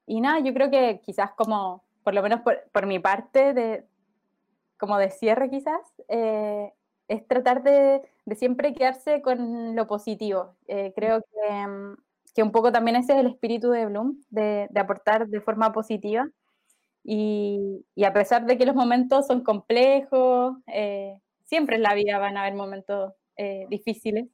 y 0.06 0.20
nada, 0.20 0.40
yo 0.40 0.52
creo 0.54 0.70
que 0.70 1.00
quizás 1.04 1.32
como, 1.32 1.84
por 2.02 2.14
lo 2.14 2.22
menos 2.22 2.40
por, 2.40 2.62
por 2.72 2.86
mi 2.86 2.98
parte, 2.98 3.54
de, 3.54 3.86
como 4.78 4.98
de 4.98 5.10
cierre 5.10 5.50
quizás, 5.50 5.80
eh, 6.08 6.72
es 7.08 7.26
tratar 7.26 7.62
de, 7.62 8.02
de, 8.24 8.34
siempre 8.36 8.74
quedarse 8.74 9.22
con 9.22 9.74
lo 9.76 9.86
positivo. 9.86 10.56
Eh, 10.68 10.92
creo 10.94 11.22
que, 11.22 11.96
que, 12.34 12.42
un 12.42 12.52
poco 12.52 12.72
también 12.72 12.96
ese 12.96 13.12
es 13.14 13.18
el 13.20 13.26
espíritu 13.28 13.70
de 13.70 13.86
Bloom, 13.86 14.22
de, 14.30 14.68
de 14.70 14.80
aportar 14.80 15.28
de 15.28 15.40
forma 15.40 15.72
positiva. 15.72 16.28
Y, 17.04 17.84
y, 17.94 18.04
a 18.04 18.12
pesar 18.12 18.46
de 18.46 18.58
que 18.58 18.66
los 18.66 18.74
momentos 18.76 19.26
son 19.26 19.42
complejos, 19.42 20.56
eh, 20.66 21.20
siempre 21.44 21.76
en 21.76 21.82
la 21.82 21.94
vida 21.94 22.18
van 22.18 22.36
a 22.36 22.42
haber 22.42 22.54
momentos 22.54 23.12
eh, 23.40 23.66
difíciles, 23.70 24.26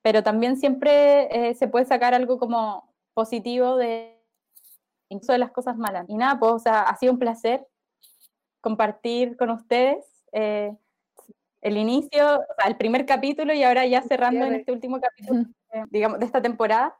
pero 0.00 0.22
también 0.22 0.56
siempre 0.56 1.48
eh, 1.50 1.54
se 1.54 1.66
puede 1.66 1.86
sacar 1.86 2.14
algo 2.14 2.38
como 2.38 2.88
positivo 3.12 3.76
de 3.76 4.16
incluso 5.08 5.32
de 5.32 5.38
las 5.38 5.50
cosas 5.50 5.76
malas. 5.76 6.04
Y 6.08 6.14
nada, 6.16 6.38
pues 6.38 6.52
o 6.52 6.58
sea, 6.60 6.82
ha 6.82 6.96
sido 6.96 7.12
un 7.12 7.18
placer 7.18 7.66
compartir 8.60 9.36
con 9.36 9.50
ustedes 9.50 10.04
eh, 10.30 10.72
el 11.62 11.76
inicio, 11.76 12.36
o 12.36 12.54
sea, 12.56 12.68
el 12.68 12.76
primer 12.76 13.06
capítulo 13.06 13.52
y 13.52 13.64
ahora 13.64 13.84
ya 13.86 14.02
cerrando 14.02 14.44
en 14.44 14.54
este 14.54 14.70
último 14.70 15.00
capítulo, 15.00 15.46
eh, 15.72 15.82
digamos, 15.90 16.20
de 16.20 16.26
esta 16.26 16.40
temporada. 16.40 16.96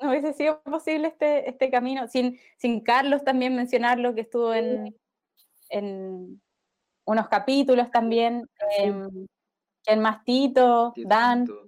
No 0.00 0.08
hubiese 0.08 0.32
sido 0.32 0.62
posible 0.62 1.08
este, 1.08 1.50
este 1.50 1.70
camino, 1.70 2.08
sin, 2.08 2.38
sin 2.56 2.80
Carlos 2.80 3.22
también 3.24 3.54
mencionarlo, 3.54 4.14
que 4.14 4.22
estuvo 4.22 4.54
en, 4.54 4.96
en 5.68 6.40
unos 7.04 7.28
capítulos 7.28 7.90
también, 7.90 8.48
eh, 8.78 8.94
el 9.86 10.00
Mastito, 10.00 10.98
Dan, 11.02 11.46
Tito. 11.46 11.62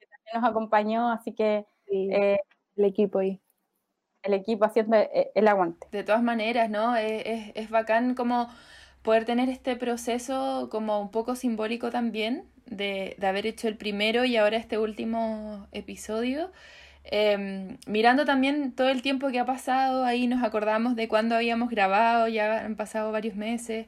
que 0.00 0.06
también 0.06 0.42
nos 0.42 0.50
acompañó, 0.50 1.10
así 1.10 1.34
que 1.34 1.66
Sí, 1.86 2.10
eh, 2.10 2.38
el 2.76 2.84
equipo 2.84 3.18
ahí. 3.20 3.40
el 4.22 4.34
equipo 4.34 4.64
haciendo 4.64 4.96
el, 4.96 5.08
el 5.34 5.48
aguante. 5.48 5.86
De 5.90 6.02
todas 6.04 6.22
maneras, 6.22 6.68
¿no? 6.70 6.96
Es, 6.96 7.22
es, 7.26 7.52
es 7.54 7.70
bacán 7.70 8.14
como 8.14 8.48
poder 9.02 9.24
tener 9.24 9.48
este 9.48 9.76
proceso 9.76 10.68
como 10.70 11.00
un 11.00 11.10
poco 11.10 11.36
simbólico 11.36 11.90
también 11.90 12.50
de, 12.66 13.14
de 13.18 13.26
haber 13.26 13.46
hecho 13.46 13.68
el 13.68 13.76
primero 13.76 14.24
y 14.24 14.36
ahora 14.36 14.56
este 14.56 14.78
último 14.78 15.68
episodio. 15.72 16.50
Eh, 17.04 17.78
mirando 17.86 18.24
también 18.24 18.74
todo 18.74 18.88
el 18.88 19.00
tiempo 19.02 19.28
que 19.30 19.38
ha 19.38 19.46
pasado, 19.46 20.04
ahí 20.04 20.26
nos 20.26 20.42
acordamos 20.42 20.96
de 20.96 21.06
cuándo 21.08 21.36
habíamos 21.36 21.70
grabado, 21.70 22.26
ya 22.28 22.64
han 22.64 22.74
pasado 22.76 23.12
varios 23.12 23.36
meses. 23.36 23.86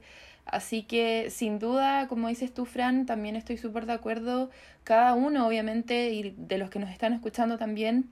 Así 0.50 0.82
que 0.82 1.30
sin 1.30 1.58
duda, 1.58 2.08
como 2.08 2.28
dices 2.28 2.52
tú, 2.54 2.64
Fran, 2.64 3.06
también 3.06 3.36
estoy 3.36 3.58
súper 3.58 3.86
de 3.86 3.92
acuerdo. 3.92 4.50
Cada 4.84 5.14
uno, 5.14 5.46
obviamente, 5.46 6.10
y 6.10 6.34
de 6.36 6.58
los 6.58 6.70
que 6.70 6.78
nos 6.78 6.90
están 6.90 7.12
escuchando 7.12 7.58
también, 7.58 8.10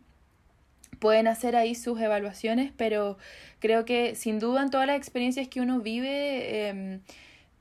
pueden 0.99 1.28
hacer 1.28 1.57
ahí 1.57 1.74
sus 1.74 2.01
evaluaciones, 2.01 2.72
pero 2.76 3.16
creo 3.59 3.84
que 3.84 4.14
sin 4.14 4.39
duda 4.39 4.62
en 4.62 4.70
todas 4.70 4.87
las 4.87 4.97
experiencias 4.97 5.49
que 5.49 5.61
uno 5.61 5.80
vive, 5.80 6.68
eh, 6.68 7.01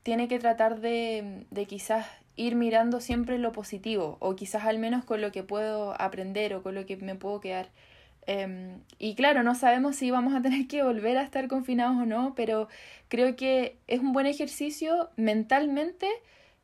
tiene 0.02 0.28
que 0.28 0.38
tratar 0.38 0.80
de, 0.80 1.46
de 1.50 1.66
quizás 1.66 2.06
ir 2.36 2.54
mirando 2.54 3.00
siempre 3.00 3.38
lo 3.38 3.52
positivo, 3.52 4.18
o 4.20 4.36
quizás 4.36 4.64
al 4.64 4.78
menos 4.78 5.04
con 5.04 5.20
lo 5.22 5.32
que 5.32 5.42
puedo 5.42 6.00
aprender 6.00 6.54
o 6.54 6.62
con 6.62 6.74
lo 6.74 6.86
que 6.86 6.96
me 6.96 7.14
puedo 7.14 7.40
quedar. 7.40 7.68
Um, 8.28 8.80
y 8.98 9.14
claro, 9.14 9.44
no 9.44 9.54
sabemos 9.54 9.96
si 9.96 10.10
vamos 10.10 10.34
a 10.34 10.42
tener 10.42 10.66
que 10.66 10.82
volver 10.82 11.16
a 11.16 11.22
estar 11.22 11.46
confinados 11.48 11.96
o 11.96 12.06
no, 12.06 12.34
pero 12.34 12.68
creo 13.08 13.36
que 13.36 13.76
es 13.86 14.00
un 14.00 14.12
buen 14.12 14.26
ejercicio 14.26 15.10
mentalmente 15.16 16.08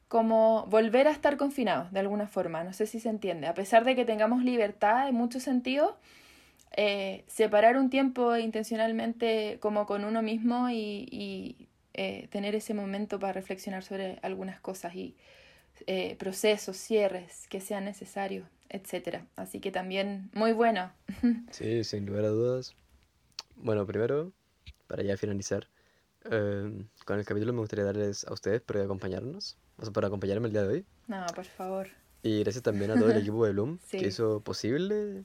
como 0.09 0.67
volver 0.67 1.09
a 1.09 1.13
estar 1.13 1.37
confinados 1.37 1.93
de 1.93 2.01
alguna 2.01 2.27
forma, 2.27 2.65
no 2.65 2.73
sé 2.73 2.87
si 2.87 3.01
se 3.01 3.09
entiende, 3.09 3.47
a 3.47 3.55
pesar 3.55 3.85
de 3.85 3.95
que 3.95 4.05
tengamos 4.05 4.45
libertad 4.45 5.09
en 5.09 5.15
muchos 5.15 5.43
sentidos, 5.43 5.95
eh, 6.77 7.25
separar 7.29 7.79
un 7.79 7.91
tiempo 7.91 8.37
intencionalmente 8.37 9.59
como 9.61 9.87
con 9.87 10.05
uno 10.05 10.21
mismo 10.21 10.69
y, 10.69 11.09
y 11.11 11.69
eh, 11.95 12.29
tener 12.31 12.55
ese 12.55 12.75
momento 12.75 13.19
para 13.19 13.35
reflexionar 13.35 13.85
sobre 13.85 14.19
algunas 14.23 14.61
cosas 14.61 14.95
y 14.95 15.15
eh, 15.87 16.17
procesos, 16.19 16.77
cierres 16.77 17.47
que 17.49 17.61
sean 17.61 17.85
necesarios, 17.85 18.47
etcétera. 18.69 19.27
Así 19.37 19.61
que 19.61 19.71
también 19.71 20.31
muy 20.33 20.53
bueno. 20.53 20.93
Sí, 21.51 21.85
sin 21.85 22.07
lugar 22.07 22.25
a 22.25 22.29
dudas. 22.29 22.75
Bueno, 23.57 23.87
primero, 23.87 24.33
para 24.87 25.03
ya 25.03 25.17
finalizar, 25.17 25.69
eh, 26.31 26.85
con 27.05 27.19
el 27.19 27.25
capítulo 27.25 27.53
me 27.53 27.61
gustaría 27.61 27.85
darles 27.85 28.25
a 28.27 28.33
ustedes 28.33 28.61
por 28.61 28.79
acompañarnos, 28.79 29.57
o 29.79 29.83
sea, 29.85 29.93
por 29.93 30.05
acompañarme 30.05 30.47
el 30.49 30.53
día 30.53 30.63
de 30.63 30.69
hoy. 30.69 30.87
No, 31.09 31.25
por 31.35 31.45
favor. 31.45 31.89
Y 32.23 32.41
gracias 32.45 32.63
también 32.63 32.91
a 32.93 32.95
todo 32.95 33.11
el 33.11 33.17
equipo 33.23 33.45
de 33.45 33.53
Bloom 33.53 33.79
Sí. 33.89 33.99
que 33.99 34.07
hizo 34.09 34.41
posible 34.41 35.25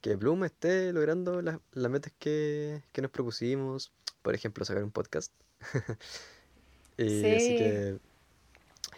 que 0.00 0.16
Bloom 0.16 0.44
esté 0.44 0.92
logrando 0.92 1.42
las, 1.42 1.58
las 1.72 1.90
metas 1.90 2.12
que, 2.18 2.82
que 2.92 3.02
nos 3.02 3.10
propusimos. 3.10 3.92
Por 4.22 4.34
ejemplo, 4.34 4.64
sacar 4.64 4.82
un 4.84 4.90
podcast. 4.92 5.32
y 6.96 7.02
así 7.24 7.38
Sí. 7.40 7.56
que, 7.56 7.98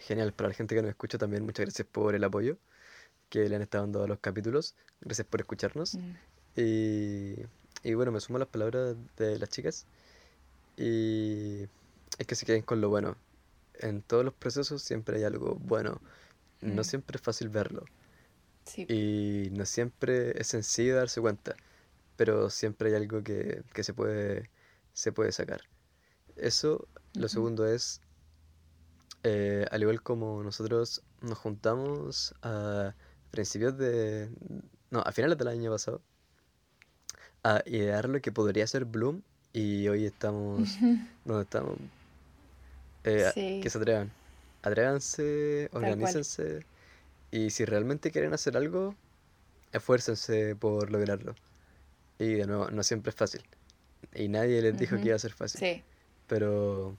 genial. 0.05 0.33
Para 0.33 0.49
la 0.49 0.55
gente 0.55 0.75
que 0.75 0.81
nos 0.81 0.89
escucha 0.89 1.17
también, 1.17 1.43
muchas 1.43 1.65
gracias 1.65 1.87
por 1.91 2.15
el 2.15 2.23
apoyo 2.23 2.57
que 3.29 3.49
le 3.49 3.55
han 3.55 3.61
estado 3.63 3.83
dando 3.85 4.03
a 4.03 4.07
los 4.07 4.19
capítulos. 4.19 4.75
Gracias 5.01 5.27
por 5.27 5.41
escucharnos. 5.41 5.95
Mm. 5.95 6.11
Y, 6.57 7.35
y 7.83 7.93
bueno, 7.95 8.11
me 8.11 8.19
sumo 8.21 8.37
a 8.37 8.39
las 8.39 8.49
palabras 8.49 8.95
de 9.17 9.39
las 9.39 9.49
chicas. 9.49 9.85
Y 10.77 11.63
es 12.17 12.27
que 12.27 12.35
se 12.35 12.45
queden 12.45 12.61
con 12.63 12.81
lo 12.81 12.89
bueno. 12.89 13.17
En 13.79 14.01
todos 14.01 14.23
los 14.25 14.33
procesos 14.33 14.81
siempre 14.83 15.17
hay 15.17 15.23
algo 15.23 15.55
bueno. 15.55 16.01
No 16.61 16.81
Mm. 16.81 16.85
siempre 16.85 17.17
es 17.17 17.21
fácil 17.21 17.49
verlo. 17.49 17.85
Sí. 18.65 18.85
Y 18.89 19.49
no 19.51 19.65
siempre 19.65 20.39
es 20.39 20.47
sencillo 20.47 20.95
darse 20.95 21.21
cuenta. 21.21 21.55
pero 22.17 22.49
siempre 22.49 22.89
hay 22.89 22.95
algo 22.95 23.23
que, 23.23 23.63
que 23.73 23.83
se 23.83 23.93
puede, 23.93 24.49
se 24.93 25.11
puede 25.11 25.31
sacar. 25.33 25.61
Eso, 26.37 26.87
lo 27.13 27.27
Ujú. 27.27 27.29
segundo 27.29 27.67
es, 27.67 28.01
eh, 29.25 29.65
al 29.71 29.81
igual 29.81 30.01
como 30.01 30.43
nosotros 30.43 31.01
nos 31.21 31.37
juntamos 31.37 32.33
a 32.43 32.93
principios 33.31 33.77
de, 33.77 34.29
no, 34.91 34.99
a 35.01 35.11
finales 35.11 35.37
del 35.37 35.47
año 35.49 35.71
pasado, 35.71 36.01
a 37.43 37.61
idear 37.65 38.07
lo 38.09 38.21
que 38.21 38.31
podría 38.31 38.65
ser 38.67 38.85
Bloom 38.85 39.21
y 39.53 39.87
hoy 39.87 40.05
estamos 40.05 40.77
donde 41.25 41.43
estamos. 41.43 41.77
Eh, 43.03 43.25
a- 43.25 43.31
Sí, 43.31 43.59
que 43.61 43.69
se 43.69 43.77
atrevan. 43.77 44.11
Atrévanse, 44.63 45.69
organícense 45.73 46.65
y 47.31 47.49
si 47.51 47.65
realmente 47.65 48.11
quieren 48.11 48.33
hacer 48.33 48.57
algo, 48.57 48.95
esfuércense 49.71 50.55
por 50.55 50.91
lograrlo. 50.91 51.35
Y 52.17 52.33
de 52.35 52.47
nuevo, 52.47 52.69
no 52.71 52.83
siempre 52.83 53.09
es 53.11 53.15
fácil. 53.15 53.43
Y 54.13 54.27
nadie 54.29 54.61
les 54.61 54.77
dijo 54.77 54.95
que 54.95 55.01
Ujú. 55.01 55.07
iba 55.09 55.15
a 55.15 55.19
ser 55.19 55.33
fácil. 55.33 55.59
Sí, 55.59 55.83
Pero 56.27 56.97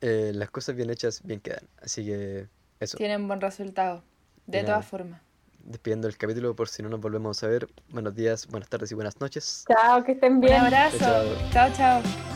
eh, 0.00 0.32
las 0.34 0.50
cosas 0.50 0.74
bien 0.76 0.90
hechas 0.90 1.22
bien 1.22 1.40
quedan. 1.40 1.66
Así 1.80 2.04
que 2.04 2.48
eso. 2.80 2.96
tienen 2.96 3.26
buen 3.28 3.40
resultado. 3.40 4.02
De 4.46 4.62
todas 4.62 4.86
formas. 4.86 5.20
despidiendo 5.64 6.06
el 6.06 6.16
capítulo 6.16 6.54
por 6.54 6.68
si 6.68 6.82
no 6.82 6.88
nos 6.88 7.00
volvemos 7.00 7.42
a 7.42 7.48
ver. 7.48 7.68
Buenos 7.88 8.14
días, 8.14 8.46
buenas 8.46 8.68
tardes 8.68 8.92
y 8.92 8.94
buenas 8.94 9.20
noches. 9.20 9.64
Chao, 9.68 10.04
que 10.04 10.12
estén 10.12 10.34
Un 10.34 10.40
bien. 10.40 10.60
abrazo. 10.60 10.98
Chao, 10.98 11.34
chao. 11.50 11.72
Chao, 11.72 12.02
chao. 12.02 12.35